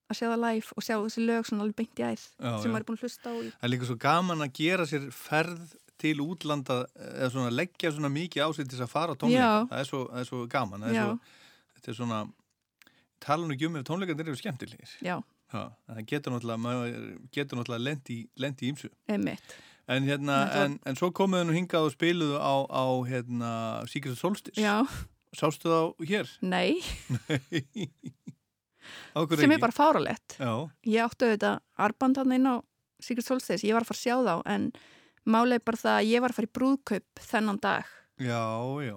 að 0.10 0.18
sjá 0.20 0.28
það 0.30 0.42
live 0.44 0.76
og 0.78 0.86
sjá 0.86 0.96
þessi 0.98 1.24
lög 1.28 1.48
svona 1.50 1.66
alveg 1.66 1.78
beint 1.82 2.02
í 2.02 2.06
æð 2.08 2.26
Já, 2.26 2.52
sem 2.62 2.68
já. 2.68 2.74
maður 2.74 2.84
er 2.84 2.88
búin 2.90 3.00
að 3.00 3.06
hlusta 3.08 3.30
á 3.30 3.36
í 3.38 3.48
það 3.54 3.66
er 3.68 3.74
líka 3.74 3.90
svo 3.90 3.98
gaman 4.06 4.46
að 4.46 4.54
gera 4.60 4.88
sér 4.90 5.08
ferð 5.16 5.74
til 6.04 6.16
útlanda 6.26 6.80
eða 7.00 7.30
svona 7.32 7.52
leggja 7.54 7.92
svona 7.96 8.10
mikið 8.12 8.44
ásett 8.48 8.68
til 8.70 8.76
þess 8.78 8.86
að 8.88 8.92
fara 8.92 9.14
á 9.14 9.20
tónleika, 9.22 9.44
Já. 9.46 9.68
það 9.70 9.80
er 9.84 9.88
svo, 9.90 10.02
það 10.10 10.24
er 10.24 10.30
svo 10.30 10.40
gaman 10.52 10.84
er 10.90 10.96
Já. 10.98 11.04
svo, 11.06 11.38
þetta 11.78 11.92
er 11.94 11.98
svona 12.00 12.22
tala 13.24 13.48
nú 13.48 13.56
ekki 13.56 13.70
um 13.70 13.78
tónleikandir 13.88 14.28
eru 14.34 14.40
skemmtilegir 14.42 14.98
Já. 15.06 15.16
En 15.54 15.70
það 15.94 16.06
getur 16.10 16.34
náttúrulega 16.34 16.90
getur 17.38 17.60
náttúrulega 17.60 17.86
lendi, 17.86 18.18
lendi 18.42 18.66
í 18.66 18.72
ýmsu 18.74 18.90
Einmitt. 19.14 19.54
En 19.88 20.08
hérna, 20.08 20.38
en, 20.64 20.78
en 20.88 21.00
svo 21.00 21.12
komuðu 21.16 21.50
nú 21.50 21.56
hingað 21.58 21.90
og 21.90 21.96
spiluðu 21.96 22.38
á, 22.40 22.54
á 22.72 22.86
hérna, 23.10 23.52
Secret 23.92 24.20
Solstice. 24.20 24.62
Já. 24.62 24.86
Sástu 25.34 25.70
þá 25.72 26.06
hér? 26.08 26.30
Nei, 26.54 26.78
Ákveður 29.14 29.46
sem 29.46 29.54
er 29.56 29.62
bara 29.62 29.74
fáralett 29.74 30.36
Já, 30.38 30.52
ég 30.86 31.06
átti 31.06 31.26
auðvitað 31.30 31.62
arband 31.86 32.20
hann 32.20 32.36
inn 32.36 32.50
á 32.50 32.56
Secret 33.04 33.26
Solstice, 33.26 33.64
ég 33.66 33.76
var 33.76 33.86
að 33.86 33.92
fara 33.92 34.00
að 34.00 34.04
sjá 34.04 34.16
þá 34.24 34.36
en 34.54 34.68
málega 35.28 35.66
bara 35.66 35.80
það 35.80 35.98
að 35.98 36.10
ég 36.12 36.24
var 36.24 36.34
að 36.34 36.38
fara 36.38 36.50
í 36.50 36.54
brúðkaup 36.58 37.24
þennan 37.32 37.60
dag. 37.64 37.90
Já, 38.22 38.44
já, 38.84 38.96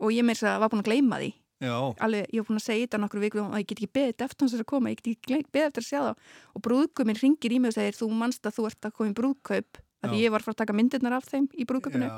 og 0.00 0.14
ég 0.14 0.24
meir 0.26 0.44
að 0.44 0.60
var 0.62 0.72
búin 0.72 0.84
að 0.84 0.90
gleyma 0.90 1.18
því. 1.20 1.30
Já, 1.64 1.74
alveg, 2.04 2.30
ég 2.34 2.42
var 2.42 2.48
búin 2.48 2.60
að 2.60 2.64
segja 2.66 2.86
þetta 2.86 3.00
nokkur 3.02 3.22
viku 3.24 3.42
og 3.44 3.56
ég 3.58 3.68
get 3.68 3.78
ekki 3.80 3.92
beðið 3.98 4.24
eftir 4.26 4.44
hans 4.44 4.56
að 4.56 4.66
koma, 4.72 4.92
ég 4.92 5.00
get 5.00 5.12
ekki 5.12 5.52
beðið 5.54 5.68
eftir 5.68 5.84
að 5.84 5.88
sjá 5.90 6.00
þá. 6.04 6.32
Og 6.54 6.64
brúðkaupin 6.66 7.20
ringir 7.20 7.54
í 7.56 7.60
mig 7.60 7.72
og 7.72 7.76
segir 7.78 7.98
þú 7.98 8.08
manst 8.22 8.48
að 8.48 8.56
þú 8.58 8.66
ert 8.70 8.88
að 8.88 8.96
koma 8.98 9.12
í 9.12 9.16
brúðkaup 9.20 9.80
að 10.08 10.16
ég 10.20 10.30
var 10.34 10.40
að 10.42 10.48
fara 10.48 10.54
að 10.56 10.62
taka 10.62 10.76
myndirnar 10.78 11.16
af 11.18 11.28
þeim 11.30 11.48
í 11.54 11.64
já, 11.64 12.10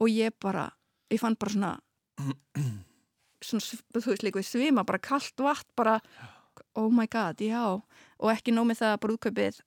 og 0.00 0.08
ég 0.12 0.36
bara, 0.42 0.66
ég 1.12 1.20
fann 1.22 1.36
bara 1.40 1.52
svona 1.56 1.72
svona, 3.46 3.62
sv- 3.62 3.84
þú 4.00 4.10
veist 4.12 4.24
líka 4.26 4.40
við 4.40 4.48
svima, 4.48 4.84
bara 4.88 4.98
kallt 5.02 5.36
vatn 5.44 5.68
bara, 5.76 5.98
oh 6.76 6.90
my 6.92 7.06
god, 7.06 7.40
já. 7.44 7.62
Og 8.20 8.32
ekki 8.32 8.54
nómið 8.56 8.80
það 8.82 8.94
að 8.94 9.02
brúðkaupið 9.04 9.60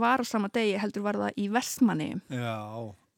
var 0.00 0.22
á 0.22 0.24
sama 0.28 0.50
degi, 0.52 0.76
heldur 0.78 1.02
var 1.06 1.18
það 1.18 1.38
í 1.40 1.48
Vestmanni. 1.50 2.10
Já, 2.30 2.56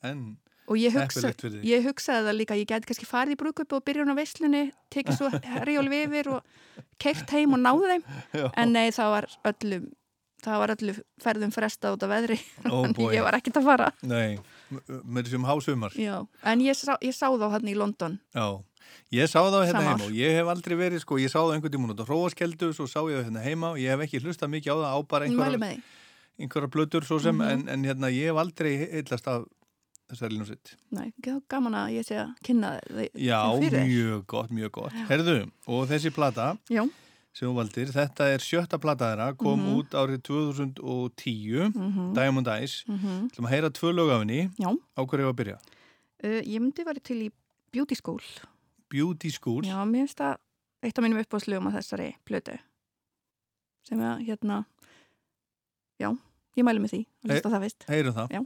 en 0.08 0.22
og 0.70 0.78
ég, 0.78 0.94
hugsa, 0.94 1.32
ég 1.66 1.82
hugsaði 1.84 2.22
það 2.28 2.36
líka 2.38 2.56
ég 2.56 2.68
gæti 2.70 2.86
kannski 2.88 3.04
farið 3.08 3.34
í 3.34 3.38
brúðkaupi 3.40 3.74
og 3.76 3.82
byrja 3.84 4.04
hún 4.06 4.14
á 4.14 4.16
veislunni 4.16 4.60
tekið 4.94 5.16
svo 5.18 5.28
herjólf 5.58 5.96
yfir 5.98 6.30
og 6.36 6.86
keirt 7.02 7.34
heim 7.34 7.52
og 7.58 7.60
náðu 7.60 7.90
þeim. 7.90 8.04
Já. 8.38 8.46
en 8.62 8.72
nei, 8.72 8.86
það 8.94 9.10
var 9.16 9.26
öllum 9.50 9.88
það 10.44 10.58
var 10.62 10.72
öllu 10.76 10.94
ferðum 11.22 11.52
frestað 11.54 11.96
út 11.96 12.02
af 12.06 12.12
veðri 12.12 12.38
Oh 12.70 13.12
ég 13.16 13.22
var 13.24 13.38
ekkert 13.38 13.60
að 13.62 13.68
fara 13.70 13.88
Nei, 14.02 14.38
með 15.04 15.28
þessum 15.28 15.46
hásumar 15.48 15.96
Já. 15.98 16.18
en 16.52 16.60
ég 16.64 16.76
sá, 16.78 16.96
ég 17.04 17.14
sá 17.16 17.28
þá 17.30 17.46
hann 17.56 17.68
í 17.72 17.76
London 17.78 18.18
Já, 18.34 18.46
ég 19.14 19.30
sá 19.30 19.40
það 19.40 19.58
hérna 19.68 19.80
Sama 19.80 19.94
heima 19.96 20.08
og 20.10 20.14
ég 20.18 20.36
hef 20.40 20.52
aldrei 20.52 20.76
verið, 20.80 21.02
sko, 21.04 21.18
ég 21.22 21.30
sá 21.32 21.38
það 21.40 21.54
einhvern 21.56 21.74
tímun 21.76 21.94
út 21.94 22.02
á 22.02 22.06
hróaskeldu, 22.08 22.72
svo 22.76 22.86
sá 22.90 23.00
ég 23.08 23.20
það 23.20 23.26
hérna 23.30 23.42
heima 23.46 23.72
og 23.74 23.80
ég 23.82 23.92
hef 23.94 24.04
ekki 24.06 24.22
hlustað 24.24 24.52
mikið 24.56 24.72
á 24.72 24.76
það 24.82 24.92
á 24.92 24.98
bara 25.14 25.26
því. 25.32 25.72
einhverja 26.42 26.70
blötur 26.72 27.04
svo 27.06 27.18
sem, 27.20 27.36
Mhm. 27.36 27.50
en, 27.50 27.68
en 27.68 27.84
hérna 27.84 28.08
ég 28.10 28.30
hef 28.32 28.40
aldrei 28.42 28.72
heillast 28.90 29.28
af 29.28 29.44
þessari 30.12 30.36
ljónsitt. 30.36 30.74
Nei, 30.92 31.12
þá 31.24 31.38
gaman 31.48 31.72
að 31.78 31.92
ég 31.96 32.04
sé 32.08 32.16
að 32.20 32.32
kynna 32.44 32.72
þau 32.88 33.06
Já, 33.16 33.38
mjög 33.60 34.26
gott, 34.26 34.50
mjög 34.52 34.70
gott. 34.72 34.92
Herðu, 35.08 35.36
og 35.68 35.86
þessi 35.88 36.10
plata 36.12 36.58
Já. 36.68 36.82
Sem 37.32 37.48
þú 37.48 37.54
valdir, 37.56 37.86
þetta 37.92 38.26
er 38.34 38.38
sjötta 38.44 38.78
plata 38.80 39.08
þeirra, 39.12 39.36
kom 39.38 39.60
Mhm. 39.60 39.76
út 39.78 39.90
árið 39.96 40.22
2010, 40.22 41.72
Mhm. 41.74 42.14
Diamond 42.14 42.48
Eyes. 42.48 42.84
Mhm. 42.88 43.30
Þú 43.32 43.38
maður 43.40 43.50
heyra 43.54 43.70
tvö 43.70 43.92
lög 43.94 44.10
af 44.12 44.20
henni. 44.20 44.50
Á 44.96 45.02
hverju 45.06 45.28
að 45.32 45.36
byrja? 45.36 45.58
uh, 46.24 46.40
ég 46.46 46.60
myndi 46.60 46.84
verið 46.84 47.02
til 47.02 47.16
í 47.28 47.30
Beauty 47.72 47.94
School 47.94 48.20
Beauty 48.90 49.30
School. 49.30 49.62
Já, 49.62 49.82
mér 49.84 50.06
finnst 50.06 50.16
það 50.20 50.36
eitt 50.82 50.98
af 50.98 51.04
mínum 51.04 51.24
uppáðslugum 51.24 51.66
á 51.68 51.72
þessari 51.78 52.14
plötu 52.26 52.58
sem 53.88 53.98
að 53.98 54.26
hérna 54.28 54.64
já, 55.98 56.10
ég 56.56 56.64
mæli 56.64 56.78
með 56.78 56.90
því 56.92 57.06
að 57.24 57.30
hlusta 57.32 57.48
á 57.48 57.52
það 57.54 57.62
fyrst 57.64 57.84
Heyrum 57.88 58.14
það. 58.14 58.28
Já. 58.30 58.40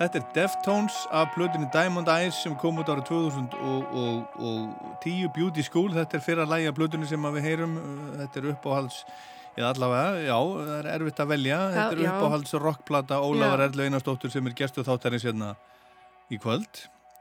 Þetta 0.00 0.16
er 0.16 0.22
Deftones 0.32 0.94
af 1.12 1.34
plötunni 1.34 1.66
Diamond 1.74 2.08
Eyes 2.08 2.38
sem 2.42 2.54
kom 2.56 2.78
út 2.80 2.88
árið 2.88 3.04
2010 3.10 5.28
Beauty 5.36 5.60
School. 5.66 5.90
Þetta 5.92 6.16
er 6.16 6.22
fyrra 6.24 6.46
lægi 6.48 6.70
af 6.70 6.74
plötunni 6.78 7.04
sem 7.10 7.20
við 7.34 7.42
heyrum. 7.44 7.74
Þetta 8.16 8.36
er 8.40 8.46
uppáhalds, 8.54 9.02
eða 9.58 9.74
allavega, 9.74 10.22
já, 10.24 10.38
það 10.38 10.72
er 10.78 10.86
erfitt 10.94 11.20
að 11.24 11.28
velja. 11.34 11.58
Já, 11.58 11.66
Þetta 11.76 11.92
er 11.98 12.02
já. 12.06 12.10
uppáhalds 12.14 12.52
rockplata. 12.64 13.14
Erlu 13.66 13.82
Einarsdóttur 13.84 14.30
sem 14.32 14.44
er 14.48 14.54
gestu 14.62 14.80
þáttarins 14.86 15.26
hérna 15.28 15.48
í 16.32 16.36
kvöld. 16.40 16.72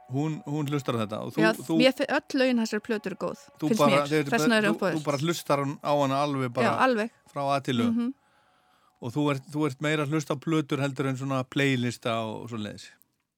Hún, 0.09 0.39
hún 0.49 0.65
hlustar 0.71 0.95
þetta 1.03 1.17
þú, 1.29 1.37
Já, 1.43 1.51
þú, 1.53 1.73
mér 1.77 1.93
fi- 1.93 2.07
öll 2.09 2.33
lögin 2.41 2.57
þessar 2.63 2.81
plötur 2.81 3.13
er 3.13 3.19
góð, 3.21 3.39
þú 3.61 3.65
finnst 3.69 3.77
bara, 3.83 3.99
mér. 3.99 4.09
Þess 4.25 4.41
vegna 4.41 4.57
er 4.57 4.65
þú, 4.65 4.71
uppáðið. 4.73 4.95
þú 4.95 5.01
bara 5.05 5.19
hlustar 5.21 5.59
á 5.85 5.91
hana 5.99 6.15
alveg 6.25 6.49
bara 6.55 6.65
Já, 6.65 6.71
alveg. 6.87 7.09
frá 7.29 7.41
aðtilu. 7.59 7.85
Mhm. 7.91 8.07
Og 9.01 9.13
þú 9.15 9.23
ert, 9.31 9.43
þú 9.53 9.65
ert 9.69 9.81
meira 9.81 10.03
að 10.03 10.11
hlusta 10.15 10.35
á 10.35 10.43
plötur 10.43 10.81
heldur 10.83 11.07
en 11.07 11.17
svona 11.17 11.43
playlista 11.47 12.17
og 12.27 12.49
svo 12.51 12.57
leiðis. 12.59 12.89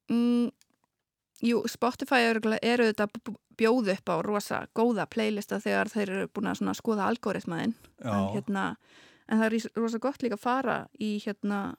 Mm, 0.10 0.50
jú, 1.46 1.60
Spotify 1.70 2.24
eru, 2.32 2.42
eru 2.62 2.88
þetta 2.90 3.08
bjóðu 3.62 3.94
upp 3.94 4.10
á 4.10 4.16
rosa 4.26 4.64
góða 4.76 5.06
playlista 5.06 5.60
þegar 5.62 5.92
þeir 5.94 6.10
eru 6.16 6.28
búin 6.34 6.50
að 6.50 6.58
svona 6.64 6.74
skoða 6.74 7.06
algoritmaðinn. 7.12 7.76
En, 8.02 8.26
hérna, 8.34 8.64
en 9.30 9.38
það 9.44 9.46
er 9.60 9.70
rosa 9.84 10.02
gott 10.02 10.24
líka 10.26 10.40
að 10.40 10.46
fara 10.48 10.80
í 11.00 11.12
hérna 11.24 11.76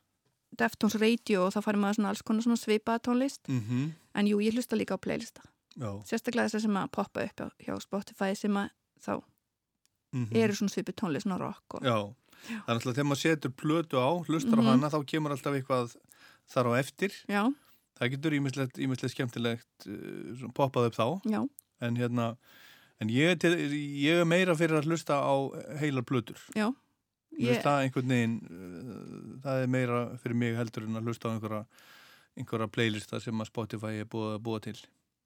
Deftones 0.52 0.94
Radio 1.00 1.46
og 1.48 1.54
þá 1.56 1.60
farir 1.64 1.80
maður 1.82 1.98
svona 1.98 2.08
alls 2.12 2.22
konar 2.22 2.42
svona 2.46 2.60
svipaða 2.60 3.02
tónlist. 3.08 3.42
Mhm. 3.48 3.90
En 4.14 4.26
jú, 4.28 4.38
ég 4.44 4.52
hlusta 4.54 4.76
líka 4.76 4.94
á 4.94 5.00
playlista. 5.02 5.42
Já. 5.74 5.90
Sérstaklega 6.04 6.46
þessar 6.52 6.60
sem 6.60 6.76
að 6.76 6.90
poppa 6.92 7.22
upp 7.24 7.40
hjá- 7.64 7.80
Spotify 7.80 8.34
sem 8.36 8.52
að 8.54 8.68
þá 9.00 9.22
Mhm. 10.12 10.36
eru 10.36 10.52
svona 10.52 10.70
svipið 10.70 10.94
tónlist, 11.00 11.24
svona 11.26 11.38
rock 11.40 11.74
og... 11.74 11.80
Já, 11.82 12.14
það 12.48 12.68
er 12.68 12.74
alltaf 12.76 12.94
þegar 12.96 13.08
maður 13.10 13.22
setur 13.22 13.52
plötu 13.62 13.96
á, 14.00 14.08
hlustar 14.26 14.58
Mhm. 14.58 14.66
á 14.66 14.70
hana, 14.72 14.90
þá 14.90 14.98
kemur 15.06 15.30
alltaf 15.34 15.54
eitthvað 15.58 15.96
þar 16.52 16.66
á 16.68 16.72
eftir. 16.80 17.12
Já. 17.28 17.42
Það 17.98 18.10
getur 18.16 18.32
ímislegt 18.34 19.12
skemmtilegt 19.14 19.86
uh, 19.86 20.48
poppað 20.56 20.86
upp 20.90 20.96
þá. 20.98 21.06
Já. 21.30 21.40
En 21.80 21.96
hérna, 21.96 22.36
en 23.00 23.08
ég, 23.10 23.38
til, 23.38 23.52
ég 24.02 24.20
er 24.22 24.24
meira 24.24 24.54
fyrir 24.58 24.80
að 24.80 24.86
hlusta 24.90 25.14
á 25.22 25.34
heilar 25.78 26.02
plötur. 26.06 26.38
Já. 26.54 26.72
Ég- 27.38 27.62
það 27.64 27.86
einhvern 27.86 28.08
veginn, 28.12 28.34
uh, 28.50 29.40
það 29.44 29.62
er 29.62 29.66
meira 29.72 30.00
fyrir 30.20 30.36
mig 30.36 30.56
heldur 30.56 30.84
en 30.84 30.96
að 31.00 31.06
hlusta 31.08 31.30
á 31.30 31.32
einhverja, 31.32 31.62
einhverja 32.36 32.68
playlista 32.72 33.20
sem 33.20 33.38
að 33.40 33.46
Spotify 33.48 34.00
er 34.00 34.04
búið 34.04 34.34
að 34.36 34.42
búa 34.42 34.60
til. 34.60 34.76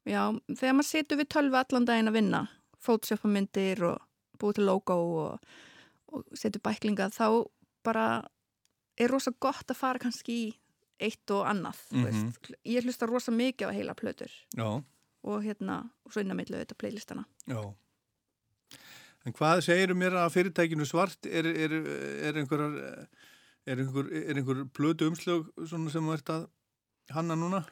Já, 0.07 0.31
þegar 0.55 0.75
maður 0.79 0.91
situr 0.93 1.19
við 1.19 1.29
tölvu 1.35 1.57
allan 1.59 1.85
daginn 1.89 2.09
að 2.13 2.13
vinna, 2.21 2.49
fótsjöfa 2.79 3.27
myndir 3.31 3.83
og 3.83 3.99
búið 4.39 4.55
til 4.61 4.67
logo 4.69 4.95
og, 4.95 5.41
og 6.13 6.25
setur 6.35 6.61
bæklinga, 6.65 7.09
þá 7.11 7.47
bara 7.85 8.07
er 8.99 9.09
rosa 9.13 9.33
gott 9.41 9.67
að 9.71 9.77
fara 9.77 9.99
kannski 10.03 10.37
í 10.47 10.55
eitt 11.01 11.31
og 11.31 11.45
annað. 11.47 11.77
Mm 11.93 12.05
Mhm. 12.07 12.33
Ég 12.65 12.85
hlusta 12.87 13.07
rosa 13.07 13.31
mikið 13.33 13.69
á 13.69 13.73
heila 13.77 13.95
plötur 13.95 14.31
Já, 14.57 14.83
og 15.25 15.43
hérna, 15.45 15.91
og 16.07 16.13
svo 16.13 16.21
innan 16.23 16.37
millu 16.37 16.57
þetta 16.57 16.75
playlistana. 16.79 17.25
já. 17.47 17.75
En 19.27 19.33
hvað 19.33 19.61
segirum 19.67 19.99
mér 19.99 20.15
að 20.15 20.31
fyrirtækinu 20.37 20.87
svart 20.87 21.27
er, 21.27 21.47
er, 21.47 21.73
er 22.29 22.33
einhverjar 22.39 23.09
er 23.67 23.77
einhver, 23.83 24.07
er 24.15 24.35
einhver 24.39 24.65
plötu 24.71 25.09
umslög 25.11 25.49
sem 25.67 25.89
þú 25.91 26.13
ert 26.15 26.31
að 26.31 26.47
hanna 27.11 27.35
núna? 27.35 27.65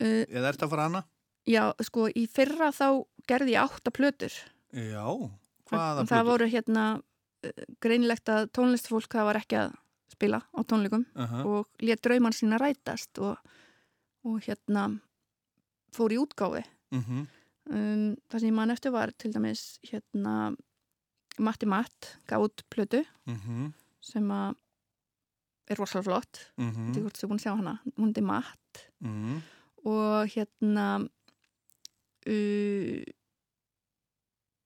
Uh, 0.00 0.26
Eða 0.28 0.52
ert 0.52 0.62
að 0.62 0.70
fara 0.74 0.82
hanna? 0.88 1.04
já, 1.48 1.72
sko, 1.82 2.08
í 2.12 2.26
fyrra 2.28 2.68
þá 2.76 3.06
gerði 3.26 3.54
ég 3.56 3.64
átta 3.64 3.90
plötur. 3.90 4.34
Já, 4.76 5.04
hvaða 5.70 6.02
Og 6.04 6.08
það 6.12 6.24
voru 6.28 6.46
hérna 6.52 6.84
greinilegt 7.80 8.28
að 8.28 8.48
tónlistfólk 8.56 9.08
það 9.14 9.24
var 9.28 9.36
ekki 9.40 9.56
að 9.60 9.74
spila 10.12 10.40
á 10.42 10.60
tónleikum 10.66 11.04
Aha. 11.16 11.42
og 11.46 11.68
let 11.84 12.02
drauman 12.02 12.32
sína 12.34 12.58
rætast 12.58 13.18
og, 13.22 13.36
og 14.24 14.40
hérna 14.46 14.88
fór 15.94 16.12
í 16.12 16.18
útgáfi 16.18 16.64
Mhm. 16.90 17.26
um, 17.70 18.16
það 18.30 18.40
sem 18.40 18.48
ég 18.50 18.54
man 18.56 18.70
eftir 18.70 18.90
var 18.92 19.10
til 19.18 19.32
dæmis 19.32 19.78
hérna 19.84 20.56
Matti 21.38 21.66
Matt 21.66 22.16
gaf 22.26 22.40
út 22.48 22.62
plötu 22.70 23.04
Mhm. 23.26 23.72
sem 24.00 24.24
að 24.28 24.56
er 25.70 25.76
rosalega 25.76 26.04
flott 26.08 26.50
Mhm. 26.58 26.88
þetta 26.92 26.96
er 26.98 27.02
hvort 27.04 27.16
sem 27.16 27.28
búin 27.28 27.38
að 27.38 27.44
sjá 27.44 27.56
hana 27.56 27.80
hún 27.98 28.16
er 28.16 28.22
Matt 28.22 28.88
og 29.84 30.26
hérna 30.34 31.08
uh, 32.26 33.02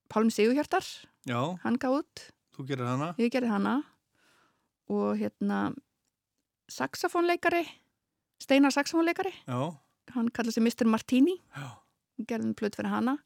Pálm 0.08 0.30
Sigurhjartar 0.30 0.84
Já, 1.26 1.56
hann 1.62 1.78
gaf 1.78 2.00
út 2.02 2.30
þú 2.62 2.68
gerir 2.70 2.86
hana. 2.88 3.10
ég 3.18 3.30
gerði 3.34 3.50
hana 3.52 3.74
og 4.92 5.16
hérna 5.20 5.60
saxofónleikari 6.70 7.64
Steinar 8.42 8.72
saxofónleikari 8.74 9.32
Já, 9.46 9.58
hann 10.14 10.30
kallaði 10.34 10.56
sig 10.56 10.62
Mr. 10.64 10.86
Martini 10.90 11.36
Já. 11.56 11.68
gerðum 12.28 12.54
plut 12.58 12.76
fyrir 12.78 12.90
hana 12.92 13.18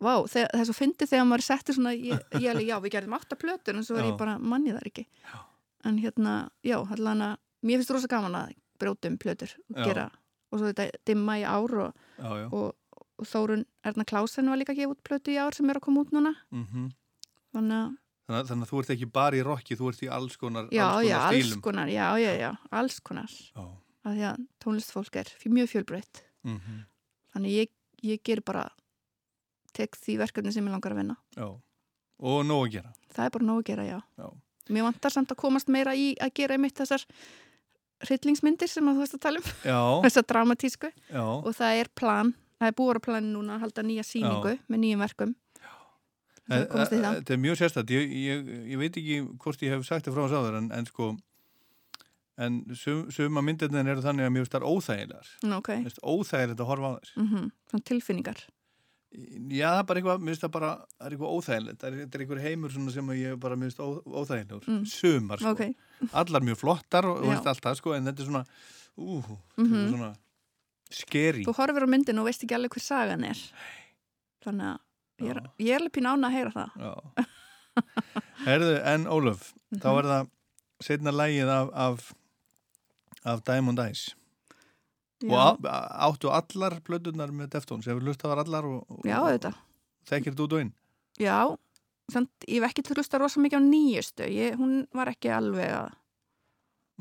Vá, 0.00 0.14
það, 0.24 0.46
það 0.48 0.60
er 0.62 0.64
svo 0.70 0.74
fyndið 0.78 1.10
þegar 1.10 1.26
maður 1.28 1.44
settir 1.44 1.76
svona, 1.76 1.90
ég, 1.92 2.22
ég 2.40 2.46
alveg, 2.48 2.68
já, 2.70 2.76
við 2.80 2.92
gerðum 2.94 3.16
átta 3.18 3.36
plötur 3.36 3.76
en 3.76 3.84
svo 3.84 3.98
er 4.00 4.06
ég 4.08 4.14
bara, 4.16 4.38
manni 4.40 4.72
það 4.72 4.86
ekki 4.88 5.02
já. 5.04 5.40
en 5.84 5.98
hérna, 6.00 6.36
já, 6.64 6.78
að 6.80 7.34
mér 7.68 7.82
finnst 7.82 7.92
rosa 7.92 8.08
gaman 8.08 8.38
að 8.38 8.54
brjóta 8.80 9.10
um 9.12 9.18
plötur 9.20 9.52
og 9.68 9.76
Já. 9.76 9.84
gera, 9.90 10.06
og 10.48 10.56
svo 10.62 10.70
þetta 10.70 10.86
dimma 11.04 11.34
í 11.36 11.44
ár 11.44 11.74
og, 11.84 11.98
Já, 12.16 12.30
já. 12.40 12.46
og, 12.48 13.04
og 13.20 13.28
Þórun 13.28 13.66
Erna 13.84 14.06
Klásen 14.08 14.48
var 14.48 14.56
líka 14.56 14.72
að 14.72 14.80
gefa 14.80 14.94
út 14.96 15.02
plötu 15.04 15.34
í 15.34 15.36
ár 15.36 15.52
sem 15.52 15.68
er 15.68 15.76
að 15.76 15.84
koma 15.84 16.00
út 16.06 16.16
núna 16.16 16.32
Mhm. 16.48 16.86
þannig 17.52 17.76
að, 17.76 17.92
Þannig, 18.30 18.46
þannig 18.46 18.66
að 18.66 18.70
þú 18.70 18.80
ert 18.84 18.90
ekki 18.94 19.06
bara 19.10 19.36
í 19.36 19.42
rocki, 19.42 19.74
þú 19.74 19.88
ert 19.90 20.02
í 20.06 20.08
alls 20.14 20.36
konar, 20.38 20.68
já, 20.70 20.84
alls 20.86 21.08
já, 21.08 21.16
konar 21.18 21.26
alls 21.34 21.46
stílum. 21.48 21.62
konar 21.66 21.88
já, 21.90 22.06
já, 22.22 22.32
já, 22.38 22.50
alls 22.78 22.98
konar 23.00 23.32
Já. 23.34 23.64
því 24.06 24.22
að 24.30 24.44
tónlistfólk 24.62 25.16
er 25.18 25.32
mjög 25.50 25.68
fjölbreytt 25.72 26.22
Mhm. 26.44 26.84
þannig 27.34 27.50
ég, 27.56 27.68
ég 28.06 28.22
ger 28.22 28.40
bara 28.46 28.68
tek 29.74 29.96
því 29.98 30.16
verkefni 30.22 30.52
sem 30.52 30.64
ég 30.64 30.70
langar 30.70 30.92
að 30.94 31.00
vinna 31.02 31.16
Já, 31.36 31.48
og 31.50 32.46
nóg 32.46 32.68
að 32.68 32.72
gera. 32.76 32.92
það 33.12 33.24
er 33.26 33.30
bara 33.30 33.44
nóg 33.50 33.58
að 33.58 33.64
gera, 33.64 33.84
já. 33.84 34.00
Já. 34.18 34.30
Mér 34.70 34.82
vantar 34.86 35.10
samt 35.10 35.28
að 35.34 35.36
komast 35.42 35.68
meira 35.68 35.92
í 35.98 36.14
að 36.20 36.32
gera 36.34 36.54
einmitt 36.54 36.76
þessar 36.78 37.04
hryllingsmyndir 38.06 38.68
sem 38.70 38.84
þú 38.86 38.98
veist 39.02 39.14
að 39.18 39.20
tala 39.20 39.38
um. 39.42 39.50
Já. 39.66 39.80
Þessar 40.06 40.24
dramatísku. 40.30 40.92
Já. 41.10 41.24
Og 41.26 41.50
það 41.56 41.80
er 41.82 41.88
plan, 41.94 42.34
það 42.60 42.68
er 42.70 43.00
plani 43.00 43.32
núna 43.34 43.56
að 43.58 43.60
halda 43.66 43.82
nýja 43.82 44.04
síningu 44.06 44.54
Já. 44.54 44.60
með 44.70 44.78
nýjum 44.84 44.98
verkum. 45.04 45.34
En- 45.34 45.36
Það 45.60 45.60
komast 45.60 45.60
í 45.60 45.60
það. 45.60 46.39
Þetta 46.50 47.34
er 47.36 47.40
mjög 47.40 47.58
sérstætt, 47.60 47.90
ég, 47.94 48.14
ég, 48.26 48.48
ég 48.74 48.78
veit 48.80 48.96
ekki 48.98 49.18
hvort 49.38 49.60
ég 49.62 49.70
hef 49.76 49.84
sagt 49.86 50.06
það 50.08 50.16
frá 50.16 50.24
þess 50.26 50.38
áður 50.40 50.56
en, 50.60 50.70
en 50.74 50.86
sko 50.90 51.10
en 52.40 52.60
sum, 52.78 53.02
suma 53.12 53.42
myndirna 53.44 53.82
eru 53.84 54.02
þannig 54.04 54.26
að 54.26 54.32
mjög 54.38 54.46
starf 54.48 54.64
óþægilegar 54.70 55.28
Nú, 55.44 55.58
ok. 55.60 55.68
Mér 55.76 55.84
finnst 55.90 56.00
óþægilegt 56.02 56.62
að 56.64 56.70
horfa 56.72 56.90
á 56.90 56.92
þess 56.98 57.12
Mm 57.20 57.50
Svona 57.70 57.84
tilfinningar. 57.90 58.40
Já, 59.10 59.66
það 59.74 59.80
er 59.80 59.86
bara 59.90 60.00
eitthvað, 60.00 60.20
mér 60.22 60.30
finnst 60.34 60.44
það 60.46 60.52
bara 60.54 60.70
það 60.78 61.06
er 61.06 61.14
eitthvað 61.16 61.34
óþægilegt, 61.36 61.78
það 61.80 61.88
er, 61.90 61.96
þetta 62.00 62.14
er 62.18 62.24
einhver 62.24 62.42
heimur 62.44 62.74
sem 62.94 63.08
ég 63.18 63.38
bara 63.42 63.56
mér 63.58 63.70
finnst 63.70 63.80
óþægilegur 64.06 64.66
Mm. 64.70 64.84
sumar, 64.86 65.38
sko, 65.38 65.50
Ok. 65.50 66.10
allar 66.22 66.40
mjög 66.46 66.58
flottar 66.62 67.04
og, 67.10 67.22
veist 67.26 67.46
allt 67.46 67.60
það, 67.64 67.76
sko, 67.80 67.92
en 67.96 68.04
þetta 68.06 68.20
er 68.20 68.28
svona 68.30 68.44
ú, 68.98 69.22
þetta 69.22 69.64
Mhm. 69.66 69.74
er 69.84 69.90
svona 69.94 70.10
skeri 70.90 71.44
Þú 71.46 71.54
horfir 71.54 71.84
á 71.86 71.88
myndinu 71.90 72.20
og 72.20 72.26
veist 72.30 72.42
ekki 72.44 72.54
alveg 72.56 72.70
hver 72.74 72.82
sagan 72.82 73.24
er. 73.24 73.38
Þannig 74.44 74.66
að 74.74 74.78
ég 75.20 75.30
er, 75.36 75.40
ég 75.60 75.70
er 75.74 75.80
alveg 75.80 75.92
pín 75.96 76.08
ána 76.10 76.28
að 76.30 76.36
heyra 76.38 76.52
það. 76.54 77.26
Herðu, 78.46 78.72
en 78.94 79.04
Ólöf, 79.06 79.52
þá 79.76 79.88
Mhm. 79.90 79.98
er 79.98 80.08
það 80.10 80.30
setna 80.82 81.12
lægið 81.12 81.48
af, 81.54 81.70
af, 81.74 82.12
af 83.24 83.42
Diamond 83.44 83.78
Eyes. 83.78 84.14
Já. 85.20 85.36
Og 85.36 85.60
áttu 85.68 86.30
allar 86.32 86.78
plötunar 86.80 87.30
með 87.30 87.50
Deftones, 87.52 87.84
hefur 87.86 88.00
hlustað 88.06 88.32
var 88.32 88.38
allar 88.44 88.64
og, 88.64 88.86
og, 88.88 89.02
Já, 89.04 89.18
auðvitað. 89.20 89.54
þekkir 90.08 90.38
út 90.40 90.52
og 90.56 90.60
inn? 90.64 90.72
Já, 91.20 91.56
samt, 92.10 92.30
ég 92.48 92.62
hef 92.62 92.70
ekki 92.70 92.82
til 92.86 92.94
að 92.94 93.02
hlusta 93.02 93.20
rosa 93.20 93.40
mikið 93.44 93.60
á 93.60 93.62
nýjustu. 93.68 94.24
Ég, 94.32 94.56
hún 94.56 94.86
var 94.96 95.10
ekki 95.12 95.28
alveg 95.36 95.68
að, 95.76 95.90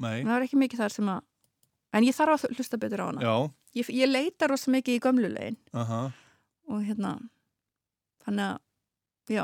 Nei. 0.03 0.17
hún 0.23 0.33
var 0.33 0.41
ekki 0.43 0.59
mikið 0.59 0.83
þar 0.83 0.91
sem 0.97 1.07
að, 1.07 1.21
en 1.93 2.03
ég 2.03 2.15
þarf 2.19 2.35
að 2.43 2.57
hlusta 2.57 2.77
betur 2.77 2.99
á 2.99 3.05
hana. 3.07 3.21
Já. 3.23 3.35
Ég, 3.79 3.89
ég 3.95 4.11
leita 4.11 4.47
rosa 4.51 4.71
mikið 4.71 4.97
í 4.99 4.99
gömlulegin 5.07 5.57
Aha. 5.73 6.11
og 6.67 6.83
hérna, 6.83 7.15
þannig 8.25 8.45
að, 8.45 8.59
já, 9.35 9.43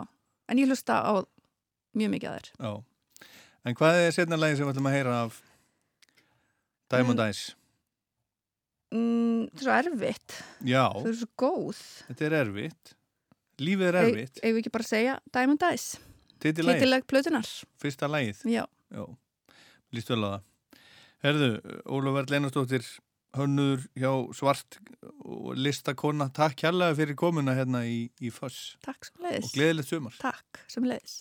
en 0.49 0.61
ég 0.61 0.69
hlusta 0.71 0.97
á 1.01 1.13
mjög 1.95 2.11
mikið 2.15 2.29
að 2.31 2.37
þér. 2.39 2.49
Já. 2.59 2.73
En 3.65 3.75
hvað 3.79 3.99
er 4.05 4.11
setna 4.13 4.37
lægið 4.37 4.57
sem 4.59 4.67
við 4.67 4.73
ætlum 4.75 4.89
að 4.91 4.95
heyra 4.97 5.13
af 5.25 5.37
Diamond 6.93 7.19
Mm. 7.19 7.25
Eyes? 7.25 7.43
Mm, 8.95 9.47
það 9.57 9.71
er 9.77 9.87
svo 9.87 9.95
erfitt. 9.95 10.35
Já. 10.63 10.83
Það 10.93 11.07
er 11.09 11.17
svo 11.19 11.29
góð. 11.41 11.79
Þetta 12.09 12.25
er 12.27 12.35
erfitt. 12.43 12.91
Lífið 13.59 13.87
er 13.89 13.97
erfitt. 14.03 14.41
Við 14.43 14.59
ekki 14.61 14.71
bara 14.75 14.83
segja 14.87 15.15
Diamond 15.33 15.63
Eyes? 15.63 15.87
Titillæg 16.43 17.07
plötunar. 17.09 17.47
Fyrsta 17.81 18.07
lægið? 18.11 18.43
Já. 18.51 18.65
Já. 18.93 19.05
Lýst 19.95 20.11
vel 20.11 20.21
á 20.21 20.29
það. 20.35 20.43
Herðu, 21.25 21.49
Ólaf 21.89 22.13
Verð 22.19 22.33
Leinastóttir, 22.35 22.85
hönnuður 23.37 23.87
hjá 23.99 24.11
Svart 24.37 24.79
og 25.25 25.53
listakonna. 25.59 26.29
Takk 26.35 26.57
kærlega 26.65 26.97
fyrir 26.97 27.19
komuna 27.19 27.55
hérna 27.57 27.85
í, 27.87 28.05
í 28.21 28.33
Foss. 28.33 28.75
Takk 28.85 29.09
sem 29.09 29.25
leiðis. 29.27 29.49
Og 29.49 29.57
gleðilegt 29.59 29.91
sumar. 29.91 30.21
Takk 30.21 30.63
sem 30.71 30.87
leiðis. 30.87 31.19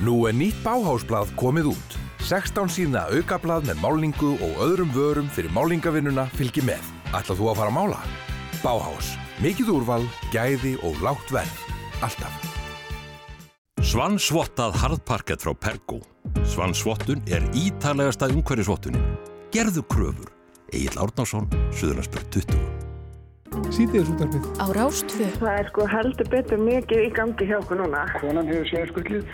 Nú 0.00 0.14
er 0.24 0.32
nýtt 0.32 0.62
báhásblað 0.64 1.28
komið 1.36 1.74
út. 1.74 1.96
16 2.24 2.70
síðna 2.72 3.02
aukablað 3.12 3.66
með 3.68 3.82
málningu 3.82 4.30
og 4.40 4.62
öðrum 4.64 4.94
vörum 4.94 5.28
fyrir 5.28 5.52
málningavinnuna 5.52 6.24
fylgir 6.38 6.64
með. 6.64 6.86
Ætlað 7.12 7.42
þú 7.42 7.50
að 7.50 7.60
fara 7.60 7.72
að 7.72 7.76
mála? 7.76 8.00
Báhás. 8.62 9.12
Mikið 9.44 9.74
úrval, 9.76 10.08
gæði 10.32 10.78
og 10.88 10.96
lágt 11.04 11.28
verð. 11.36 11.62
Alltaf. 12.00 12.48
Svansvottað 13.84 14.80
harðparkett 14.80 15.44
frá 15.44 15.52
Pergo. 15.52 16.00
Svansvottun 16.48 17.20
er 17.28 17.44
ítalegasta 17.52 18.32
umhverjusvottunin. 18.32 19.04
Gerðu 19.52 19.84
kröfur. 19.84 20.32
Egil 20.72 20.96
Árnásson, 20.96 21.50
Suðurlandsbjörn 21.76 22.30
20. 22.40 22.79
Sýtiðis 23.50 24.10
útarpið. 24.12 24.44
Á 24.62 24.66
Rástfö. 24.76 25.26
Það 25.40 25.56
er 25.58 25.68
sko 25.70 25.86
heldur 25.90 26.28
betur 26.30 26.60
mikið 26.62 27.00
í 27.02 27.08
gangi 27.16 27.48
hjá 27.48 27.56
okkur 27.58 27.80
núna. 27.80 28.02
Konan 28.20 28.50
hefur 28.50 28.68
séð 28.70 28.92
skullið. 28.92 29.32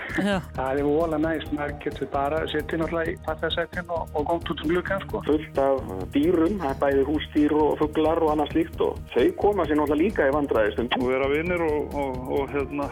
Það 0.57 0.81
er 0.81 0.89
vola 0.89 1.19
næst. 1.21 1.53
Maður 1.57 1.75
getur 1.85 2.11
bara 2.15 2.41
setið 2.53 2.83
náttúrulega 2.83 3.13
í 3.13 3.19
fattasættin 3.27 3.93
og, 3.93 4.09
og 4.17 4.29
gótt 4.31 4.53
út 4.55 4.65
um 4.65 4.73
glukkan 4.73 5.05
sko. 5.05 5.23
Fullt 5.29 5.61
af 5.61 5.93
dýrum, 6.17 6.57
það 6.63 6.73
er 6.73 6.81
bæði 6.85 7.05
húsdýr 7.11 7.57
og 7.61 7.77
fugglar 7.83 8.23
og 8.25 8.33
annað 8.35 8.55
slíkt 8.55 8.87
og 8.89 9.03
þau 9.13 9.27
koma 9.43 9.69
sér 9.69 9.81
náttúrulega 9.83 10.03
líka 10.03 10.31
í 10.31 10.35
vandræðistum. 10.37 10.91
og 10.97 11.13
vera 11.13 11.29
vinnir 11.33 11.67
og, 11.69 11.95
og, 12.01 12.33
og 12.39 12.57
hérna, 12.57 12.89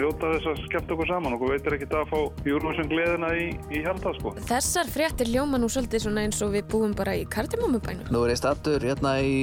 njóta 0.00 0.32
þess 0.34 0.50
að 0.50 0.64
skemmta 0.66 0.96
okkur 0.96 1.10
saman 1.10 1.36
okkur 1.36 1.52
veitir 1.54 1.76
ekki 1.76 1.88
að 1.90 2.10
fá 2.10 2.18
Eurovision 2.46 2.90
gleðina 2.90 3.30
í, 3.36 3.46
í 3.72 3.84
hjarta 3.84 4.12
sko. 4.16 4.34
Þessar 4.48 4.90
fréttir 4.92 5.30
ljóma 5.32 5.60
nú 5.60 5.70
svolítið 5.72 6.06
svona 6.06 6.26
eins 6.26 6.42
og 6.44 6.52
við 6.56 6.66
búum 6.72 6.94
bara 6.96 7.16
í 7.18 7.24
kardimómubænum. 7.32 8.10
Nú 8.12 8.24
er 8.26 8.34
ég 8.34 8.40
stattur 8.40 8.84
hérna 8.84 9.16
í 9.24 9.34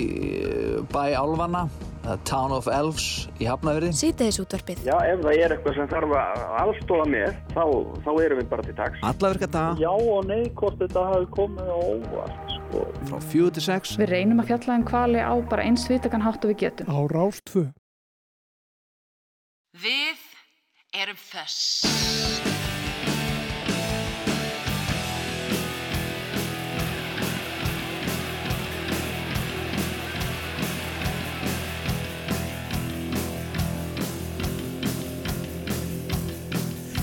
eh, 0.43 0.77
bæ 0.93 1.17
Álfanna, 1.19 1.65
það 2.03 2.15
er 2.15 2.23
Town 2.29 2.55
of 2.55 2.69
Elves 2.71 3.07
í 3.41 3.49
Hafnafjörði. 3.49 3.91
Sýtiðis 3.99 4.41
útvarpið. 4.43 4.83
Já, 4.87 4.95
ef 5.11 5.23
það 5.23 5.39
er 5.43 5.55
eitthvað 5.57 5.77
sem 5.79 5.91
þarf 5.93 6.17
að 6.23 6.43
aðstóða 6.63 7.07
með, 7.13 7.37
þá, 7.53 7.63
þá 8.07 8.11
erum 8.25 8.41
við 8.41 8.49
bara 8.55 8.67
til 8.67 8.75
taks. 8.79 9.05
Alla 9.11 9.33
virka 9.35 9.51
daga. 9.53 9.77
Já 9.83 9.91
og 9.93 10.27
nei, 10.29 10.41
hvort 10.59 10.81
þetta 10.81 11.07
hafi 11.11 11.31
komið 11.37 11.71
á 11.71 11.77
óvart 11.77 12.57
sko. 12.57 12.83
Frá 13.09 13.21
4 13.29 13.55
til 13.57 13.65
6. 13.69 13.95
Við 14.01 14.11
reynum 14.13 14.43
að 14.43 14.51
fjalla 14.51 14.77
um 14.79 14.85
hvali 14.89 15.23
á 15.23 15.33
bara 15.49 15.65
eins 15.67 15.87
vitakan 15.91 16.25
hátt 16.25 16.43
og 16.43 16.53
við 16.53 16.61
getum. 16.67 16.91
Á 16.91 16.99
Rástfö. 17.13 17.67
Við 19.83 20.32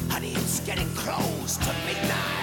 Honey, 0.09 0.31
it's 0.35 0.61
getting 0.61 0.89
close 0.95 1.57
to 1.57 1.73
midnight, 1.85 2.40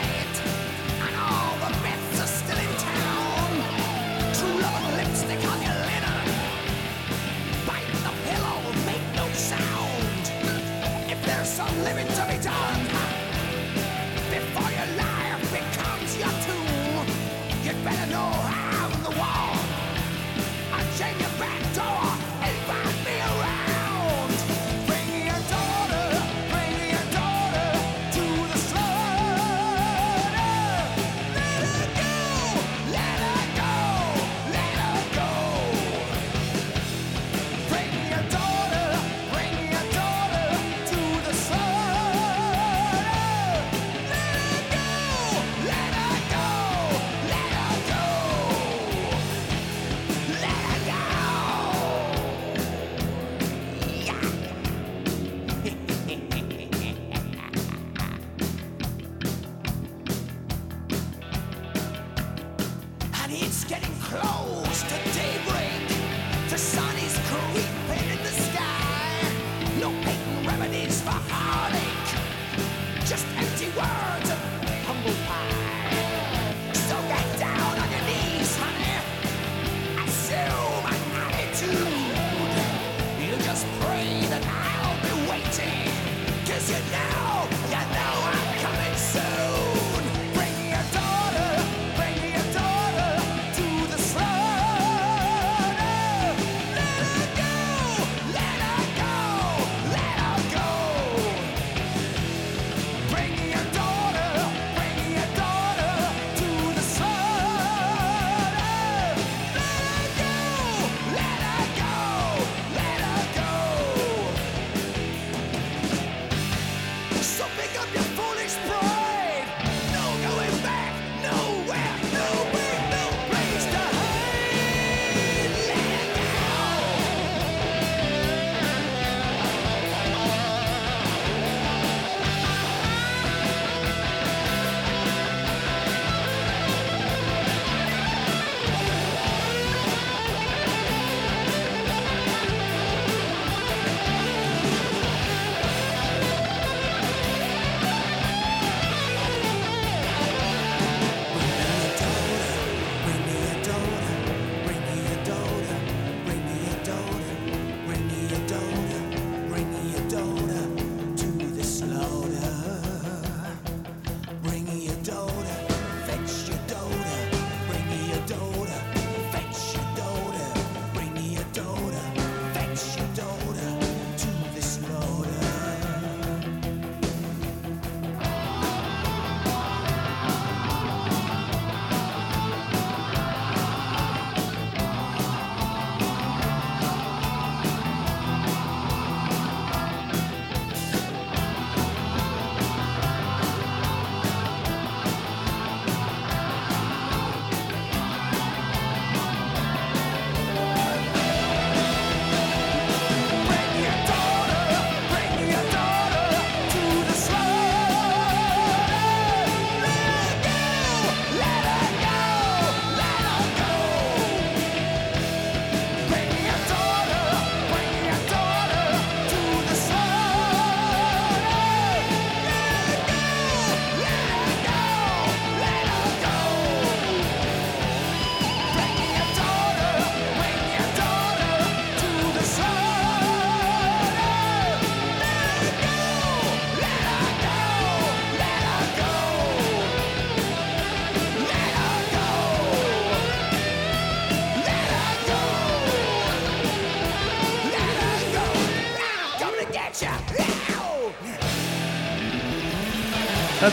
living 11.83 12.07
to 12.07 12.25
be 12.27 12.37
done, 12.43 12.76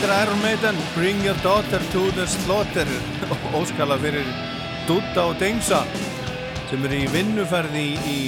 Þetta 0.05 0.19
er 0.21 0.27
Iron 0.27 0.41
Maiden, 0.43 0.75
Bring 0.93 1.21
Your 1.25 1.37
Daughter 1.41 1.79
to 1.89 2.01
the 2.13 2.27
Slaughter. 2.29 2.85
Óskala 3.57 3.97
fyrir 3.97 4.27
Dutta 4.85 5.23
og 5.31 5.39
Dengsa 5.41 5.79
sem 6.69 6.85
er 6.85 6.93
í 6.93 6.99
vinnuferði 7.09 7.87
í, 8.05 8.19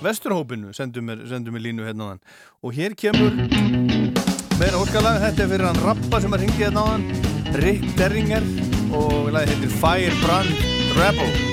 vesturhópinu 0.00 0.72
sendum 0.72 1.10
mér 1.10 1.66
línu 1.68 1.84
hérna 1.84 2.08
á 2.08 2.10
hann 2.14 2.24
og 2.64 2.80
hér 2.80 2.96
kemur 2.96 3.36
meira 4.56 4.80
óskala, 4.80 5.18
þetta 5.26 5.44
er 5.44 5.52
fyrir 5.52 5.68
hann 5.68 5.84
Rappa 5.84 6.24
sem 6.24 6.32
að 6.32 6.46
ringi 6.46 6.64
hérna 6.64 6.88
á 6.88 6.92
hann 6.94 7.08
Rick 7.60 7.92
Derringer 8.00 8.52
og 8.96 9.34
lagi 9.36 9.52
heitir 9.52 9.80
Firebrand 9.84 10.68
Rebel 10.96 11.51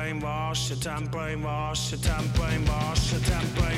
brainwashed, 0.00 0.68
shit, 0.68 0.86
I'm 0.86 1.06
brainwashed, 1.08 1.90
shit, 1.90 2.10
I'm 2.10 2.24
brainwashed, 2.30 3.10
shit, 3.10 3.30
I'm. 3.30 3.69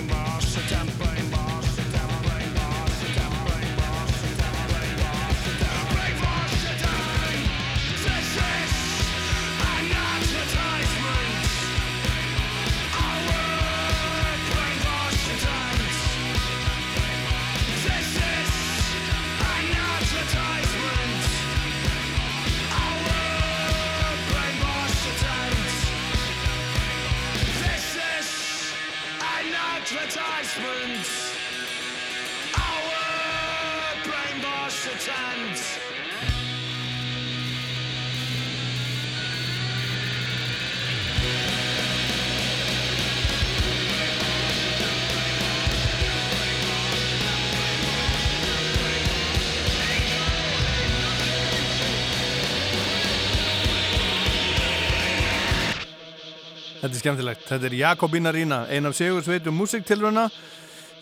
Skemmtilegt. 57.03 57.47
Þetta 57.49 57.67
er 57.67 57.75
Jakobína 57.75 58.31
Rína, 58.35 58.59
ein 58.71 58.87
af 58.87 58.95
sigursveitum 58.95 59.57
músiktilruna. 59.59 60.29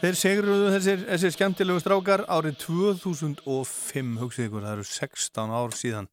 Þeir 0.00 0.16
segruðu 0.16 0.70
þessir, 0.72 1.02
þessir 1.10 1.34
skemmtilegu 1.34 1.82
strákar 1.82 2.22
árið 2.24 2.56
2005, 2.62 4.14
hugsið 4.22 4.46
ykkur, 4.46 4.64
það 4.64 4.78
eru 4.78 4.86
16 4.88 5.52
ár 5.58 5.76
síðan. 5.76 6.08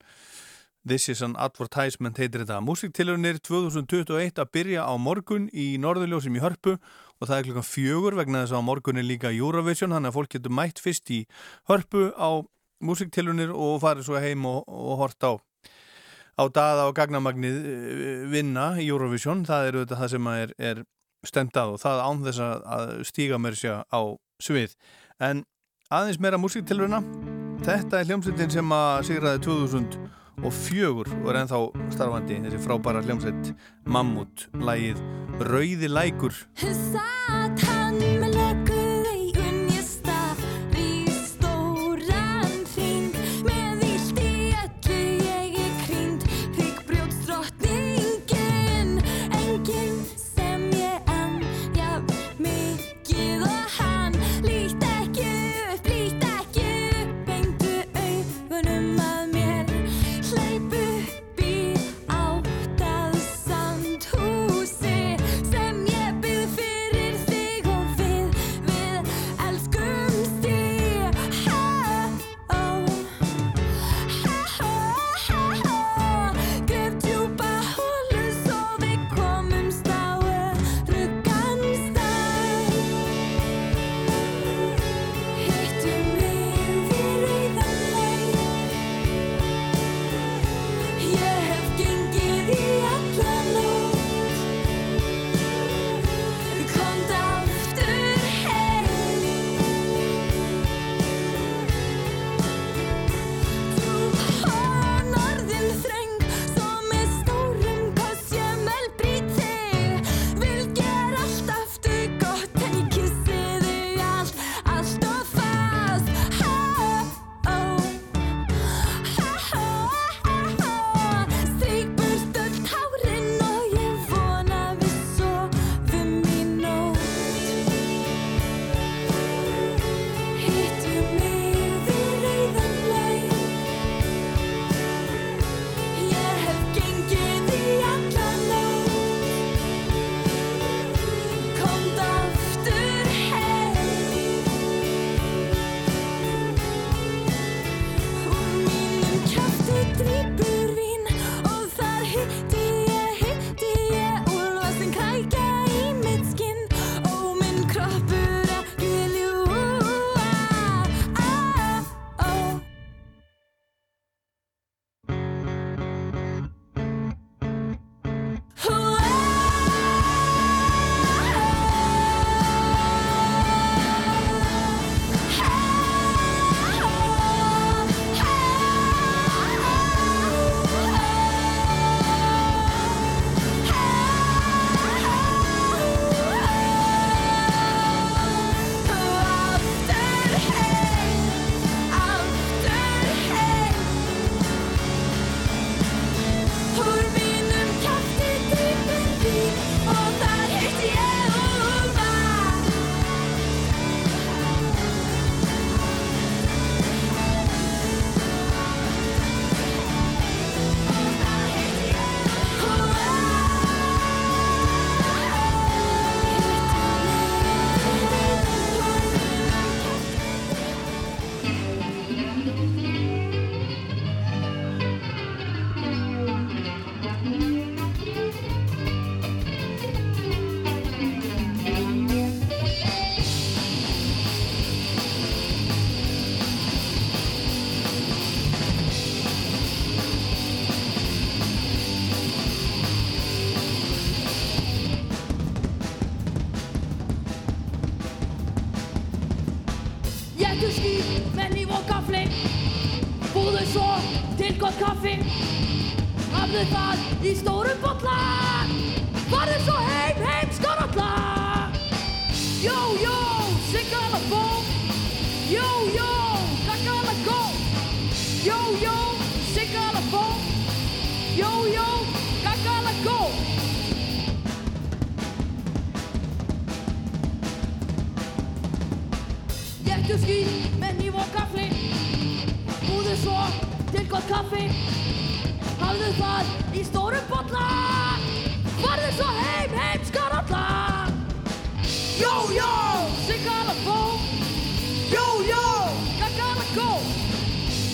This 0.88 1.08
is 1.12 1.24
an 1.24 1.38
advertisement 1.40 2.20
heitir 2.20 2.44
þetta. 2.44 2.60
Músiktilrunir 2.64 3.40
2021 3.40 4.44
að 4.44 4.52
byrja 4.56 4.84
á 4.84 4.94
morgun 5.00 5.48
í 5.56 5.70
Norðurljósum 5.80 6.36
í 6.36 6.44
Hörpu 6.44 6.76
og 6.76 7.24
það 7.24 7.38
er 7.38 7.48
klukkan 7.48 7.70
fjögur 7.72 8.20
vegna 8.20 8.44
þess 8.44 8.58
að 8.58 8.64
á 8.64 8.68
morgun 8.68 9.00
er 9.00 9.08
líka 9.08 9.32
Eurovision, 9.32 9.96
þannig 9.96 10.12
að 10.12 10.20
fólk 10.20 10.36
getur 10.36 10.58
mætt 10.60 10.84
fyrst 10.84 11.12
í 11.16 11.24
Hörpu 11.72 12.10
á 12.12 12.44
músiktilrunir 12.84 13.56
og 13.56 13.80
farið 13.84 14.10
svo 14.10 14.20
heim 14.20 14.44
og, 14.52 14.68
og 14.68 15.00
hort 15.00 15.24
á 15.24 15.40
á 16.38 16.44
daða 16.54 16.88
og 16.90 16.96
gagnamagnið 16.98 17.58
eh, 17.58 18.22
vinna 18.32 18.70
í 18.78 18.88
Eurovision, 18.88 19.44
það 19.48 19.68
er 19.70 19.80
auðvitað 19.80 20.02
það 20.04 20.14
sem 20.14 20.30
er, 20.34 20.54
er 20.72 20.84
stemt 21.26 21.58
að 21.58 21.74
og 21.76 21.82
það 21.82 22.04
án 22.06 22.24
þess 22.28 22.44
að, 22.46 22.94
stíga 23.10 23.42
mér 23.42 23.58
sér 23.58 23.82
á 23.90 24.02
svið. 24.44 24.78
En 25.24 25.44
aðeins 25.90 26.22
meira 26.22 26.40
músiktilruna, 26.42 27.02
þetta 27.66 28.00
er 28.00 28.12
hljómsveitin 28.12 28.54
sem 28.54 28.78
að 28.78 29.02
sigraði 29.10 29.44
2004 29.48 31.18
og 31.24 31.32
er 31.32 31.42
ennþá 31.42 31.62
starfandi, 31.96 32.42
þessi 32.46 32.64
frábæra 32.68 33.02
hljómsveit 33.06 33.54
Mammut, 33.90 34.48
lægið 34.62 35.02
Rauði 35.42 35.90
lækur. 35.92 36.34
Satt 36.62 37.68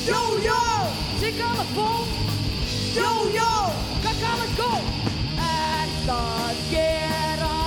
Jó, 0.08 0.38
jó, 0.44 0.90
sigala 1.20 1.66
bó 1.76 1.88
Jó, 2.96 3.12
jó, 3.34 3.74
gagala 4.04 4.46
gó 4.58 4.72
Ert 5.38 6.10
að 6.10 6.56
gera 6.70 7.14
grína 7.34 7.63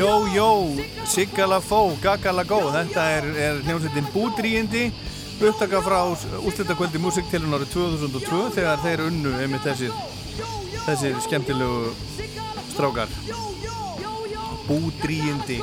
Jó, 0.00 0.26
jó, 0.34 0.74
Sigala 1.04 1.60
Fó, 1.60 1.92
Gagala 2.00 2.44
Gó. 2.48 2.70
Þetta 2.72 3.02
er, 3.04 3.24
er 3.36 3.58
hljómsveitin 3.66 4.06
Búdríindi 4.14 4.86
upptaka 5.44 5.82
frá 5.84 5.98
úrslutakvöldi 6.40 6.96
músiktilun 7.02 7.52
árið 7.52 7.74
2002 7.74 8.38
þegar 8.54 8.80
þeir 8.80 9.02
unnu 9.10 9.32
einmitt 9.36 9.66
þessir 9.66 9.92
þessir 10.86 11.18
skemmtilegu 11.26 11.92
strákar. 12.70 13.12
Búdríindi 14.70 15.58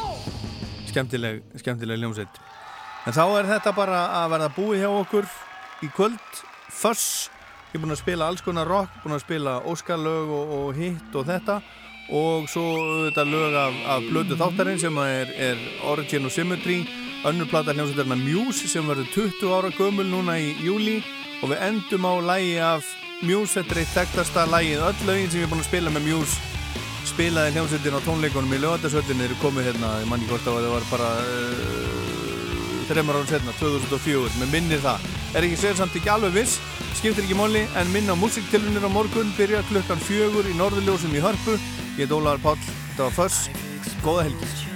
skemmtileg, 0.92 1.42
skemmtileg 1.58 1.98
hljómsveit. 2.04 2.38
En 3.10 3.18
þá 3.18 3.24
er 3.40 3.52
þetta 3.56 3.74
bara 3.80 4.04
að 4.20 4.36
verða 4.36 4.52
búið 4.60 4.84
hjá 4.84 4.92
okkur 5.00 5.32
í 5.82 5.92
kvöld 5.98 6.46
Fuss, 6.78 7.32
ég 7.72 7.82
er 7.82 7.88
búin 7.88 7.98
að 7.98 8.04
spila 8.04 8.30
alls 8.30 8.46
konar 8.46 8.70
rock, 8.70 9.02
búin 9.02 9.18
að 9.18 9.26
spila 9.26 9.58
Óskarlög 9.66 10.30
og, 10.30 10.56
og 10.60 10.78
hitt 10.78 11.18
og 11.18 11.26
þetta 11.26 11.58
og 12.10 12.48
svo 12.52 12.66
þetta 13.08 13.26
lög 13.28 13.56
af, 13.60 13.80
af 13.96 14.08
blödu 14.08 14.38
þáttarinn 14.40 14.80
sem 14.82 15.00
er, 15.04 15.32
er 15.36 15.62
Origin 15.88 16.28
og 16.28 16.34
Symmetry. 16.34 16.82
Önnur 17.28 17.50
plata 17.50 17.74
hljómsveitarna 17.74 18.16
Muse 18.22 18.70
sem 18.70 18.86
verður 18.88 19.10
20 19.16 19.56
ára 19.58 19.72
gömul 19.76 20.06
núna 20.08 20.38
í 20.40 20.54
júli 20.64 21.00
og 21.42 21.52
við 21.52 21.64
endum 21.68 22.06
á 22.08 22.14
lægi 22.34 22.60
af 22.64 22.92
Muse, 23.26 23.58
þetta 23.58 23.74
er 23.74 23.82
eitt 23.82 23.96
þekktasta 23.96 24.46
lægið 24.52 24.86
öll 24.92 25.10
lögin 25.10 25.32
sem 25.34 25.42
ég 25.42 25.48
er 25.48 25.52
búin 25.52 25.66
að 25.66 25.72
spila 25.72 25.94
með 25.96 26.08
Muse 26.12 26.56
spilaði 27.08 27.56
hljómsveitin 27.56 27.96
á 27.98 28.02
tónleikunum 28.04 28.54
í 28.54 28.60
lögatarsvöldinu 28.62 29.24
eru 29.26 29.38
komið 29.42 29.70
hérna, 29.70 29.94
ég 30.02 30.10
manni 30.12 30.28
hvort 30.28 30.48
að 30.48 30.60
það 30.60 30.74
var 30.74 30.88
bara 30.92 31.12
uh, 31.24 32.18
þreymar 32.90 33.20
ára 33.20 33.30
setna 33.30 33.54
2004, 33.62 34.34
með 34.42 34.52
minnir 34.54 34.84
það. 34.84 35.08
Er 35.36 35.48
ekki 35.48 35.60
segir 35.62 35.80
samt 35.80 35.96
ekki 35.98 36.12
alveg 36.12 36.36
viss 36.36 36.60
skiptir 36.96 37.26
ekki 37.26 37.38
móli, 37.38 37.66
en 37.76 37.92
minna 37.92 38.16
músiktilunir 38.16 38.86
á 38.86 38.92
morgun 38.92 39.34
byrja 39.38 39.66
klukkan 39.72 40.00
fjögur 40.08 40.48
í 40.48 40.56
Norðurljósum 40.60 41.16
í 41.18 41.24
Hörpu. 41.24 41.58
Ég 41.98 42.08
er 42.08 42.16
Ólaður 42.16 42.44
Páll, 42.46 42.64
þetta 42.64 43.10
var 43.10 43.20
Föss 43.20 43.48
góða 44.06 44.30
helgi 44.30 44.67